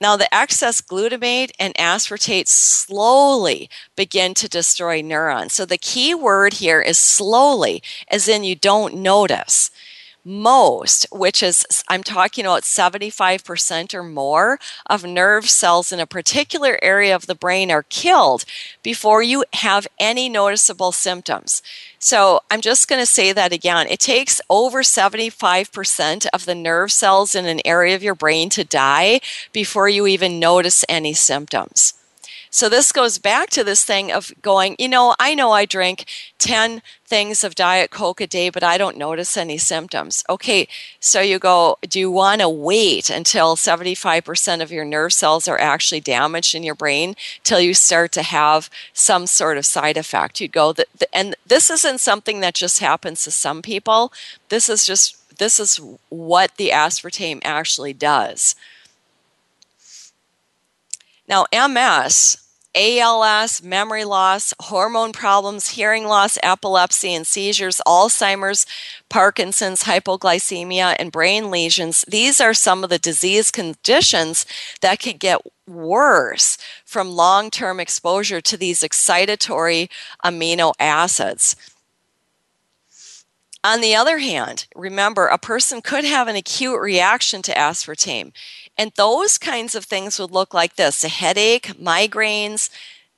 Now, 0.00 0.16
the 0.16 0.32
excess 0.34 0.80
glutamate 0.80 1.50
and 1.58 1.74
aspartate 1.74 2.48
slowly 2.48 3.70
begin 3.96 4.34
to 4.34 4.48
destroy 4.48 5.00
neurons. 5.00 5.52
So 5.52 5.64
the 5.64 5.78
key 5.78 6.14
word 6.14 6.54
here 6.54 6.80
is 6.80 6.98
slowly, 6.98 7.82
as 8.08 8.28
in 8.28 8.44
you 8.44 8.54
don't 8.54 8.96
notice 8.96 9.70
most, 10.24 11.06
which 11.12 11.42
is, 11.42 11.66
I'm 11.88 12.02
talking 12.02 12.44
about 12.44 12.62
75% 12.62 13.94
or 13.94 14.02
more 14.02 14.58
of 14.86 15.04
nerve 15.04 15.48
cells 15.48 15.92
in 15.92 16.00
a 16.00 16.06
particular 16.06 16.78
area 16.82 17.14
of 17.14 17.26
the 17.26 17.34
brain 17.34 17.70
are 17.70 17.84
killed 17.84 18.44
before 18.82 19.22
you 19.22 19.44
have 19.54 19.86
any 19.98 20.28
noticeable 20.28 20.92
symptoms. 20.92 21.62
So 21.98 22.40
I'm 22.50 22.60
just 22.60 22.88
going 22.88 23.00
to 23.00 23.06
say 23.06 23.32
that 23.32 23.52
again. 23.52 23.86
It 23.88 24.00
takes 24.00 24.40
over 24.48 24.82
75% 24.82 26.26
of 26.32 26.44
the 26.44 26.54
nerve 26.54 26.92
cells 26.92 27.34
in 27.34 27.46
an 27.46 27.60
area 27.64 27.94
of 27.94 28.02
your 28.02 28.14
brain 28.14 28.48
to 28.50 28.64
die 28.64 29.20
before 29.52 29.88
you 29.88 30.06
even 30.06 30.38
notice 30.38 30.84
any 30.88 31.14
symptoms. 31.14 31.94
So 32.54 32.68
this 32.68 32.92
goes 32.92 33.18
back 33.18 33.50
to 33.50 33.64
this 33.64 33.84
thing 33.84 34.12
of 34.12 34.30
going, 34.40 34.76
you 34.78 34.88
know, 34.88 35.16
I 35.18 35.34
know 35.34 35.50
I 35.50 35.64
drink 35.64 36.04
10 36.38 36.82
things 37.04 37.42
of 37.42 37.56
Diet 37.56 37.90
Coke 37.90 38.20
a 38.20 38.28
day, 38.28 38.48
but 38.48 38.62
I 38.62 38.78
don't 38.78 38.96
notice 38.96 39.36
any 39.36 39.58
symptoms. 39.58 40.22
Okay, 40.30 40.68
so 41.00 41.20
you 41.20 41.40
go, 41.40 41.78
do 41.82 41.98
you 41.98 42.12
want 42.12 42.42
to 42.42 42.48
wait 42.48 43.10
until 43.10 43.56
75% 43.56 44.62
of 44.62 44.70
your 44.70 44.84
nerve 44.84 45.12
cells 45.12 45.48
are 45.48 45.58
actually 45.58 45.98
damaged 46.00 46.54
in 46.54 46.62
your 46.62 46.76
brain 46.76 47.16
till 47.42 47.58
you 47.58 47.74
start 47.74 48.12
to 48.12 48.22
have 48.22 48.70
some 48.92 49.26
sort 49.26 49.58
of 49.58 49.66
side 49.66 49.96
effect? 49.96 50.40
You'd 50.40 50.52
go, 50.52 50.74
and 51.12 51.34
this 51.44 51.70
isn't 51.70 51.98
something 51.98 52.38
that 52.38 52.54
just 52.54 52.78
happens 52.78 53.24
to 53.24 53.32
some 53.32 53.62
people. 53.62 54.12
This 54.48 54.68
is 54.68 54.86
just 54.86 55.16
this 55.40 55.58
is 55.58 55.80
what 56.08 56.56
the 56.56 56.70
aspartame 56.70 57.40
actually 57.42 57.94
does. 57.94 58.54
Now, 61.26 61.46
MS 61.52 62.43
ALS, 62.74 63.62
memory 63.62 64.04
loss, 64.04 64.52
hormone 64.60 65.12
problems, 65.12 65.70
hearing 65.70 66.06
loss, 66.06 66.38
epilepsy, 66.42 67.14
and 67.14 67.26
seizures, 67.26 67.80
Alzheimer's, 67.86 68.66
Parkinson's, 69.08 69.84
hypoglycemia, 69.84 70.96
and 70.98 71.12
brain 71.12 71.50
lesions. 71.50 72.04
These 72.08 72.40
are 72.40 72.54
some 72.54 72.82
of 72.82 72.90
the 72.90 72.98
disease 72.98 73.50
conditions 73.50 74.44
that 74.80 75.00
could 75.00 75.20
get 75.20 75.40
worse 75.68 76.58
from 76.84 77.10
long 77.10 77.50
term 77.50 77.78
exposure 77.78 78.40
to 78.40 78.56
these 78.56 78.80
excitatory 78.80 79.88
amino 80.24 80.72
acids. 80.80 81.56
On 83.64 83.80
the 83.80 83.94
other 83.94 84.18
hand, 84.18 84.66
remember, 84.76 85.26
a 85.26 85.38
person 85.38 85.80
could 85.80 86.04
have 86.04 86.28
an 86.28 86.36
acute 86.36 86.78
reaction 86.78 87.40
to 87.40 87.54
aspartame. 87.54 88.32
And 88.76 88.92
those 88.96 89.38
kinds 89.38 89.74
of 89.74 89.84
things 89.84 90.18
would 90.18 90.30
look 90.30 90.52
like 90.52 90.76
this 90.76 91.04
a 91.04 91.08
headache, 91.08 91.74
migraines. 91.80 92.70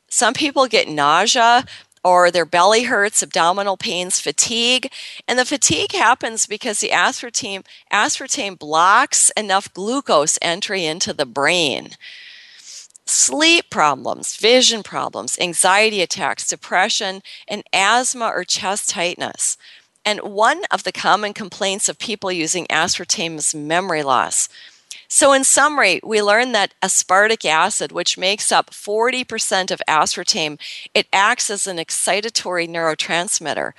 Some 0.09 0.35
people 0.35 0.67
get 0.67 0.89
nausea 0.89 1.65
or 2.05 2.31
their 2.31 2.45
belly 2.45 2.85
hurts, 2.85 3.21
abdominal 3.21 3.77
pains, 3.77 4.21
fatigue. 4.21 4.93
And 5.27 5.39
the 5.39 5.45
fatigue 5.45 5.91
happens 5.93 6.47
because 6.47 6.79
the 6.79 6.91
aspartame, 6.91 7.65
aspartame 7.93 8.57
blocks 8.57 9.31
enough 9.31 9.73
glucose 9.75 10.39
entry 10.41 10.85
into 10.85 11.13
the 11.13 11.27
brain. 11.27 11.91
Sleep 13.07 13.71
problems, 13.71 14.37
vision 14.37 14.83
problems, 14.85 15.37
anxiety 15.41 16.01
attacks, 16.01 16.47
depression, 16.47 17.23
and 17.49 17.65
asthma 17.73 18.27
or 18.27 18.45
chest 18.45 18.91
tightness. 18.91 19.57
And 20.05 20.21
one 20.21 20.63
of 20.71 20.85
the 20.85 20.93
common 20.93 21.33
complaints 21.33 21.89
of 21.89 21.99
people 21.99 22.31
using 22.31 22.67
aspartame 22.67 23.37
is 23.39 23.53
memory 23.53 24.05
loss. 24.05 24.49
So, 25.09 25.33
in 25.33 25.45
summary, 25.45 26.01
we 26.03 26.21
learned 26.21 26.55
that 26.55 26.75
aspartic 26.83 27.45
acid, 27.45 27.93
which 27.93 28.19
makes 28.19 28.51
up 28.51 28.71
40% 28.71 29.71
of 29.71 29.81
aspartame, 29.89 30.59
it 30.95 31.07
acts 31.13 31.51
as 31.51 31.67
an 31.67 31.77
excitatory 31.77 32.69
neurotransmitter. 32.69 33.73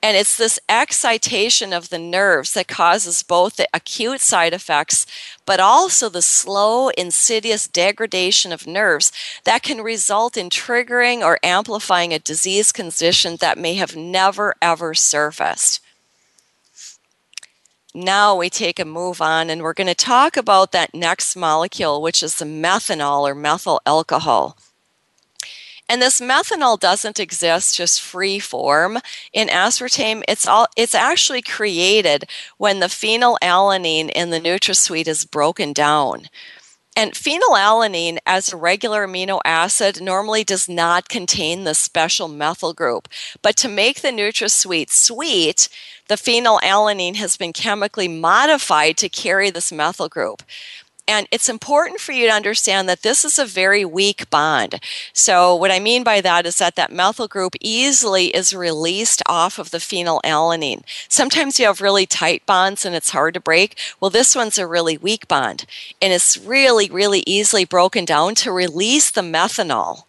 And 0.00 0.16
it's 0.16 0.36
this 0.36 0.60
excitation 0.68 1.72
of 1.72 1.88
the 1.88 1.98
nerves 1.98 2.54
that 2.54 2.68
causes 2.68 3.24
both 3.24 3.56
the 3.56 3.68
acute 3.74 4.20
side 4.20 4.52
effects, 4.52 5.06
but 5.44 5.58
also 5.58 6.08
the 6.08 6.22
slow, 6.22 6.90
insidious 6.90 7.66
degradation 7.66 8.52
of 8.52 8.66
nerves 8.66 9.10
that 9.42 9.64
can 9.64 9.80
result 9.80 10.36
in 10.36 10.50
triggering 10.50 11.22
or 11.22 11.40
amplifying 11.42 12.12
a 12.14 12.20
disease 12.20 12.70
condition 12.70 13.36
that 13.40 13.58
may 13.58 13.74
have 13.74 13.96
never 13.96 14.54
ever 14.62 14.94
surfaced. 14.94 15.80
Now 17.94 18.36
we 18.36 18.50
take 18.50 18.78
a 18.78 18.84
move 18.84 19.20
on 19.20 19.48
and 19.48 19.62
we're 19.62 19.72
going 19.72 19.86
to 19.86 19.94
talk 19.94 20.36
about 20.36 20.72
that 20.72 20.94
next 20.94 21.34
molecule, 21.34 22.02
which 22.02 22.22
is 22.22 22.36
the 22.36 22.44
methanol 22.44 23.28
or 23.28 23.34
methyl 23.34 23.80
alcohol. 23.86 24.58
And 25.88 26.02
this 26.02 26.20
methanol 26.20 26.78
doesn't 26.78 27.18
exist 27.18 27.76
just 27.76 28.02
free 28.02 28.38
form 28.38 28.98
in 29.32 29.48
aspartame. 29.48 30.22
It's 30.28 30.46
all 30.46 30.66
it's 30.76 30.94
actually 30.94 31.40
created 31.40 32.24
when 32.58 32.80
the 32.80 32.86
phenylalanine 32.86 34.10
in 34.10 34.28
the 34.28 34.40
NutraSweet 34.40 35.08
is 35.08 35.24
broken 35.24 35.72
down. 35.72 36.28
And 36.94 37.12
phenylalanine, 37.12 38.18
as 38.26 38.52
a 38.52 38.56
regular 38.56 39.06
amino 39.06 39.40
acid, 39.44 40.02
normally 40.02 40.42
does 40.42 40.68
not 40.68 41.08
contain 41.08 41.62
the 41.62 41.74
special 41.74 42.26
methyl 42.26 42.74
group. 42.74 43.08
But 43.40 43.56
to 43.58 43.68
make 43.68 44.00
the 44.00 44.08
NutraSweet 44.08 44.90
sweet, 44.90 45.68
the 46.08 46.16
phenylalanine 46.16 47.16
has 47.16 47.36
been 47.36 47.52
chemically 47.52 48.08
modified 48.08 48.96
to 48.98 49.08
carry 49.08 49.50
this 49.50 49.70
methyl 49.70 50.08
group. 50.08 50.42
And 51.08 51.26
it's 51.30 51.48
important 51.48 52.00
for 52.00 52.12
you 52.12 52.26
to 52.26 52.32
understand 52.34 52.86
that 52.88 53.00
this 53.00 53.24
is 53.24 53.38
a 53.38 53.46
very 53.46 53.82
weak 53.82 54.28
bond. 54.28 54.78
So, 55.14 55.56
what 55.56 55.70
I 55.70 55.80
mean 55.80 56.04
by 56.04 56.20
that 56.20 56.44
is 56.44 56.58
that 56.58 56.76
that 56.76 56.92
methyl 56.92 57.28
group 57.28 57.54
easily 57.62 58.26
is 58.26 58.54
released 58.54 59.22
off 59.26 59.58
of 59.58 59.70
the 59.70 59.78
phenylalanine. 59.78 60.82
Sometimes 61.08 61.58
you 61.58 61.64
have 61.64 61.80
really 61.80 62.04
tight 62.04 62.44
bonds 62.44 62.84
and 62.84 62.94
it's 62.94 63.10
hard 63.10 63.32
to 63.34 63.40
break. 63.40 63.78
Well, 64.00 64.10
this 64.10 64.36
one's 64.36 64.58
a 64.58 64.66
really 64.66 64.98
weak 64.98 65.26
bond, 65.28 65.64
and 66.02 66.12
it's 66.12 66.36
really, 66.36 66.90
really 66.90 67.24
easily 67.26 67.64
broken 67.64 68.04
down 68.04 68.34
to 68.36 68.52
release 68.52 69.10
the 69.10 69.22
methanol. 69.22 70.07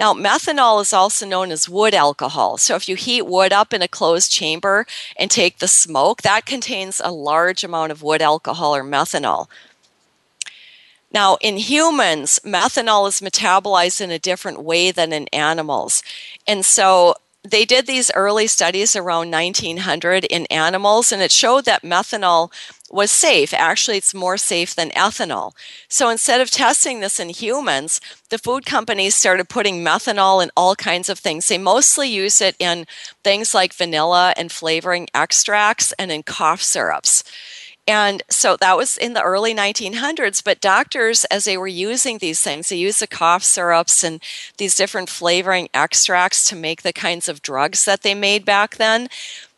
Now, 0.00 0.14
methanol 0.14 0.80
is 0.80 0.94
also 0.94 1.26
known 1.26 1.52
as 1.52 1.68
wood 1.68 1.92
alcohol. 1.92 2.56
So, 2.56 2.74
if 2.74 2.88
you 2.88 2.96
heat 2.96 3.26
wood 3.26 3.52
up 3.52 3.74
in 3.74 3.82
a 3.82 3.86
closed 3.86 4.32
chamber 4.32 4.86
and 5.14 5.30
take 5.30 5.58
the 5.58 5.68
smoke, 5.68 6.22
that 6.22 6.46
contains 6.46 7.02
a 7.04 7.12
large 7.12 7.62
amount 7.62 7.92
of 7.92 8.02
wood 8.02 8.22
alcohol 8.22 8.74
or 8.74 8.82
methanol. 8.82 9.48
Now, 11.12 11.36
in 11.42 11.58
humans, 11.58 12.40
methanol 12.42 13.08
is 13.08 13.20
metabolized 13.20 14.00
in 14.00 14.10
a 14.10 14.18
different 14.18 14.62
way 14.62 14.90
than 14.90 15.12
in 15.12 15.28
animals. 15.34 16.02
And 16.46 16.64
so 16.64 17.16
they 17.42 17.64
did 17.64 17.86
these 17.86 18.10
early 18.14 18.46
studies 18.46 18.94
around 18.94 19.30
1900 19.30 20.24
in 20.24 20.46
animals, 20.46 21.10
and 21.10 21.22
it 21.22 21.32
showed 21.32 21.64
that 21.64 21.82
methanol 21.82 22.52
was 22.90 23.10
safe. 23.10 23.54
Actually, 23.54 23.96
it's 23.96 24.12
more 24.12 24.36
safe 24.36 24.74
than 24.74 24.90
ethanol. 24.90 25.52
So 25.88 26.10
instead 26.10 26.40
of 26.40 26.50
testing 26.50 27.00
this 27.00 27.18
in 27.18 27.30
humans, 27.30 28.00
the 28.28 28.38
food 28.38 28.66
companies 28.66 29.14
started 29.14 29.48
putting 29.48 29.84
methanol 29.84 30.42
in 30.42 30.50
all 30.56 30.74
kinds 30.74 31.08
of 31.08 31.18
things. 31.18 31.48
They 31.48 31.56
mostly 31.56 32.08
use 32.08 32.40
it 32.40 32.56
in 32.58 32.86
things 33.24 33.54
like 33.54 33.72
vanilla 33.72 34.34
and 34.36 34.52
flavoring 34.52 35.08
extracts 35.14 35.92
and 35.92 36.12
in 36.12 36.24
cough 36.24 36.62
syrups. 36.62 37.24
And 37.90 38.22
so 38.30 38.56
that 38.58 38.76
was 38.76 38.96
in 38.96 39.14
the 39.14 39.22
early 39.22 39.52
1900s. 39.52 40.44
But 40.44 40.60
doctors, 40.60 41.24
as 41.24 41.42
they 41.42 41.56
were 41.56 41.66
using 41.66 42.18
these 42.18 42.40
things, 42.40 42.68
they 42.68 42.76
used 42.76 43.00
the 43.00 43.08
cough 43.08 43.42
syrups 43.42 44.04
and 44.04 44.22
these 44.58 44.76
different 44.76 45.08
flavoring 45.08 45.68
extracts 45.74 46.48
to 46.50 46.54
make 46.56 46.82
the 46.82 46.92
kinds 46.92 47.28
of 47.28 47.42
drugs 47.42 47.84
that 47.86 48.02
they 48.02 48.14
made 48.14 48.44
back 48.44 48.76
then 48.76 49.08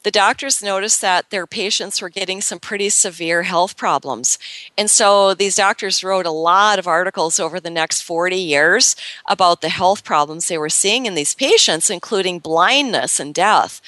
the 0.03 0.11
doctors 0.11 0.63
noticed 0.63 1.01
that 1.01 1.31
their 1.31 1.47
patients 1.47 2.03
were 2.03 2.09
getting 2.09 2.41
some 2.41 2.59
pretty 2.59 2.89
severe 2.89 3.45
health 3.45 3.77
problems. 3.77 4.39
And 4.77 4.91
so 4.91 5.33
these 5.35 5.57
doctors 5.57 6.03
wrote 6.03 6.27
a 6.27 6.31
lot 6.31 6.79
of 6.79 6.89
articles 6.89 7.39
over 7.39 7.61
the 7.61 7.71
next 7.71 8.03
40 8.03 8.37
years 8.37 8.97
about 9.27 9.61
the 9.61 9.69
health 9.69 10.03
problems 10.05 10.49
they 10.49 10.59
were 10.59 10.69
seeing 10.69 11.07
in 11.07 11.15
these 11.15 11.35
patients, 11.35 11.89
including 11.89 12.41
blindness 12.41 13.21
and 13.21 13.35
death. 13.35 13.81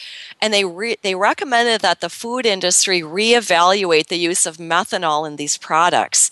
And 0.45 0.53
they, 0.53 0.67
re- 0.67 0.99
they 1.01 1.15
recommended 1.15 1.81
that 1.81 2.03
the 2.03 2.11
food 2.11 2.45
industry 2.45 3.01
reevaluate 3.01 4.09
the 4.09 4.19
use 4.19 4.45
of 4.45 4.59
methanol 4.59 5.27
in 5.27 5.37
these 5.37 5.57
products. 5.57 6.31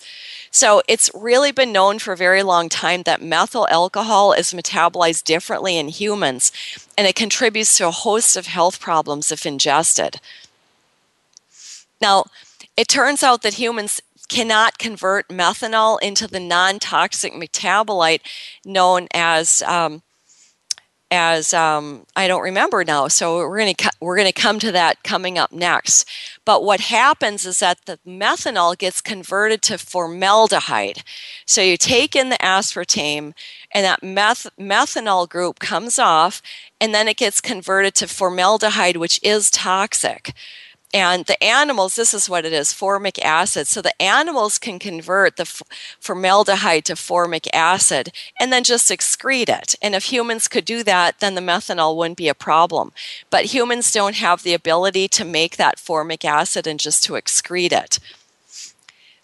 So 0.51 0.83
it's 0.87 1.09
really 1.15 1.51
been 1.51 1.71
known 1.71 1.97
for 1.97 2.13
a 2.13 2.15
very 2.17 2.43
long 2.43 2.69
time 2.69 3.01
that 3.03 3.23
methyl 3.23 3.67
alcohol 3.71 4.31
is 4.31 4.53
metabolized 4.53 5.23
differently 5.23 5.79
in 5.79 5.87
humans, 5.87 6.51
and 6.95 7.07
it 7.07 7.15
contributes 7.15 7.75
to 7.79 7.87
a 7.87 7.91
host 7.91 8.37
of 8.37 8.45
health 8.45 8.79
problems 8.79 9.31
if 9.31 9.47
ingested. 9.47 10.21
Now, 11.99 12.25
it 12.77 12.87
turns 12.87 13.23
out 13.23 13.41
that 13.41 13.55
humans 13.55 13.99
cannot 14.29 14.77
convert 14.77 15.29
methanol 15.29 15.99
into 16.03 16.27
the 16.27 16.39
non 16.39 16.77
toxic 16.77 17.33
metabolite 17.33 18.21
known 18.63 19.07
as 19.11 19.63
um, 19.63 20.02
as 21.13 21.53
um, 21.53 22.05
I 22.15 22.27
don't 22.27 22.41
remember 22.41 22.83
now. 22.83 23.07
So 23.07 23.37
we're 23.37 23.59
going 23.59 23.75
to 23.75 23.91
we're 24.01 24.15
going 24.15 24.31
to 24.31 24.41
come 24.41 24.59
to 24.59 24.71
that 24.71 25.03
coming 25.03 25.37
up 25.37 25.51
next. 25.51 26.09
But 26.43 26.63
what 26.63 26.81
happens 26.81 27.45
is 27.45 27.59
that 27.59 27.85
the 27.85 27.99
methanol 28.05 28.77
gets 28.77 28.99
converted 28.99 29.61
to 29.63 29.77
formaldehyde. 29.77 31.03
So 31.45 31.61
you 31.61 31.77
take 31.77 32.15
in 32.15 32.29
the 32.29 32.37
aspartame, 32.37 33.33
and 33.71 33.85
that 33.85 34.03
meth- 34.03 34.49
methanol 34.59 35.29
group 35.29 35.59
comes 35.59 35.99
off, 35.99 36.41
and 36.81 36.93
then 36.93 37.07
it 37.07 37.17
gets 37.17 37.39
converted 37.39 37.93
to 37.95 38.07
formaldehyde, 38.07 38.97
which 38.97 39.19
is 39.23 39.51
toxic. 39.51 40.33
And 40.93 41.25
the 41.25 41.43
animals, 41.43 41.95
this 41.95 42.13
is 42.13 42.29
what 42.29 42.45
it 42.45 42.53
is 42.53 42.71
formic 42.71 43.17
acid. 43.25 43.65
So 43.65 43.81
the 43.81 43.99
animals 43.99 44.59
can 44.59 44.77
convert 44.77 45.37
the 45.37 45.41
f- 45.41 45.63
formaldehyde 45.99 46.85
to 46.85 46.95
formic 46.95 47.47
acid 47.51 48.11
and 48.39 48.53
then 48.53 48.63
just 48.63 48.91
excrete 48.91 49.49
it. 49.49 49.75
And 49.81 49.95
if 49.95 50.11
humans 50.11 50.47
could 50.47 50.65
do 50.65 50.83
that, 50.83 51.19
then 51.19 51.33
the 51.33 51.41
methanol 51.41 51.97
wouldn't 51.97 52.17
be 52.17 52.29
a 52.29 52.35
problem. 52.35 52.91
But 53.31 53.45
humans 53.45 53.91
don't 53.91 54.17
have 54.17 54.43
the 54.43 54.53
ability 54.53 55.07
to 55.09 55.25
make 55.25 55.57
that 55.57 55.79
formic 55.79 56.23
acid 56.23 56.67
and 56.67 56.79
just 56.79 57.03
to 57.05 57.13
excrete 57.13 57.71
it. 57.71 57.99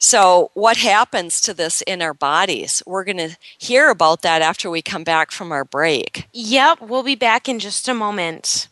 So, 0.01 0.49
what 0.53 0.77
happens 0.77 1.41
to 1.41 1.53
this 1.53 1.81
in 1.81 2.01
our 2.01 2.13
bodies? 2.13 2.81
We're 2.85 3.03
going 3.03 3.17
to 3.17 3.37
hear 3.57 3.89
about 3.89 4.21
that 4.21 4.41
after 4.41 4.69
we 4.69 4.81
come 4.81 5.03
back 5.03 5.29
from 5.29 5.51
our 5.51 5.65
break. 5.65 6.29
Yep, 6.31 6.79
we'll 6.81 7.03
be 7.03 7.15
back 7.15 7.49
in 7.49 7.59
just 7.59 7.89
a 7.89 7.93
moment. 7.93 8.69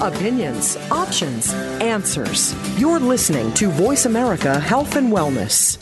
Opinions, 0.00 0.76
options, 0.92 1.52
answers. 1.82 2.54
You're 2.78 3.00
listening 3.00 3.52
to 3.54 3.68
Voice 3.68 4.06
America 4.06 4.60
Health 4.60 4.94
and 4.94 5.12
Wellness. 5.12 5.76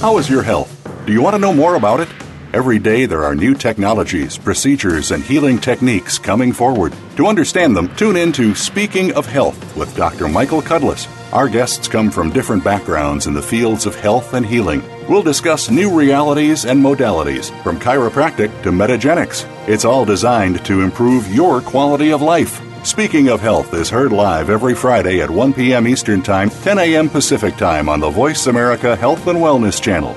How 0.00 0.18
is 0.18 0.28
your 0.28 0.42
health? 0.42 0.72
Do 1.06 1.12
you 1.12 1.22
want 1.22 1.34
to 1.34 1.38
know 1.38 1.54
more 1.54 1.76
about 1.76 2.00
it? 2.00 2.08
Every 2.52 2.80
day 2.80 3.06
there 3.06 3.22
are 3.24 3.36
new 3.36 3.54
technologies, 3.54 4.36
procedures, 4.36 5.12
and 5.12 5.22
healing 5.22 5.58
techniques 5.58 6.18
coming 6.18 6.52
forward. 6.52 6.92
To 7.18 7.28
understand 7.28 7.76
them, 7.76 7.94
tune 7.94 8.16
in 8.16 8.32
to 8.32 8.56
Speaking 8.56 9.12
of 9.14 9.26
Health 9.26 9.76
with 9.76 9.94
Dr. 9.94 10.26
Michael 10.26 10.60
Cudlis. 10.60 11.06
Our 11.32 11.48
guests 11.48 11.86
come 11.86 12.10
from 12.10 12.30
different 12.30 12.64
backgrounds 12.64 13.28
in 13.28 13.34
the 13.34 13.42
fields 13.42 13.86
of 13.86 13.94
health 13.94 14.34
and 14.34 14.44
healing. 14.44 14.82
We'll 15.08 15.22
discuss 15.22 15.70
new 15.70 15.96
realities 15.96 16.64
and 16.64 16.82
modalities, 16.82 17.50
from 17.62 17.78
chiropractic 17.78 18.50
to 18.64 18.70
metagenics. 18.70 19.46
It's 19.68 19.84
all 19.84 20.04
designed 20.04 20.64
to 20.64 20.80
improve 20.80 21.32
your 21.32 21.60
quality 21.60 22.10
of 22.12 22.22
life. 22.22 22.60
Speaking 22.84 23.28
of 23.28 23.40
Health 23.40 23.72
is 23.74 23.88
heard 23.88 24.12
live 24.12 24.50
every 24.50 24.74
Friday 24.74 25.20
at 25.20 25.30
1 25.30 25.54
p.m. 25.54 25.86
Eastern 25.86 26.22
Time, 26.22 26.50
10 26.50 26.78
a.m. 26.78 27.08
Pacific 27.08 27.56
Time 27.56 27.88
on 27.88 28.00
the 28.00 28.10
Voice 28.10 28.46
America 28.48 28.96
Health 28.96 29.26
and 29.28 29.38
Wellness 29.38 29.80
Channel. 29.80 30.16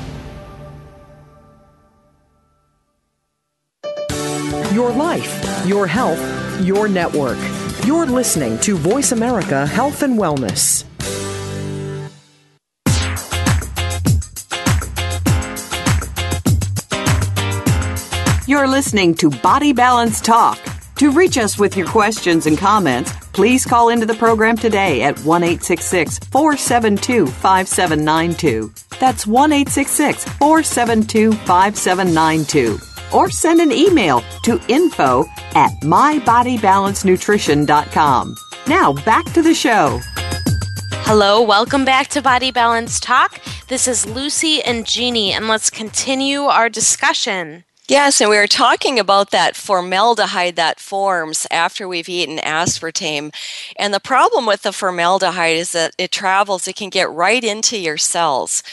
Your 4.81 4.93
life, 4.93 5.67
your 5.67 5.85
health, 5.85 6.19
your 6.65 6.87
network. 6.87 7.37
You're 7.85 8.07
listening 8.07 8.57
to 8.61 8.75
Voice 8.75 9.11
America 9.11 9.67
Health 9.67 10.01
and 10.01 10.17
Wellness. 10.17 10.85
You're 18.47 18.67
listening 18.67 19.13
to 19.17 19.29
Body 19.29 19.71
Balance 19.71 20.19
Talk. 20.19 20.57
To 20.95 21.11
reach 21.11 21.37
us 21.37 21.59
with 21.59 21.77
your 21.77 21.85
questions 21.85 22.47
and 22.47 22.57
comments, 22.57 23.13
please 23.33 23.63
call 23.67 23.89
into 23.89 24.07
the 24.07 24.15
program 24.15 24.57
today 24.57 25.03
at 25.03 25.19
1 25.19 25.43
472 25.59 27.27
5792. 27.27 28.73
That's 28.99 29.27
1 29.27 29.51
472 29.51 31.33
5792 31.33 32.90
or 33.13 33.29
send 33.29 33.59
an 33.59 33.71
email 33.71 34.23
to 34.43 34.59
info 34.67 35.25
at 35.55 35.71
mybodybalancenutrition.com. 35.81 38.35
Now 38.67 38.93
back 38.93 39.25
to 39.33 39.41
the 39.41 39.53
show. 39.53 39.99
Hello, 41.03 41.41
welcome 41.41 41.83
back 41.83 42.07
to 42.09 42.21
Body 42.21 42.51
Balance 42.51 42.99
Talk. 42.99 43.41
This 43.67 43.87
is 43.87 44.05
Lucy 44.05 44.61
and 44.63 44.85
Jeannie, 44.85 45.33
and 45.33 45.47
let's 45.47 45.69
continue 45.69 46.43
our 46.43 46.69
discussion. 46.69 47.65
Yes, 47.89 48.21
and 48.21 48.29
we 48.29 48.37
were 48.37 48.47
talking 48.47 48.99
about 48.99 49.31
that 49.31 49.55
formaldehyde 49.55 50.55
that 50.55 50.79
forms 50.79 51.45
after 51.51 51.87
we've 51.87 52.07
eaten 52.07 52.37
aspartame. 52.37 53.33
And 53.77 53.93
the 53.93 53.99
problem 53.99 54.45
with 54.45 54.61
the 54.61 54.71
formaldehyde 54.71 55.57
is 55.57 55.71
that 55.73 55.93
it 55.97 56.11
travels, 56.11 56.67
it 56.67 56.77
can 56.77 56.89
get 56.89 57.09
right 57.11 57.43
into 57.43 57.77
your 57.77 57.97
cells 57.97 58.63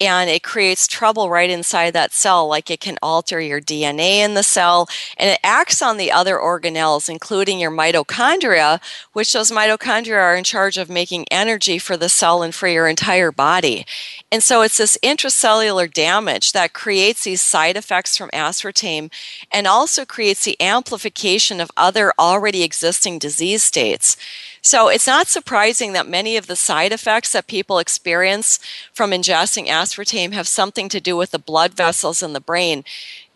and 0.00 0.28
it 0.28 0.42
creates 0.42 0.88
trouble 0.88 1.30
right 1.30 1.50
inside 1.50 1.92
that 1.92 2.12
cell, 2.12 2.48
like 2.48 2.68
it 2.68 2.80
can 2.80 2.96
alter 3.00 3.40
your 3.40 3.60
DNA 3.60 4.16
in 4.16 4.34
the 4.34 4.42
cell 4.42 4.88
and 5.18 5.30
it 5.30 5.40
acts 5.44 5.80
on 5.80 5.96
the 5.96 6.10
other 6.10 6.36
organelles, 6.36 7.08
including 7.08 7.60
your 7.60 7.70
mitochondria, 7.70 8.80
which 9.12 9.32
those 9.34 9.52
mitochondria 9.52 10.18
are 10.18 10.34
in 10.34 10.42
charge 10.42 10.78
of 10.78 10.88
making 10.90 11.26
energy 11.30 11.78
for 11.78 11.96
the 11.96 12.08
cell 12.08 12.42
and 12.42 12.54
for 12.54 12.66
your 12.66 12.88
entire 12.88 13.30
body. 13.30 13.86
And 14.32 14.42
so 14.42 14.62
it's 14.62 14.78
this 14.78 14.98
intracellular 15.02 15.92
damage 15.92 16.52
that 16.52 16.72
creates 16.72 17.22
these 17.22 17.40
side 17.40 17.76
effects 17.76 18.16
from 18.16 18.30
aspartame 18.30 19.12
and 19.52 19.66
also 19.66 20.04
creates 20.04 20.44
the 20.44 20.60
amplification 20.60 21.60
of 21.60 21.70
other 21.76 22.12
already 22.18 22.64
existing 22.64 23.20
disease 23.20 23.62
states. 23.62 24.16
So 24.60 24.88
it's 24.88 25.06
not 25.06 25.28
surprising 25.28 25.92
that 25.92 26.08
many 26.08 26.36
of 26.36 26.46
the 26.46 26.56
side 26.56 26.90
effects 26.90 27.32
that 27.32 27.46
people 27.46 27.78
experience 27.78 28.58
from 28.92 29.10
ingesting 29.10 29.68
aspartame 29.68 30.32
have 30.32 30.48
something 30.48 30.88
to 30.88 31.00
do 31.00 31.16
with 31.16 31.30
the 31.30 31.38
blood 31.38 31.74
vessels 31.74 32.22
in 32.22 32.32
the 32.32 32.40
brain. 32.40 32.82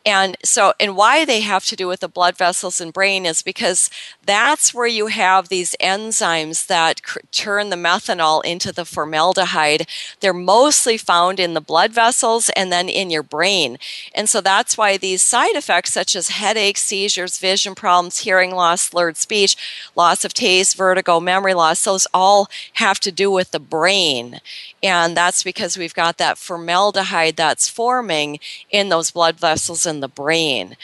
And 0.07 0.39
so, 0.43 0.73
and 0.81 0.97
why 0.97 1.27
they 1.27 1.41
have 1.41 1.67
to 1.67 1.77
do 1.77 1.87
with 1.87 2.01
the 2.01 2.09
blood 2.09 2.37
vessels 2.37 2.81
and 2.81 2.95
brain 2.95 3.27
is 3.27 3.43
because 3.43 3.91
that's 4.29 4.75
where 4.75 4.87
you 4.87 5.07
have 5.07 5.49
these 5.49 5.75
enzymes 5.81 6.67
that 6.67 7.03
cr- 7.03 7.21
turn 7.33 7.71
the 7.71 7.77
methanol 7.77 8.45
into 8.45 8.73
the 8.73 8.85
formaldehyde. 8.85 9.89
They're 10.21 10.35
mostly 10.35 10.99
found 10.99 11.41
in 11.41 11.55
the 11.55 11.63
blood 11.63 11.93
vessels 11.93 12.51
and 12.55 12.71
then 12.71 12.91
in 12.91 13.09
your 13.09 13.23
brain. 13.23 13.79
And 14.15 14.29
so 14.29 14.43
that's 14.43 14.77
why 14.77 14.99
these 14.99 15.23
side 15.23 15.57
effects, 15.57 15.95
such 15.95 16.15
as 16.15 16.29
headaches, 16.29 16.85
seizures, 16.85 17.39
vision 17.39 17.75
problems, 17.75 18.19
hearing 18.19 18.55
loss, 18.55 18.83
slurred 18.83 19.17
speech, 19.17 19.57
loss 19.97 20.27
of 20.27 20.35
taste, 20.35 20.77
vertigo, 20.77 21.21
memory 21.21 21.55
loss, 21.55 21.83
those 21.83 22.07
all 22.13 22.51
have 22.75 23.01
to 23.01 23.11
do 23.11 23.31
with 23.31 23.53
the 23.53 23.59
brain. 23.59 24.43
And 24.83 25.17
that's 25.17 25.43
because 25.43 25.79
we've 25.79 25.95
got 25.95 26.19
that 26.19 26.37
formaldehyde 26.37 27.37
that's 27.37 27.71
forming 27.71 28.41
in 28.71 28.91
those 28.91 29.11
blood 29.11 29.41
vessels 29.41 29.87
in 29.87 30.01
the 30.01 30.09
brain. 30.09 30.77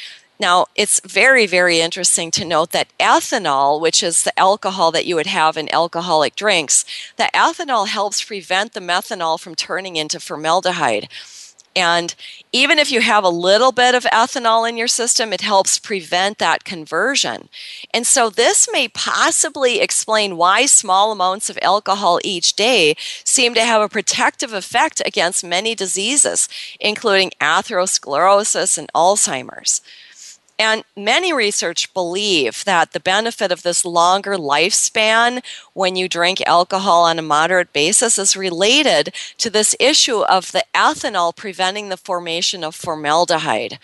Now, 0.45 0.67
it's 0.75 1.01
very, 1.07 1.47
very 1.47 1.81
interesting 1.81 2.31
to 2.33 2.45
note 2.45 2.73
that 2.73 2.93
ethanol, 3.01 3.81
which 3.81 4.03
is 4.03 4.25
the 4.25 4.39
alcohol 4.39 4.93
that 4.93 5.07
you 5.07 5.15
would 5.17 5.27
have 5.27 5.57
in 5.57 5.73
alcoholic 5.73 6.37
drinks, 6.37 6.85
that 7.17 7.33
ethanol 7.33 7.89
helps 7.89 8.23
prevent 8.23 8.75
the 8.75 8.81
methanol 8.81 9.41
from 9.41 9.55
turning 9.55 9.97
into 9.97 10.21
formaldehyde. 10.21 11.09
And 11.75 12.15
even 12.53 12.79
if 12.79 12.93
you 12.93 13.01
have 13.01 13.25
a 13.25 13.31
little 13.31 13.73
bit 13.73 13.95
of 13.95 14.05
ethanol 14.05 14.69
in 14.69 14.77
your 14.77 14.87
system, 14.87 15.33
it 15.33 15.41
helps 15.41 15.79
prevent 15.79 16.37
that 16.37 16.65
conversion. 16.65 17.49
And 17.95 18.07
so, 18.07 18.29
this 18.29 18.69
may 18.71 18.89
possibly 18.89 19.81
explain 19.81 20.37
why 20.37 20.67
small 20.67 21.11
amounts 21.11 21.49
of 21.49 21.59
alcohol 21.63 22.21
each 22.23 22.53
day 22.53 22.97
seem 23.25 23.55
to 23.55 23.65
have 23.65 23.81
a 23.81 23.89
protective 23.89 24.53
effect 24.53 25.01
against 25.07 25.43
many 25.43 25.75
diseases, 25.75 26.51
including 26.79 27.31
atherosclerosis 27.41 28.77
and 28.77 28.93
Alzheimer's. 28.93 29.81
And 30.59 30.85
many 30.97 31.33
research 31.33 31.93
believe 31.95 32.65
that 32.65 32.93
the 32.93 33.01
benefit 33.01 33.51
of 33.51 33.63
this 33.63 33.85
longer 33.85 34.37
lifespan 34.37 35.43
when 35.73 35.97
you 35.97 36.09
drink 36.09 36.41
alcohol 36.47 37.03
on 37.05 37.19
a 37.19 37.23
moderate 37.23 37.73
basis 37.73 38.19
is 38.19 38.37
related 38.37 39.13
to 39.39 39.51
this 39.51 39.75
issue 39.81 40.21
of 40.21 40.53
the 40.53 40.65
ethanol 40.73 41.35
preventing 41.35 41.89
the 41.89 41.97
formation 41.97 42.63
of 42.63 42.77
formaldehyde. 42.77 43.81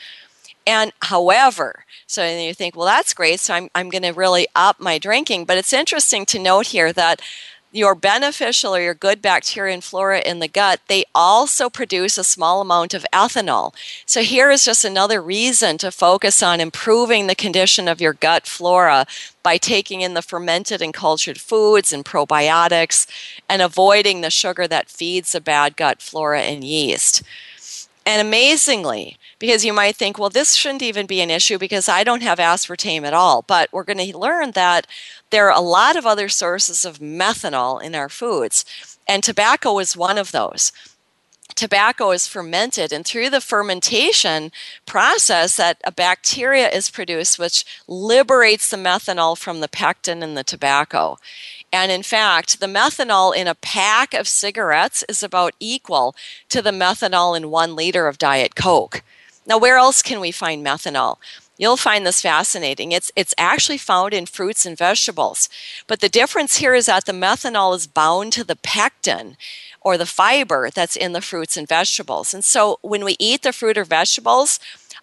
And 0.64 0.92
however, 1.02 1.84
so 2.06 2.24
you 2.24 2.54
think, 2.54 2.76
well, 2.76 2.86
that's 2.86 3.14
great, 3.14 3.40
so 3.40 3.54
I'm, 3.54 3.70
I'm 3.74 3.90
going 3.90 4.02
to 4.02 4.10
really 4.12 4.46
up 4.54 4.78
my 4.78 4.98
drinking. 4.98 5.46
But 5.46 5.58
it's 5.58 5.72
interesting 5.72 6.24
to 6.26 6.38
note 6.38 6.66
here 6.66 6.92
that 6.92 7.20
your 7.72 7.94
beneficial 7.94 8.74
or 8.74 8.80
your 8.80 8.94
good 8.94 9.22
bacteria 9.22 9.74
and 9.74 9.84
flora 9.84 10.20
in 10.20 10.40
the 10.40 10.48
gut, 10.48 10.80
they 10.88 11.04
also 11.14 11.70
produce 11.70 12.18
a 12.18 12.24
small 12.24 12.60
amount 12.60 12.94
of 12.94 13.06
ethanol. 13.12 13.72
So 14.06 14.22
here 14.22 14.50
is 14.50 14.64
just 14.64 14.84
another 14.84 15.22
reason 15.22 15.78
to 15.78 15.90
focus 15.90 16.42
on 16.42 16.60
improving 16.60 17.26
the 17.26 17.34
condition 17.34 17.86
of 17.86 18.00
your 18.00 18.12
gut 18.12 18.46
flora 18.46 19.06
by 19.42 19.56
taking 19.56 20.00
in 20.00 20.14
the 20.14 20.22
fermented 20.22 20.82
and 20.82 20.92
cultured 20.92 21.40
foods 21.40 21.92
and 21.92 22.04
probiotics 22.04 23.06
and 23.48 23.62
avoiding 23.62 24.20
the 24.20 24.30
sugar 24.30 24.66
that 24.66 24.90
feeds 24.90 25.32
the 25.32 25.40
bad 25.40 25.76
gut 25.76 26.02
flora 26.02 26.42
and 26.42 26.64
yeast. 26.64 27.22
And 28.06 28.26
amazingly, 28.26 29.18
because 29.38 29.64
you 29.64 29.72
might 29.72 29.94
think, 29.94 30.18
well, 30.18 30.30
this 30.30 30.54
shouldn't 30.54 30.82
even 30.82 31.06
be 31.06 31.20
an 31.20 31.30
issue 31.30 31.58
because 31.58 31.88
I 31.88 32.02
don't 32.02 32.22
have 32.22 32.38
aspartame 32.38 33.04
at 33.04 33.14
all. 33.14 33.42
But 33.42 33.68
we're 33.72 33.84
going 33.84 33.98
to 33.98 34.18
learn 34.18 34.52
that 34.52 34.86
there 35.30 35.50
are 35.50 35.56
a 35.56 35.60
lot 35.60 35.96
of 35.96 36.06
other 36.06 36.28
sources 36.28 36.84
of 36.84 36.98
methanol 36.98 37.82
in 37.82 37.94
our 37.94 38.08
foods, 38.08 38.64
and 39.08 39.22
tobacco 39.22 39.78
is 39.78 39.96
one 39.96 40.18
of 40.18 40.32
those. 40.32 40.72
Tobacco 41.54 42.10
is 42.12 42.26
fermented 42.26 42.92
and 42.92 43.04
through 43.04 43.28
the 43.30 43.40
fermentation 43.40 44.52
process 44.86 45.56
that 45.56 45.80
a 45.84 45.92
bacteria 45.92 46.70
is 46.70 46.90
produced 46.90 47.38
which 47.38 47.64
liberates 47.86 48.70
the 48.70 48.76
methanol 48.76 49.36
from 49.36 49.60
the 49.60 49.68
pectin 49.68 50.22
in 50.22 50.34
the 50.34 50.44
tobacco. 50.44 51.18
And 51.72 51.92
in 51.92 52.02
fact 52.02 52.60
the 52.60 52.66
methanol 52.66 53.34
in 53.36 53.46
a 53.46 53.54
pack 53.54 54.14
of 54.14 54.28
cigarettes 54.28 55.04
is 55.08 55.22
about 55.22 55.54
equal 55.60 56.14
to 56.48 56.62
the 56.62 56.70
methanol 56.70 57.36
in 57.36 57.50
one 57.50 57.76
liter 57.76 58.06
of 58.06 58.18
diet 58.18 58.54
coke. 58.54 59.02
Now 59.46 59.58
where 59.58 59.76
else 59.76 60.02
can 60.02 60.20
we 60.20 60.30
find 60.30 60.64
methanol 60.64 61.18
You'll 61.60 61.76
find 61.76 62.06
this 62.06 62.22
fascinating. 62.22 62.90
It's, 62.90 63.12
it's 63.14 63.34
actually 63.36 63.76
found 63.76 64.14
in 64.14 64.24
fruits 64.24 64.64
and 64.64 64.78
vegetables. 64.78 65.50
But 65.86 66.00
the 66.00 66.08
difference 66.08 66.56
here 66.56 66.72
is 66.72 66.86
that 66.86 67.04
the 67.04 67.12
methanol 67.12 67.76
is 67.76 67.86
bound 67.86 68.32
to 68.32 68.44
the 68.44 68.56
pectin 68.56 69.36
or 69.82 69.98
the 69.98 70.06
fiber 70.06 70.70
that's 70.70 70.96
in 70.96 71.12
the 71.12 71.20
fruits 71.20 71.58
and 71.58 71.68
vegetables. 71.68 72.32
And 72.32 72.42
so 72.42 72.78
when 72.80 73.04
we 73.04 73.14
eat 73.18 73.42
the 73.42 73.52
fruit 73.52 73.76
or 73.76 73.84
vegetables, 73.84 74.58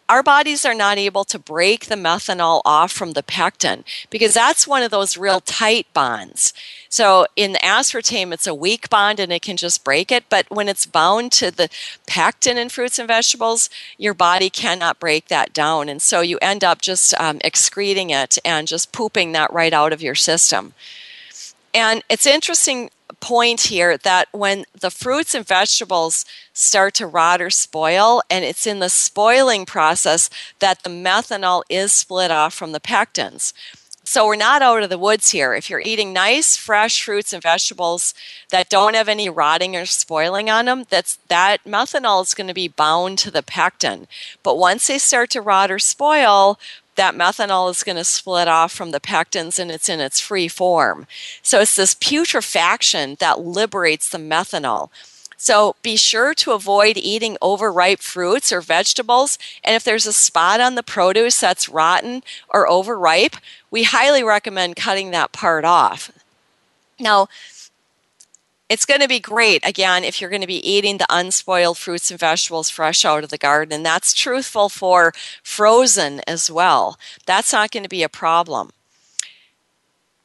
our 0.09 0.23
bodies 0.23 0.65
are 0.65 0.73
not 0.73 0.97
able 0.97 1.25
to 1.25 1.37
break 1.37 1.87
the 1.87 1.95
methanol 1.95 2.61
off 2.63 2.91
from 2.91 3.11
the 3.11 3.23
pectin 3.23 3.83
because 4.09 4.33
that's 4.33 4.67
one 4.67 4.81
of 4.81 4.91
those 4.91 5.17
real 5.17 5.41
tight 5.41 5.85
bonds. 5.93 6.53
So 6.89 7.27
in 7.35 7.53
aspartame, 7.55 8.31
it's 8.31 8.47
a 8.47 8.55
weak 8.55 8.89
bond 8.89 9.19
and 9.19 9.31
it 9.33 9.41
can 9.41 9.57
just 9.57 9.83
break 9.83 10.11
it. 10.11 10.25
But 10.29 10.49
when 10.49 10.69
it's 10.69 10.85
bound 10.85 11.33
to 11.33 11.51
the 11.51 11.69
pectin 12.05 12.57
in 12.57 12.69
fruits 12.69 12.97
and 12.97 13.07
vegetables, 13.07 13.69
your 13.97 14.13
body 14.13 14.49
cannot 14.49 14.99
break 14.99 15.27
that 15.27 15.53
down. 15.53 15.89
And 15.89 16.01
so 16.01 16.21
you 16.21 16.37
end 16.41 16.63
up 16.63 16.81
just 16.81 17.13
um, 17.19 17.39
excreting 17.43 18.09
it 18.09 18.37
and 18.45 18.67
just 18.67 18.93
pooping 18.93 19.33
that 19.33 19.51
right 19.51 19.73
out 19.73 19.91
of 19.91 20.01
your 20.01 20.15
system. 20.15 20.73
And 21.73 22.01
it's 22.09 22.25
interesting 22.25 22.89
point 23.19 23.61
here 23.61 23.97
that 23.97 24.27
when 24.31 24.65
the 24.79 24.91
fruits 24.91 25.33
and 25.33 25.47
vegetables 25.47 26.25
start 26.53 26.93
to 26.95 27.07
rot 27.07 27.41
or 27.41 27.49
spoil, 27.49 28.21
and 28.29 28.45
it's 28.45 28.67
in 28.67 28.79
the 28.79 28.89
spoiling 28.89 29.65
process 29.65 30.29
that 30.59 30.83
the 30.83 30.89
methanol 30.89 31.63
is 31.69 31.91
split 31.93 32.31
off 32.31 32.53
from 32.53 32.71
the 32.71 32.79
pectins. 32.79 33.53
So 34.03 34.25
we're 34.25 34.37
not 34.37 34.61
out 34.61 34.83
of 34.83 34.89
the 34.89 34.97
woods 34.97 35.31
here. 35.31 35.53
If 35.53 35.69
you're 35.69 35.81
eating 35.81 36.13
nice, 36.13 36.55
fresh 36.55 37.03
fruits 37.03 37.33
and 37.33 37.43
vegetables 37.43 38.13
that 38.51 38.69
don't 38.69 38.95
have 38.95 39.09
any 39.09 39.27
rotting 39.27 39.75
or 39.75 39.85
spoiling 39.85 40.49
on 40.49 40.63
them, 40.63 40.85
that's 40.89 41.17
that 41.27 41.65
methanol 41.65 42.23
is 42.23 42.33
going 42.33 42.47
to 42.47 42.53
be 42.53 42.69
bound 42.69 43.17
to 43.19 43.31
the 43.31 43.43
pectin. 43.43 44.07
But 44.43 44.57
once 44.57 44.87
they 44.87 44.97
start 44.97 45.29
to 45.31 45.41
rot 45.41 45.69
or 45.69 45.77
spoil, 45.77 46.57
that 46.97 47.15
methanol 47.15 47.71
is 47.71 47.83
going 47.83 47.95
to 47.95 48.03
split 48.03 48.47
off 48.47 48.71
from 48.71 48.91
the 48.91 48.99
pectins 48.99 49.57
and 49.57 49.71
it's 49.71 49.89
in 49.89 49.99
its 49.99 50.19
free 50.19 50.47
form. 50.47 51.07
So 51.41 51.61
it's 51.61 51.75
this 51.75 51.95
putrefaction 51.95 53.17
that 53.19 53.39
liberates 53.39 54.09
the 54.09 54.17
methanol. 54.17 54.89
So 55.37 55.75
be 55.83 55.95
sure 55.95 56.33
to 56.33 56.51
avoid 56.51 56.97
eating 56.97 57.37
overripe 57.41 57.99
fruits 57.99 58.51
or 58.51 58.59
vegetables. 58.59 59.37
And 59.63 59.75
if 59.75 59.83
there's 59.83 60.07
a 60.07 60.13
spot 60.13 60.59
on 60.59 60.75
the 60.75 60.83
produce 60.83 61.39
that's 61.39 61.69
rotten 61.69 62.23
or 62.49 62.67
overripe, 62.67 63.35
we 63.69 63.83
highly 63.83 64.23
recommend 64.23 64.75
cutting 64.75 65.11
that 65.11 65.31
part 65.31 65.63
off. 65.63 66.11
Now, 66.99 67.27
it's 68.69 68.85
going 68.85 69.01
to 69.01 69.07
be 69.07 69.19
great 69.19 69.65
again 69.65 70.03
if 70.03 70.19
you're 70.19 70.29
going 70.29 70.41
to 70.41 70.47
be 70.47 70.67
eating 70.67 70.97
the 70.97 71.07
unspoiled 71.09 71.77
fruits 71.77 72.11
and 72.11 72.19
vegetables 72.19 72.69
fresh 72.69 73.05
out 73.05 73.23
of 73.23 73.29
the 73.29 73.37
garden 73.37 73.73
and 73.73 73.85
that's 73.85 74.13
truthful 74.13 74.69
for 74.69 75.13
frozen 75.43 76.21
as 76.27 76.51
well 76.51 76.97
that's 77.25 77.53
not 77.53 77.71
going 77.71 77.83
to 77.83 77.89
be 77.89 78.03
a 78.03 78.09
problem 78.09 78.71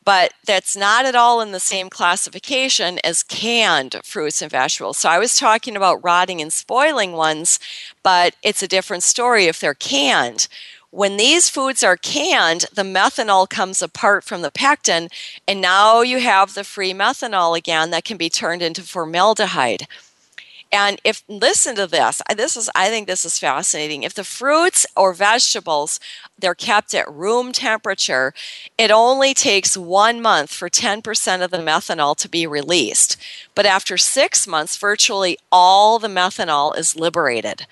but 0.05 0.33
that's 0.45 0.77
not 0.77 1.05
at 1.07 1.15
all 1.15 1.41
in 1.41 1.53
the 1.53 1.61
same 1.61 1.89
classification 1.89 2.99
as 3.05 3.23
canned 3.23 4.01
fruits 4.03 4.43
and 4.43 4.51
vegetables. 4.51 4.99
So 4.99 5.09
I 5.09 5.19
was 5.19 5.37
talking 5.37 5.77
about 5.77 6.03
rotting 6.03 6.41
and 6.41 6.53
spoiling 6.53 7.13
ones, 7.13 7.59
but 8.03 8.35
it's 8.43 8.63
a 8.63 8.69
different 8.69 9.05
story 9.05 9.47
if 9.47 9.61
they're 9.61 9.75
canned. 9.75 10.49
When 10.93 11.17
these 11.17 11.49
foods 11.49 11.83
are 11.83 11.97
canned, 11.97 12.67
the 12.71 12.83
methanol 12.83 13.49
comes 13.49 13.81
apart 13.81 14.25
from 14.25 14.43
the 14.43 14.51
pectin, 14.51 15.09
and 15.49 15.59
now 15.59 16.03
you 16.03 16.21
have 16.21 16.53
the 16.53 16.65
free 16.65 16.93
methanol 16.93 17.57
again 17.57 17.89
that 17.93 18.05
can 18.05 18.19
be 18.19 18.29
turned 18.29 18.61
into 18.61 18.83
formaldehyde. 18.83 19.87
And 20.71 21.01
if 21.03 21.23
listen 21.29 21.77
to 21.77 21.87
this, 21.87 22.21
this 22.37 22.59
is 22.59 22.69
I 22.75 22.91
think 22.91 23.07
this 23.07 23.25
is 23.25 23.39
fascinating. 23.39 24.03
If 24.03 24.13
the 24.13 24.23
fruits 24.23 24.85
or 24.95 25.15
vegetables 25.15 25.99
they're 26.39 26.55
kept 26.55 26.95
at 26.95 27.11
room 27.11 27.53
temperature, 27.53 28.35
it 28.77 28.91
only 28.91 29.33
takes 29.33 29.77
1 29.77 30.21
month 30.21 30.53
for 30.53 30.69
10% 30.69 31.43
of 31.43 31.51
the 31.51 31.59
methanol 31.59 32.15
to 32.19 32.29
be 32.29 32.47
released. 32.47 33.17
But 33.55 33.65
after 33.65 33.97
6 33.97 34.47
months 34.47 34.77
virtually 34.77 35.39
all 35.51 35.99
the 35.99 36.09
methanol 36.09 36.77
is 36.77 36.97
liberated. 36.97 37.67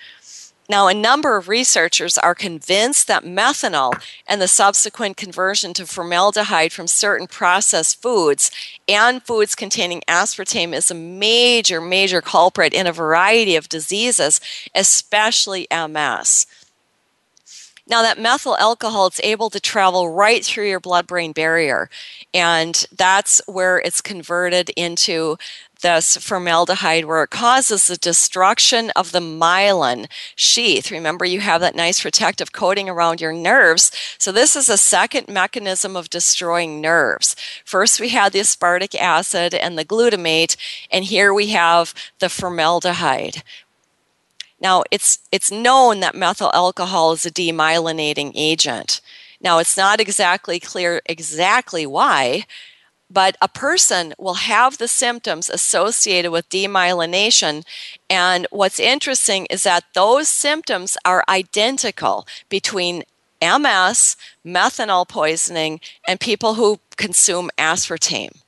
Now, 0.71 0.87
a 0.87 0.93
number 0.93 1.35
of 1.35 1.49
researchers 1.49 2.17
are 2.17 2.33
convinced 2.33 3.07
that 3.07 3.25
methanol 3.25 3.91
and 4.25 4.41
the 4.41 4.47
subsequent 4.47 5.17
conversion 5.17 5.73
to 5.73 5.85
formaldehyde 5.85 6.71
from 6.71 6.87
certain 6.87 7.27
processed 7.27 8.01
foods 8.01 8.51
and 8.87 9.21
foods 9.21 9.53
containing 9.53 10.01
aspartame 10.07 10.73
is 10.73 10.89
a 10.89 10.95
major, 10.95 11.81
major 11.81 12.21
culprit 12.21 12.73
in 12.73 12.87
a 12.87 12.93
variety 12.93 13.57
of 13.57 13.67
diseases, 13.67 14.39
especially 14.73 15.67
MS. 15.69 16.47
Now, 17.85 18.01
that 18.03 18.17
methyl 18.17 18.55
alcohol, 18.55 19.07
it's 19.07 19.19
able 19.25 19.49
to 19.49 19.59
travel 19.59 20.09
right 20.09 20.45
through 20.45 20.69
your 20.69 20.79
blood 20.79 21.05
brain 21.05 21.33
barrier. 21.33 21.89
And 22.33 22.85
that's 22.95 23.41
where 23.45 23.79
it's 23.79 23.99
converted 23.99 24.69
into 24.77 25.37
this 25.81 26.17
formaldehyde 26.17 27.05
where 27.05 27.23
it 27.23 27.29
causes 27.29 27.87
the 27.87 27.97
destruction 27.97 28.91
of 28.95 29.11
the 29.11 29.19
myelin 29.19 30.07
sheath. 30.35 30.91
Remember, 30.91 31.25
you 31.25 31.41
have 31.41 31.61
that 31.61 31.75
nice 31.75 32.01
protective 32.01 32.51
coating 32.51 32.89
around 32.89 33.21
your 33.21 33.33
nerves. 33.33 33.91
So, 34.17 34.31
this 34.31 34.55
is 34.55 34.69
a 34.69 34.77
second 34.77 35.27
mechanism 35.27 35.95
of 35.95 36.09
destroying 36.09 36.81
nerves. 36.81 37.35
First, 37.65 37.99
we 37.99 38.09
had 38.09 38.33
the 38.33 38.39
aspartic 38.39 38.95
acid 38.95 39.53
and 39.53 39.77
the 39.77 39.85
glutamate, 39.85 40.55
and 40.91 41.05
here 41.05 41.33
we 41.33 41.47
have 41.47 41.93
the 42.19 42.29
formaldehyde. 42.29 43.43
Now, 44.59 44.83
it's, 44.91 45.19
it's 45.31 45.51
known 45.51 46.01
that 46.01 46.15
methyl 46.15 46.51
alcohol 46.53 47.13
is 47.13 47.25
a 47.25 47.31
demyelinating 47.31 48.31
agent. 48.35 49.01
Now, 49.41 49.57
it's 49.57 49.75
not 49.75 49.99
exactly 49.99 50.59
clear 50.59 51.01
exactly 51.07 51.85
why, 51.87 52.45
but 53.11 53.35
a 53.41 53.47
person 53.47 54.13
will 54.17 54.35
have 54.35 54.77
the 54.77 54.87
symptoms 54.87 55.49
associated 55.49 56.31
with 56.31 56.49
demyelination. 56.49 57.63
And 58.09 58.47
what's 58.51 58.79
interesting 58.79 59.47
is 59.47 59.63
that 59.63 59.83
those 59.93 60.27
symptoms 60.27 60.97
are 61.03 61.23
identical 61.27 62.25
between 62.49 63.03
MS, 63.41 64.15
methanol 64.45 65.07
poisoning, 65.07 65.81
and 66.07 66.19
people 66.19 66.53
who 66.53 66.79
consume 66.97 67.49
aspartame. 67.57 68.40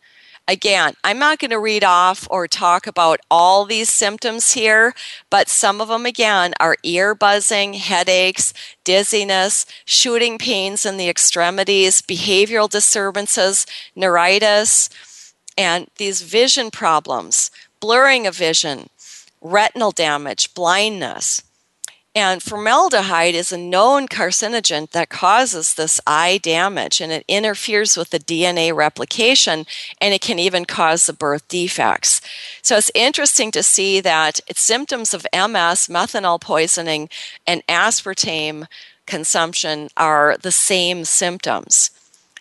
Again, 0.45 0.93
I'm 1.05 1.19
not 1.19 1.39
going 1.39 1.51
to 1.51 1.59
read 1.59 1.85
off 1.85 2.27
or 2.29 2.49
talk 2.49 2.85
about 2.85 3.21
all 3.31 3.63
these 3.63 3.89
symptoms 3.89 4.51
here, 4.51 4.93
but 5.29 5.47
some 5.47 5.79
of 5.79 5.87
them, 5.87 6.05
again, 6.05 6.53
are 6.59 6.75
ear 6.83 7.15
buzzing, 7.15 7.73
headaches, 7.73 8.53
dizziness, 8.83 9.65
shooting 9.85 10.37
pains 10.37 10.85
in 10.85 10.97
the 10.97 11.07
extremities, 11.07 12.01
behavioral 12.01 12.69
disturbances, 12.69 13.65
neuritis, 13.95 14.89
and 15.57 15.87
these 15.95 16.21
vision 16.21 16.71
problems, 16.71 17.49
blurring 17.79 18.27
of 18.27 18.35
vision, 18.35 18.89
retinal 19.41 19.91
damage, 19.91 20.53
blindness. 20.53 21.41
And 22.15 22.43
formaldehyde 22.43 23.33
is 23.33 23.51
a 23.51 23.57
known 23.57 24.07
carcinogen 24.07 24.91
that 24.91 25.09
causes 25.09 25.73
this 25.73 25.99
eye 26.05 26.39
damage 26.41 27.01
and 27.01 27.11
it 27.11 27.25
interferes 27.27 27.97
with 27.97 28.11
the 28.11 28.19
DNA 28.19 28.73
replication 28.73 29.65
and 29.99 30.13
it 30.13 30.21
can 30.21 30.37
even 30.37 30.65
cause 30.65 31.07
the 31.07 31.13
birth 31.13 31.47
defects. 31.47 32.21
So 32.61 32.77
it's 32.77 32.91
interesting 32.93 33.49
to 33.51 33.63
see 33.63 33.99
that 34.01 34.41
symptoms 34.53 35.15
of 35.15 35.25
MS, 35.33 35.87
methanol 35.87 36.39
poisoning, 36.39 37.09
and 37.47 37.65
aspartame 37.65 38.67
consumption 39.07 39.89
are 39.97 40.37
the 40.37 40.51
same 40.51 41.05
symptoms. 41.05 41.89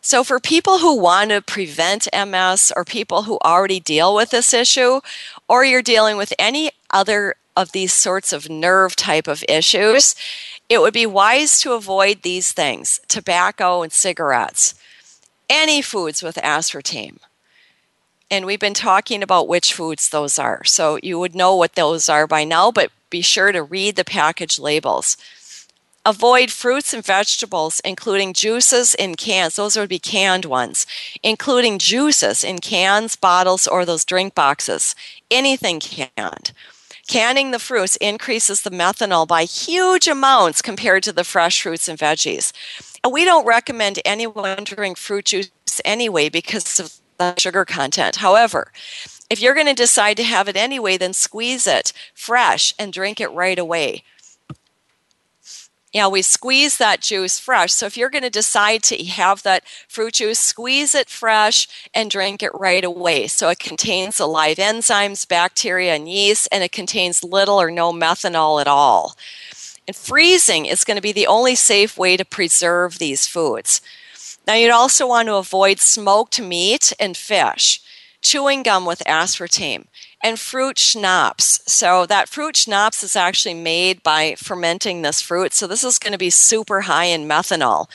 So, 0.04 0.24
for 0.24 0.40
people 0.40 0.78
who 0.78 0.98
want 0.98 1.30
to 1.30 1.40
prevent 1.40 2.08
MS 2.12 2.72
or 2.74 2.84
people 2.84 3.22
who 3.22 3.38
already 3.44 3.78
deal 3.78 4.16
with 4.16 4.30
this 4.30 4.52
issue, 4.52 5.00
or 5.48 5.64
you're 5.64 5.80
dealing 5.80 6.16
with 6.16 6.32
any 6.40 6.72
other 6.90 7.36
of 7.56 7.72
these 7.72 7.92
sorts 7.92 8.32
of 8.32 8.48
nerve 8.48 8.96
type 8.96 9.26
of 9.26 9.44
issues, 9.48 10.14
it 10.68 10.80
would 10.80 10.94
be 10.94 11.06
wise 11.06 11.60
to 11.60 11.72
avoid 11.72 12.22
these 12.22 12.52
things 12.52 13.00
tobacco 13.08 13.82
and 13.82 13.92
cigarettes, 13.92 14.74
any 15.48 15.82
foods 15.82 16.22
with 16.22 16.36
aspartame. 16.36 17.18
And 18.30 18.46
we've 18.46 18.58
been 18.58 18.72
talking 18.72 19.22
about 19.22 19.48
which 19.48 19.74
foods 19.74 20.08
those 20.08 20.38
are. 20.38 20.64
So 20.64 20.98
you 21.02 21.18
would 21.18 21.34
know 21.34 21.54
what 21.54 21.74
those 21.74 22.08
are 22.08 22.26
by 22.26 22.44
now, 22.44 22.70
but 22.70 22.90
be 23.10 23.20
sure 23.20 23.52
to 23.52 23.62
read 23.62 23.96
the 23.96 24.04
package 24.04 24.58
labels. 24.58 25.18
Avoid 26.04 26.50
fruits 26.50 26.94
and 26.94 27.04
vegetables, 27.04 27.80
including 27.84 28.32
juices 28.32 28.94
in 28.94 29.14
cans. 29.14 29.56
Those 29.56 29.76
would 29.76 29.90
be 29.90 29.98
canned 29.98 30.46
ones, 30.46 30.86
including 31.22 31.78
juices 31.78 32.42
in 32.42 32.58
cans, 32.58 33.14
bottles, 33.14 33.68
or 33.68 33.84
those 33.84 34.04
drink 34.04 34.34
boxes. 34.34 34.96
Anything 35.30 35.78
canned. 35.78 36.52
Canning 37.08 37.50
the 37.50 37.58
fruits 37.58 37.96
increases 37.96 38.62
the 38.62 38.70
methanol 38.70 39.26
by 39.26 39.44
huge 39.44 40.06
amounts 40.06 40.62
compared 40.62 41.02
to 41.02 41.12
the 41.12 41.24
fresh 41.24 41.62
fruits 41.62 41.88
and 41.88 41.98
veggies. 41.98 42.52
And 43.02 43.12
we 43.12 43.24
don't 43.24 43.46
recommend 43.46 44.00
anyone 44.04 44.64
drink 44.64 44.96
fruit 44.96 45.26
juice 45.26 45.50
anyway 45.84 46.28
because 46.28 46.78
of 46.78 46.94
the 47.18 47.34
sugar 47.38 47.64
content. 47.64 48.16
However, 48.16 48.72
if 49.28 49.40
you're 49.40 49.54
going 49.54 49.66
to 49.66 49.74
decide 49.74 50.16
to 50.18 50.22
have 50.22 50.48
it 50.48 50.56
anyway, 50.56 50.96
then 50.96 51.12
squeeze 51.12 51.66
it 51.66 51.92
fresh 52.14 52.74
and 52.78 52.92
drink 52.92 53.20
it 53.20 53.28
right 53.32 53.58
away 53.58 54.04
you 55.92 56.00
know, 56.00 56.08
we 56.08 56.22
squeeze 56.22 56.78
that 56.78 57.00
juice 57.00 57.38
fresh. 57.38 57.72
So 57.72 57.84
if 57.84 57.96
you're 57.96 58.10
going 58.10 58.22
to 58.22 58.30
decide 58.30 58.82
to 58.84 59.04
have 59.04 59.42
that 59.42 59.64
fruit 59.88 60.14
juice, 60.14 60.40
squeeze 60.40 60.94
it 60.94 61.10
fresh 61.10 61.68
and 61.92 62.10
drink 62.10 62.42
it 62.42 62.50
right 62.54 62.82
away. 62.82 63.26
So 63.26 63.50
it 63.50 63.58
contains 63.58 64.16
the 64.16 64.26
live 64.26 64.56
enzymes, 64.56 65.28
bacteria, 65.28 65.94
and 65.94 66.08
yeast, 66.08 66.48
and 66.50 66.64
it 66.64 66.72
contains 66.72 67.22
little 67.22 67.60
or 67.60 67.70
no 67.70 67.92
methanol 67.92 68.60
at 68.60 68.66
all. 68.66 69.16
And 69.86 69.94
freezing 69.94 70.64
is 70.64 70.84
going 70.84 70.96
to 70.96 71.02
be 71.02 71.12
the 71.12 71.26
only 71.26 71.54
safe 71.54 71.98
way 71.98 72.16
to 72.16 72.24
preserve 72.24 72.98
these 72.98 73.26
foods. 73.26 73.82
Now, 74.46 74.54
you'd 74.54 74.70
also 74.70 75.06
want 75.06 75.28
to 75.28 75.34
avoid 75.34 75.78
smoked 75.78 76.40
meat 76.40 76.92
and 76.98 77.16
fish, 77.16 77.80
chewing 78.22 78.62
gum 78.62 78.86
with 78.86 79.02
aspartame, 79.06 79.86
and 80.22 80.38
fruit 80.38 80.78
schnapps. 80.78 81.60
So, 81.66 82.06
that 82.06 82.28
fruit 82.28 82.56
schnapps 82.56 83.02
is 83.02 83.16
actually 83.16 83.54
made 83.54 84.02
by 84.02 84.36
fermenting 84.36 85.02
this 85.02 85.20
fruit. 85.20 85.52
So, 85.52 85.66
this 85.66 85.84
is 85.84 85.98
going 85.98 86.12
to 86.12 86.18
be 86.18 86.30
super 86.30 86.82
high 86.82 87.06
in 87.06 87.28
methanol. 87.28 87.88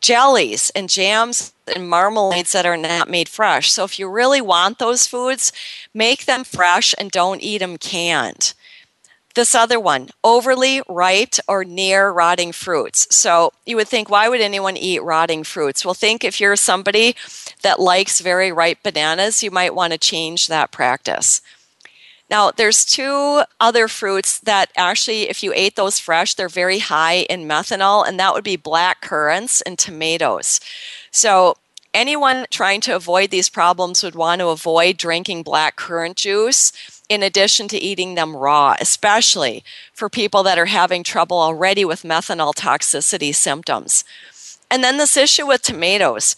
Jellies 0.00 0.70
and 0.70 0.88
jams 0.88 1.52
and 1.74 1.90
marmalades 1.90 2.52
that 2.52 2.66
are 2.66 2.76
not 2.76 3.10
made 3.10 3.28
fresh. 3.28 3.72
So, 3.72 3.84
if 3.84 3.98
you 3.98 4.08
really 4.08 4.40
want 4.40 4.78
those 4.78 5.06
foods, 5.06 5.52
make 5.92 6.26
them 6.26 6.44
fresh 6.44 6.94
and 6.96 7.10
don't 7.10 7.42
eat 7.42 7.58
them 7.58 7.76
canned. 7.76 8.54
This 9.36 9.54
other 9.54 9.78
one, 9.78 10.08
overly 10.24 10.80
ripe 10.88 11.34
or 11.46 11.62
near 11.62 12.08
rotting 12.08 12.52
fruits. 12.52 13.06
So 13.14 13.52
you 13.66 13.76
would 13.76 13.86
think, 13.86 14.08
why 14.08 14.30
would 14.30 14.40
anyone 14.40 14.78
eat 14.78 15.02
rotting 15.02 15.44
fruits? 15.44 15.84
Well, 15.84 15.92
think 15.92 16.24
if 16.24 16.40
you're 16.40 16.56
somebody 16.56 17.14
that 17.60 17.78
likes 17.78 18.20
very 18.20 18.50
ripe 18.50 18.78
bananas, 18.82 19.42
you 19.42 19.50
might 19.50 19.74
want 19.74 19.92
to 19.92 19.98
change 19.98 20.46
that 20.46 20.72
practice. 20.72 21.42
Now, 22.30 22.50
there's 22.50 22.82
two 22.82 23.42
other 23.60 23.88
fruits 23.88 24.40
that 24.40 24.70
actually, 24.74 25.28
if 25.28 25.42
you 25.42 25.52
ate 25.54 25.76
those 25.76 25.98
fresh, 25.98 26.32
they're 26.32 26.48
very 26.48 26.78
high 26.78 27.26
in 27.28 27.46
methanol, 27.46 28.08
and 28.08 28.18
that 28.18 28.32
would 28.32 28.42
be 28.42 28.56
black 28.56 29.02
currants 29.02 29.60
and 29.60 29.78
tomatoes. 29.78 30.60
So, 31.10 31.58
anyone 31.92 32.46
trying 32.50 32.80
to 32.82 32.96
avoid 32.96 33.30
these 33.30 33.50
problems 33.50 34.02
would 34.02 34.14
want 34.14 34.40
to 34.40 34.48
avoid 34.48 34.96
drinking 34.96 35.42
black 35.42 35.76
currant 35.76 36.16
juice 36.16 36.72
in 37.08 37.22
addition 37.22 37.68
to 37.68 37.78
eating 37.78 38.14
them 38.14 38.36
raw, 38.36 38.74
especially 38.80 39.64
for 39.92 40.08
people 40.08 40.42
that 40.42 40.58
are 40.58 40.66
having 40.66 41.02
trouble 41.02 41.38
already 41.38 41.84
with 41.84 42.02
methanol 42.02 42.54
toxicity 42.54 43.34
symptoms. 43.34 44.04
And 44.70 44.82
then 44.82 44.96
this 44.98 45.16
issue 45.16 45.46
with 45.46 45.62
tomatoes. 45.62 46.36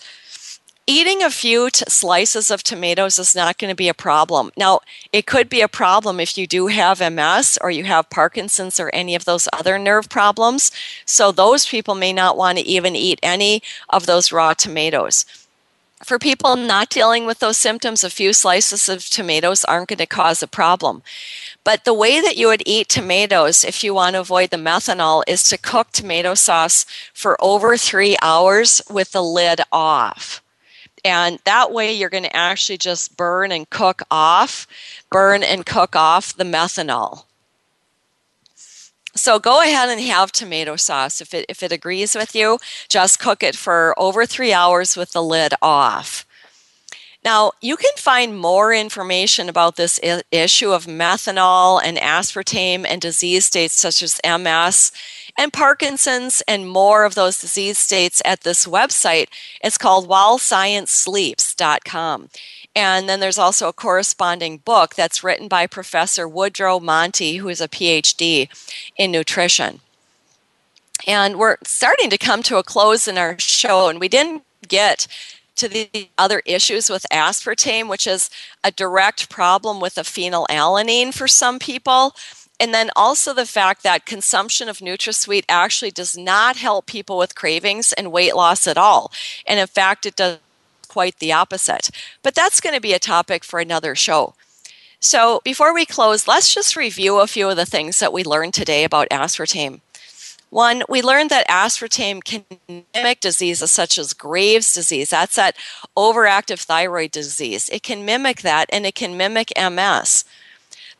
Eating 0.91 1.23
a 1.23 1.29
few 1.29 1.69
t- 1.69 1.85
slices 1.87 2.51
of 2.51 2.63
tomatoes 2.63 3.19
is 3.19 3.35
not 3.35 3.59
going 3.59 3.69
to 3.69 3.77
be 3.77 3.91
a 3.91 3.95
problem. 3.95 4.51
Now, 4.57 4.81
it 5.13 5.27
could 5.27 5.51
be 5.51 5.61
a 5.61 5.69
problem 5.69 6.19
if 6.19 6.39
you 6.39 6.47
do 6.47 6.69
have 6.69 7.01
MS 7.01 7.59
or 7.61 7.71
you 7.71 7.85
have 7.85 8.09
Parkinson's 8.09 8.81
or 8.81 8.89
any 8.95 9.15
of 9.15 9.27
those 9.27 9.49
other 9.53 9.79
nerve 9.79 10.09
problems. 10.09 10.73
So, 11.05 11.31
those 11.31 11.67
people 11.67 11.95
may 11.95 12.15
not 12.15 12.39
want 12.39 12.57
to 12.57 12.65
even 12.65 12.97
eat 12.97 13.21
any 13.23 13.63
of 13.91 14.07
those 14.07 14.33
raw 14.33 14.55
tomatoes. 14.55 15.27
For 16.05 16.19
people 16.19 16.55
not 16.57 16.91
dealing 16.91 17.27
with 17.27 17.41
those 17.41 17.59
symptoms, 17.59 18.05
a 18.05 18.11
few 18.11 18.33
slices 18.33 18.89
of 18.89 19.11
tomatoes 19.11 19.65
aren't 19.65 19.89
going 19.89 19.99
to 19.99 20.07
cause 20.07 20.43
a 20.43 20.47
problem. 20.47 21.03
But 21.65 21.85
the 21.85 21.93
way 21.93 22.21
that 22.21 22.37
you 22.37 22.47
would 22.47 22.63
eat 22.65 22.89
tomatoes 22.89 23.65
if 23.65 23.83
you 23.83 23.95
want 23.95 24.15
to 24.15 24.21
avoid 24.21 24.51
the 24.51 24.57
methanol 24.57 25.23
is 25.27 25.43
to 25.45 25.59
cook 25.59 25.91
tomato 25.91 26.35
sauce 26.35 26.87
for 27.13 27.37
over 27.43 27.77
three 27.77 28.17
hours 28.23 28.81
with 28.89 29.13
the 29.13 29.23
lid 29.23 29.61
off. 29.73 30.43
And 31.05 31.41
that 31.45 31.73
way 31.73 31.93
you're 31.93 32.11
going 32.11 32.25
to 32.25 32.37
actually 32.37 32.79
just 32.79 33.17
burn 33.17 33.51
and 33.51 33.69
cook 33.69 34.03
off, 34.11 34.67
burn 35.11 35.43
and 35.43 35.67
cook 35.67 35.97
off 35.97 36.37
the 36.37 36.45
methanol. 36.45 37.25
So 39.15 39.39
go 39.39 39.63
ahead 39.63 39.89
and 39.89 40.01
have 40.01 40.33
tomato 40.33 40.77
sauce. 40.77 41.21
If 41.21 41.35
it, 41.35 41.47
if 41.49 41.63
it 41.63 41.73
agrees 41.73 42.15
with 42.15 42.35
you, 42.35 42.59
just 42.89 43.19
cook 43.19 43.43
it 43.43 43.57
for 43.57 43.95
over 43.99 44.27
three 44.27 44.53
hours 44.53 44.97
with 44.97 45.13
the 45.13 45.23
lid 45.23 45.55
off. 45.61 46.25
Now, 47.25 47.51
you 47.61 47.77
can 47.77 47.91
find 47.97 48.39
more 48.39 48.73
information 48.73 49.49
about 49.49 49.75
this 49.77 49.99
I- 50.05 50.23
issue 50.31 50.71
of 50.71 50.87
methanol 50.87 51.81
and 51.83 51.99
aspartame 51.99 52.87
and 52.89 53.01
disease 53.01 53.47
states 53.47 53.75
such 53.75 54.03
as 54.03 54.21
MS 54.25 54.93
and 55.37 55.53
Parkinson's 55.53 56.43
and 56.47 56.69
more 56.69 57.05
of 57.05 57.17
those 57.17 57.41
disease 57.41 57.79
states 57.79 58.23
at 58.25 58.43
this 58.43 58.67
website. 58.67 59.27
It's 59.63 59.79
called 59.79 60.09
whilesciencesleeps.com. 60.09 62.29
And 62.79 63.09
then 63.09 63.19
there's 63.19 63.39
also 63.39 63.67
a 63.67 63.73
corresponding 63.73 64.59
book 64.59 64.95
that's 64.95 65.25
written 65.25 65.49
by 65.49 65.67
Professor 65.67 66.29
Woodrow 66.29 66.79
Monte, 66.79 67.39
who 67.39 67.49
is 67.49 67.61
a 67.61 67.67
PhD 67.67 68.49
in 68.97 69.11
nutrition. 69.11 69.81
And 71.05 71.41
we're 71.41 71.57
starting 71.65 72.09
to 72.11 72.17
come 72.17 72.41
to 72.45 72.57
a 72.57 72.63
close 72.63 73.09
in 73.09 73.19
our 73.19 73.37
show, 73.37 73.89
and 73.89 73.99
we 73.99 74.09
didn't 74.09 74.45
get 74.69 75.09
to 75.57 75.67
the 75.67 76.09
other 76.17 76.41
issues 76.47 76.89
with 76.89 77.05
aspartame, 77.13 77.89
which 77.89 78.07
is 78.07 78.31
a 78.63 78.71
direct 78.71 79.29
problem 79.29 79.81
with 79.81 79.99
a 79.99 80.03
phenylalanine 80.03 81.13
for 81.13 81.27
some 81.27 81.59
people. 81.59 82.15
And 82.61 82.73
then 82.73 82.91
also 82.95 83.35
the 83.35 83.45
fact 83.45 83.83
that 83.83 84.07
consumption 84.07 84.69
of 84.69 84.79
NutraSweet 84.79 85.47
actually 85.49 85.91
does 85.91 86.17
not 86.17 86.55
help 86.55 86.87
people 86.87 87.19
with 87.19 87.35
cravings 87.35 87.93
and 87.93 88.13
weight 88.13 88.37
loss 88.37 88.69
at 88.69 88.79
all. 88.79 89.11
And 89.49 89.59
in 89.59 89.67
fact, 89.67 90.07
it 90.07 90.15
does 90.15 90.39
quite 90.99 91.21
the 91.21 91.33
opposite. 91.33 91.91
But 92.25 92.35
that's 92.35 92.61
going 92.61 92.75
to 92.75 92.81
be 92.81 92.93
a 92.93 92.99
topic 92.99 93.45
for 93.45 93.61
another 93.61 93.95
show. 93.95 94.35
So, 94.99 95.41
before 95.45 95.73
we 95.73 95.87
close, 95.87 96.27
let's 96.27 96.53
just 96.53 96.75
review 96.75 97.21
a 97.21 97.29
few 97.29 97.49
of 97.49 97.57
the 97.57 97.65
things 97.65 98.01
that 98.01 98.13
we 98.13 98.25
learned 98.25 98.53
today 98.53 98.83
about 98.83 99.09
aspartame. 99.11 99.79
One, 100.51 100.83
we 100.89 101.01
learned 101.01 101.31
that 101.31 101.47
aspartame 101.47 102.25
can 102.25 102.45
mimic 102.93 103.21
diseases 103.21 103.71
such 103.71 103.97
as 103.97 104.13
Graves' 104.13 104.75
disease. 104.75 105.11
That's 105.11 105.37
that 105.37 105.55
overactive 105.97 106.59
thyroid 106.63 107.13
disease. 107.13 107.69
It 107.69 107.85
can 107.85 108.05
mimic 108.05 108.43
that 108.43 108.69
and 108.73 108.85
it 108.85 108.97
can 108.97 109.17
mimic 109.17 109.53
MS. 109.57 110.25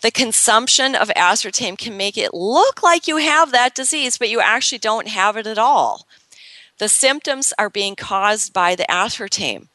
The 0.03 0.13
consumption 0.13 0.95
of 0.95 1.09
aspartame 1.17 1.77
can 1.77 1.97
make 1.97 2.17
it 2.17 2.33
look 2.33 2.85
like 2.85 3.09
you 3.09 3.17
have 3.17 3.51
that 3.51 3.75
disease, 3.75 4.17
but 4.17 4.31
you 4.31 4.41
actually 4.41 4.79
don't 4.79 5.09
have 5.09 5.37
it 5.37 5.49
at 5.49 5.59
all. 5.59 6.07
The 6.79 6.89
symptoms 6.89 7.53
are 7.59 7.69
being 7.69 7.97
caused 7.97 8.53
by 8.53 8.77
the 8.77 8.87
aspartame. 8.89 9.67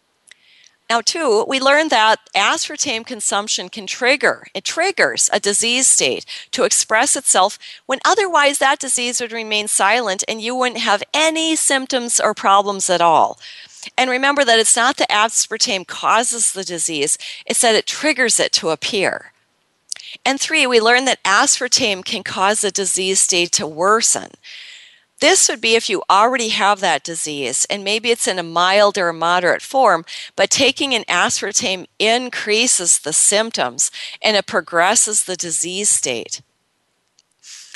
Now, 0.89 1.01
two, 1.01 1.45
we 1.47 1.59
learned 1.59 1.89
that 1.91 2.19
aspartame 2.35 3.05
consumption 3.05 3.69
can 3.69 3.87
trigger, 3.87 4.47
it 4.53 4.63
triggers 4.63 5.29
a 5.31 5.39
disease 5.39 5.87
state 5.87 6.25
to 6.51 6.65
express 6.65 7.15
itself 7.15 7.57
when 7.85 7.99
otherwise 8.05 8.57
that 8.57 8.79
disease 8.79 9.21
would 9.21 9.31
remain 9.31 9.67
silent 9.67 10.23
and 10.27 10.41
you 10.41 10.55
wouldn't 10.55 10.81
have 10.81 11.03
any 11.13 11.55
symptoms 11.55 12.19
or 12.19 12.33
problems 12.33 12.89
at 12.89 13.01
all. 13.01 13.39
And 13.97 14.09
remember 14.09 14.43
that 14.45 14.59
it's 14.59 14.75
not 14.75 14.97
that 14.97 15.09
aspartame 15.09 15.87
causes 15.87 16.51
the 16.51 16.63
disease, 16.63 17.17
it's 17.45 17.61
that 17.61 17.75
it 17.75 17.87
triggers 17.87 18.39
it 18.39 18.51
to 18.53 18.69
appear. 18.69 19.31
And 20.25 20.39
three, 20.39 20.67
we 20.67 20.79
learned 20.79 21.07
that 21.07 21.23
aspartame 21.23 22.05
can 22.05 22.23
cause 22.23 22.63
a 22.63 22.71
disease 22.71 23.19
state 23.19 23.51
to 23.53 23.65
worsen. 23.65 24.31
This 25.23 25.47
would 25.47 25.61
be 25.61 25.75
if 25.75 25.89
you 25.89 26.03
already 26.09 26.49
have 26.49 26.81
that 26.81 27.05
disease 27.05 27.65
and 27.69 27.81
maybe 27.81 28.11
it's 28.11 28.27
in 28.27 28.39
a 28.39 28.43
mild 28.43 28.97
or 28.97 29.13
moderate 29.13 29.61
form, 29.61 30.03
but 30.35 30.49
taking 30.49 30.93
an 30.93 31.05
aspartame 31.05 31.85
increases 31.97 32.99
the 32.99 33.13
symptoms 33.13 33.89
and 34.21 34.35
it 34.35 34.47
progresses 34.47 35.23
the 35.23 35.37
disease 35.37 35.89
state. 35.89 36.41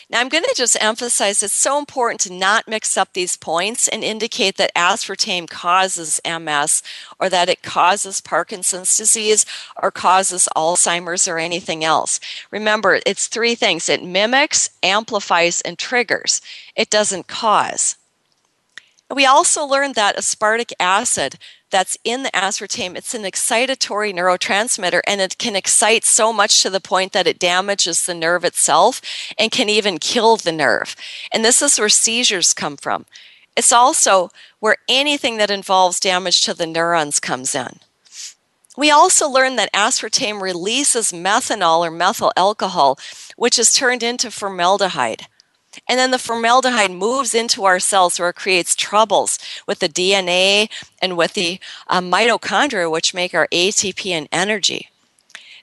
Now, 0.10 0.22
I'm 0.22 0.30
going 0.30 0.46
to 0.46 0.54
just 0.56 0.82
emphasize 0.82 1.44
it's 1.44 1.52
so 1.52 1.78
important 1.78 2.22
to 2.22 2.34
not 2.34 2.68
mix 2.68 2.96
up 2.96 3.12
these 3.12 3.36
points 3.36 3.90
and 3.90 4.06
indicate 4.06 4.56
that 4.56 4.74
aspartame 4.74 5.50
causes 5.50 6.22
MS 6.26 6.82
or 7.20 7.30
that 7.30 7.50
it 7.50 7.62
causes 7.62 8.22
Parkinson's 8.22 8.96
disease 8.96 9.46
or 9.82 9.92
causes 9.92 10.48
Alzheimer's 10.56 11.28
or 11.28 11.40
anything 11.40 11.84
else. 11.84 12.22
Remember, 12.52 13.02
it's 13.06 13.28
three 13.28 13.54
things 13.54 13.90
it 13.90 14.02
mimics, 14.02 14.70
amplifies, 14.82 15.60
and 15.62 15.78
triggers, 15.78 16.42
it 16.74 16.90
doesn't 16.90 17.28
cause. 17.28 17.98
We 19.14 19.26
also 19.26 19.66
learned 19.66 19.96
that 19.96 20.18
aspartic 20.18 20.72
acid 20.80 21.38
that's 21.70 21.98
in 22.04 22.24
the 22.24 22.32
aspartame, 22.32 22.96
it's 22.96 23.14
an 23.14 23.24
excitatory 23.24 24.14
neurotransmitter 24.14 25.02
and 25.06 25.22
it 25.22 25.38
can 25.38 25.56
excite 25.56 26.06
so 26.06 26.32
much 26.32 26.62
to 26.62 26.70
the 26.70 26.80
point 26.80 27.14
that 27.14 27.28
it 27.28 27.40
damages 27.40 28.06
the 28.06 28.14
nerve 28.14 28.44
itself 28.44 29.02
and 29.38 29.52
can 29.52 29.70
even 29.70 29.98
kill 29.98 30.38
the 30.38 30.52
nerve. 30.52 30.96
And 31.32 31.44
this 31.44 31.62
is 31.62 31.80
where 31.80 31.90
seizures 31.90 32.54
come 32.54 32.78
from. 32.78 33.06
It's 33.56 33.72
also 33.72 34.30
where 34.60 34.78
anything 34.88 35.38
that 35.38 35.50
involves 35.52 36.00
damage 36.00 36.42
to 36.42 36.54
the 36.54 36.68
neurons 36.68 37.20
comes 37.20 37.56
in. 37.56 37.80
We 38.78 38.92
also 38.92 39.28
learned 39.28 39.58
that 39.58 39.74
aspartame 39.74 40.40
releases 40.40 41.12
methanol 41.12 41.80
or 41.80 41.90
methyl 41.90 42.32
alcohol, 42.38 43.00
which 43.36 43.58
is 43.58 43.74
turned 43.74 44.04
into 44.04 44.30
formaldehyde. 44.30 45.26
And 45.88 46.00
then 46.00 46.12
the 46.12 46.20
formaldehyde 46.20 46.92
moves 46.92 47.36
into 47.36 47.66
our 47.66 47.80
cells 47.80 48.20
where 48.20 48.30
it 48.30 48.36
creates 48.36 48.76
troubles 48.76 49.40
with 49.68 49.80
the 49.80 49.90
DNA 49.90 50.70
and 51.02 51.18
with 51.18 51.34
the 51.34 51.60
uh, 51.88 52.02
mitochondria, 52.02 52.92
which 52.92 53.14
make 53.14 53.34
our 53.34 53.48
ATP 53.52 54.12
and 54.12 54.28
energy. 54.32 54.90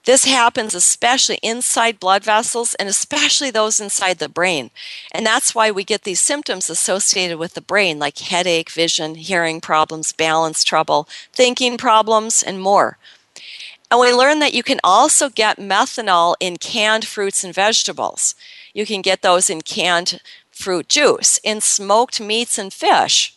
This 0.04 0.26
happens 0.26 0.74
especially 0.74 1.38
inside 1.42 1.98
blood 1.98 2.24
vessels 2.24 2.74
and 2.74 2.90
especially 2.90 3.50
those 3.50 3.80
inside 3.80 4.18
the 4.18 4.28
brain. 4.28 4.70
And 5.10 5.24
that's 5.24 5.54
why 5.54 5.70
we 5.70 5.82
get 5.82 6.02
these 6.02 6.20
symptoms 6.20 6.68
associated 6.68 7.38
with 7.38 7.54
the 7.54 7.62
brain, 7.62 7.98
like 7.98 8.18
headache, 8.18 8.70
vision, 8.70 9.14
hearing 9.14 9.62
problems, 9.62 10.12
balance 10.12 10.62
trouble, 10.62 11.08
thinking 11.32 11.78
problems, 11.78 12.42
and 12.42 12.60
more. 12.60 12.98
And 13.90 13.98
we 13.98 14.12
learned 14.12 14.42
that 14.42 14.54
you 14.54 14.62
can 14.62 14.80
also 14.84 15.30
get 15.30 15.58
methanol 15.58 16.34
in 16.38 16.58
canned 16.58 17.06
fruits 17.06 17.42
and 17.42 17.54
vegetables. 17.54 18.34
You 18.74 18.84
can 18.84 19.00
get 19.00 19.22
those 19.22 19.48
in 19.48 19.62
canned 19.62 20.20
fruit 20.50 20.88
juice, 20.88 21.38
in 21.42 21.60
smoked 21.60 22.20
meats 22.20 22.58
and 22.58 22.72
fish, 22.72 23.36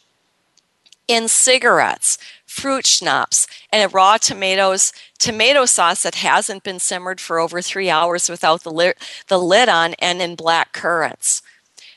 in 1.08 1.28
cigarettes, 1.28 2.18
fruit 2.46 2.86
schnapps, 2.86 3.48
and 3.72 3.94
raw 3.94 4.18
tomatoes, 4.18 4.92
tomato 5.20 5.66
sauce 5.66 6.04
that 6.04 6.16
hasn't 6.16 6.64
been 6.64 6.80
simmered 6.80 7.22
for 7.22 7.40
over 7.40 7.62
three 7.62 7.90
hours 7.90 8.30
without 8.30 8.64
the, 8.64 8.72
li- 8.72 8.94
the 9.28 9.40
lid 9.40 9.70
on, 9.70 9.94
and 10.00 10.22
in 10.22 10.36
black 10.36 10.74
currants. 10.74 11.42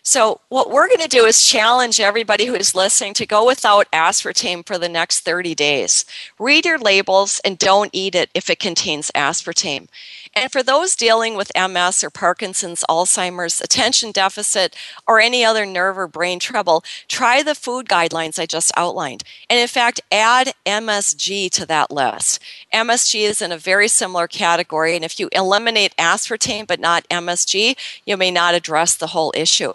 So, 0.03 0.41
what 0.49 0.71
we're 0.71 0.89
going 0.89 1.01
to 1.01 1.09
do 1.09 1.27
is 1.27 1.47
challenge 1.47 2.01
everybody 2.01 2.47
who 2.47 2.55
is 2.55 2.75
listening 2.75 3.13
to 3.15 3.27
go 3.27 3.47
without 3.47 3.91
aspartame 3.93 4.67
for 4.67 4.79
the 4.79 4.89
next 4.89 5.21
30 5.21 5.55
days. 5.55 6.07
Read 6.39 6.65
your 6.65 6.79
labels 6.79 7.41
and 7.45 7.59
don't 7.59 7.91
eat 7.93 8.15
it 8.15 8.31
if 8.35 8.49
it 8.49 8.59
contains 8.59 9.11
aspartame. 9.15 9.89
And 10.35 10.51
for 10.51 10.63
those 10.63 10.95
dealing 10.95 11.35
with 11.35 11.51
MS 11.57 12.05
or 12.05 12.11
Parkinson's, 12.11 12.85
Alzheimer's, 12.89 13.61
attention 13.61 14.13
deficit, 14.13 14.77
or 15.07 15.21
any 15.21 15.45
other 15.45 15.67
nerve 15.67 15.99
or 15.99 16.07
brain 16.07 16.39
trouble, 16.39 16.85
try 17.09 17.43
the 17.43 17.55
food 17.55 17.89
guidelines 17.89 18.39
I 18.39 18.47
just 18.47 18.71
outlined. 18.77 19.25
And 19.49 19.59
in 19.59 19.67
fact, 19.67 20.01
add 20.13 20.55
MSG 20.65 21.51
to 21.51 21.67
that 21.67 21.91
list. 21.91 22.39
MSG 22.73 23.23
is 23.23 23.43
in 23.43 23.51
a 23.51 23.59
very 23.59 23.89
similar 23.89 24.29
category, 24.29 24.95
and 24.95 25.05
if 25.05 25.19
you 25.19 25.29
eliminate 25.33 25.97
aspartame 25.97 26.67
but 26.67 26.81
not 26.81 27.09
MSG, 27.09 27.77
you 28.07 28.17
may 28.17 28.31
not 28.31 28.55
address 28.55 28.95
the 28.95 29.09
whole 29.09 29.33
issue. 29.37 29.75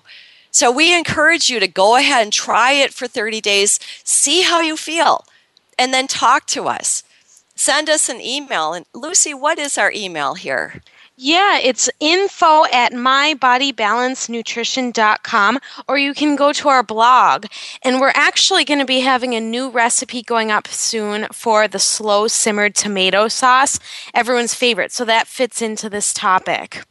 So 0.56 0.72
we 0.72 0.96
encourage 0.96 1.50
you 1.50 1.60
to 1.60 1.68
go 1.68 1.98
ahead 1.98 2.24
and 2.24 2.32
try 2.32 2.72
it 2.72 2.94
for 2.94 3.08
30 3.08 3.42
days, 3.42 3.78
see 4.06 4.44
how 4.44 4.62
you 4.62 4.78
feel, 4.78 5.26
and 5.78 5.94
then 5.94 6.08
talk 6.08 6.46
to 6.48 6.70
us. 6.70 7.04
Send 7.56 7.90
us 7.90 8.08
an 8.08 8.22
email. 8.22 8.72
And 8.72 8.86
Lucy, 8.94 9.34
what 9.34 9.60
is 9.60 9.78
our 9.78 9.92
email 9.92 10.36
here? 10.36 10.82
Yeah, 11.18 11.60
it's 11.60 11.90
info 12.00 12.64
at 12.72 12.94
mybodybalancenutrition.com, 12.94 15.60
or 15.90 15.98
you 15.98 16.14
can 16.14 16.38
go 16.38 16.54
to 16.54 16.70
our 16.70 16.84
blog. 16.84 17.48
And 17.84 18.00
we're 18.00 18.14
actually 18.16 18.64
going 18.64 18.80
to 18.80 18.86
be 18.86 19.02
having 19.02 19.34
a 19.34 19.42
new 19.42 19.70
recipe 19.70 20.22
going 20.22 20.52
up 20.52 20.70
soon 20.70 21.28
for 21.34 21.68
the 21.68 21.80
slow 21.80 22.30
simmered 22.30 22.76
tomato 22.76 23.28
sauce, 23.28 23.78
everyone's 24.14 24.56
favorite. 24.56 24.94
So 24.94 25.04
that 25.04 25.28
fits 25.28 25.62
into 25.62 25.90
this 25.90 26.14
topic. 26.14 26.86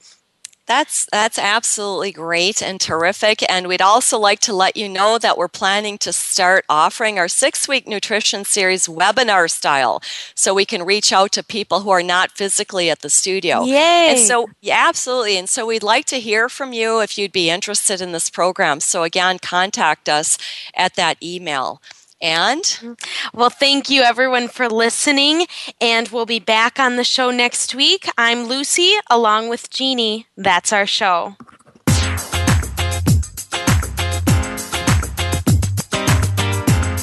That's 0.67 1.07
that's 1.13 1.39
absolutely 1.39 2.11
great 2.11 2.63
and 2.63 2.81
terrific. 2.81 3.45
And 3.51 3.69
we'd 3.69 3.83
also 3.83 4.19
like 4.19 4.41
to 4.41 4.55
let 4.55 4.79
you 4.79 4.89
know 4.89 5.19
that 5.19 5.37
we're 5.37 5.49
planning 5.49 5.99
to 5.99 6.13
start 6.13 6.65
offering 6.71 7.19
our 7.19 7.29
six 7.29 7.69
week 7.69 7.87
nutrition 7.87 8.45
series 8.45 8.87
webinar 8.87 9.51
style. 9.51 10.03
So 10.35 10.55
we 10.55 10.65
can 10.65 10.83
reach 10.83 11.13
out 11.13 11.33
to 11.33 11.43
people 11.43 11.81
who 11.81 11.91
are 11.91 12.03
not 12.03 12.31
physically 12.33 12.89
at 12.89 13.01
the 13.01 13.11
studio. 13.11 13.65
Yay. 13.65 14.09
And 14.11 14.19
so 14.19 14.49
yeah, 14.63 14.87
absolutely. 14.89 15.37
And 15.37 15.51
so 15.51 15.67
we'd 15.67 15.83
like 15.83 16.07
to 16.07 16.21
hear 16.21 16.49
from 16.49 16.73
you 16.73 17.01
if 17.01 17.19
you'd 17.19 17.33
be 17.33 17.51
interested 17.51 18.01
in 18.01 18.13
this 18.13 18.31
program. 18.31 18.81
So 18.81 19.03
again, 19.03 19.39
contact 19.39 20.09
us 20.09 20.39
at 20.75 20.97
that 20.97 21.23
email. 21.23 21.83
And 22.25 22.97
well, 23.35 23.51
thank 23.51 23.91
you 23.91 24.01
everyone 24.01 24.49
for 24.49 24.67
listening. 24.67 25.47
And 25.79 26.09
we'll 26.09 26.25
be 26.25 26.41
back 26.41 26.81
on 26.81 26.97
the 26.97 27.05
show 27.05 27.31
next 27.31 27.75
week. 27.75 28.09
I'm 28.17 28.45
Lucy 28.45 28.95
along 29.11 29.51
with 29.51 29.69
Jeannie. 29.69 30.27
That's 30.35 30.73
our 30.73 30.87
show. 30.87 31.37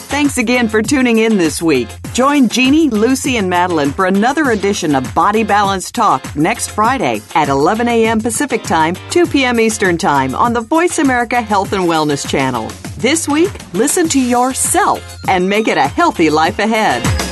Thanks 0.10 0.40
again 0.40 0.68
for 0.68 0.82
tuning 0.82 1.20
in 1.20 1.38
this 1.38 1.62
week. 1.62 1.88
Join 2.14 2.50
Jeannie, 2.50 2.90
Lucy, 2.90 3.38
and 3.38 3.50
Madeline 3.50 3.92
for 3.92 4.08
another 4.08 4.50
edition 4.52 4.96
of 4.96 5.14
Body 5.14 5.44
Balance 5.44 5.92
Talk 5.92 6.36
next 6.36 6.70
Friday 6.70 7.22
at 7.36 7.48
11 7.48 7.88
a.m. 7.88 8.20
Pacific 8.22 8.64
Time, 8.64 8.96
2 9.12 9.28
p.m. 9.28 9.60
Eastern 9.60 9.98
Time 9.98 10.34
on 10.34 10.54
the 10.54 10.62
Voice 10.62 10.98
America 10.98 11.42
Health 11.42 11.74
and 11.74 11.84
Wellness 11.84 12.28
Channel. 12.28 12.72
This 13.02 13.28
week, 13.28 13.50
listen 13.74 14.08
to 14.10 14.22
yourself 14.22 15.28
and 15.28 15.50
make 15.50 15.68
it 15.68 15.76
a 15.76 15.88
healthy 15.88 16.30
life 16.30 16.60
ahead. 16.60 17.31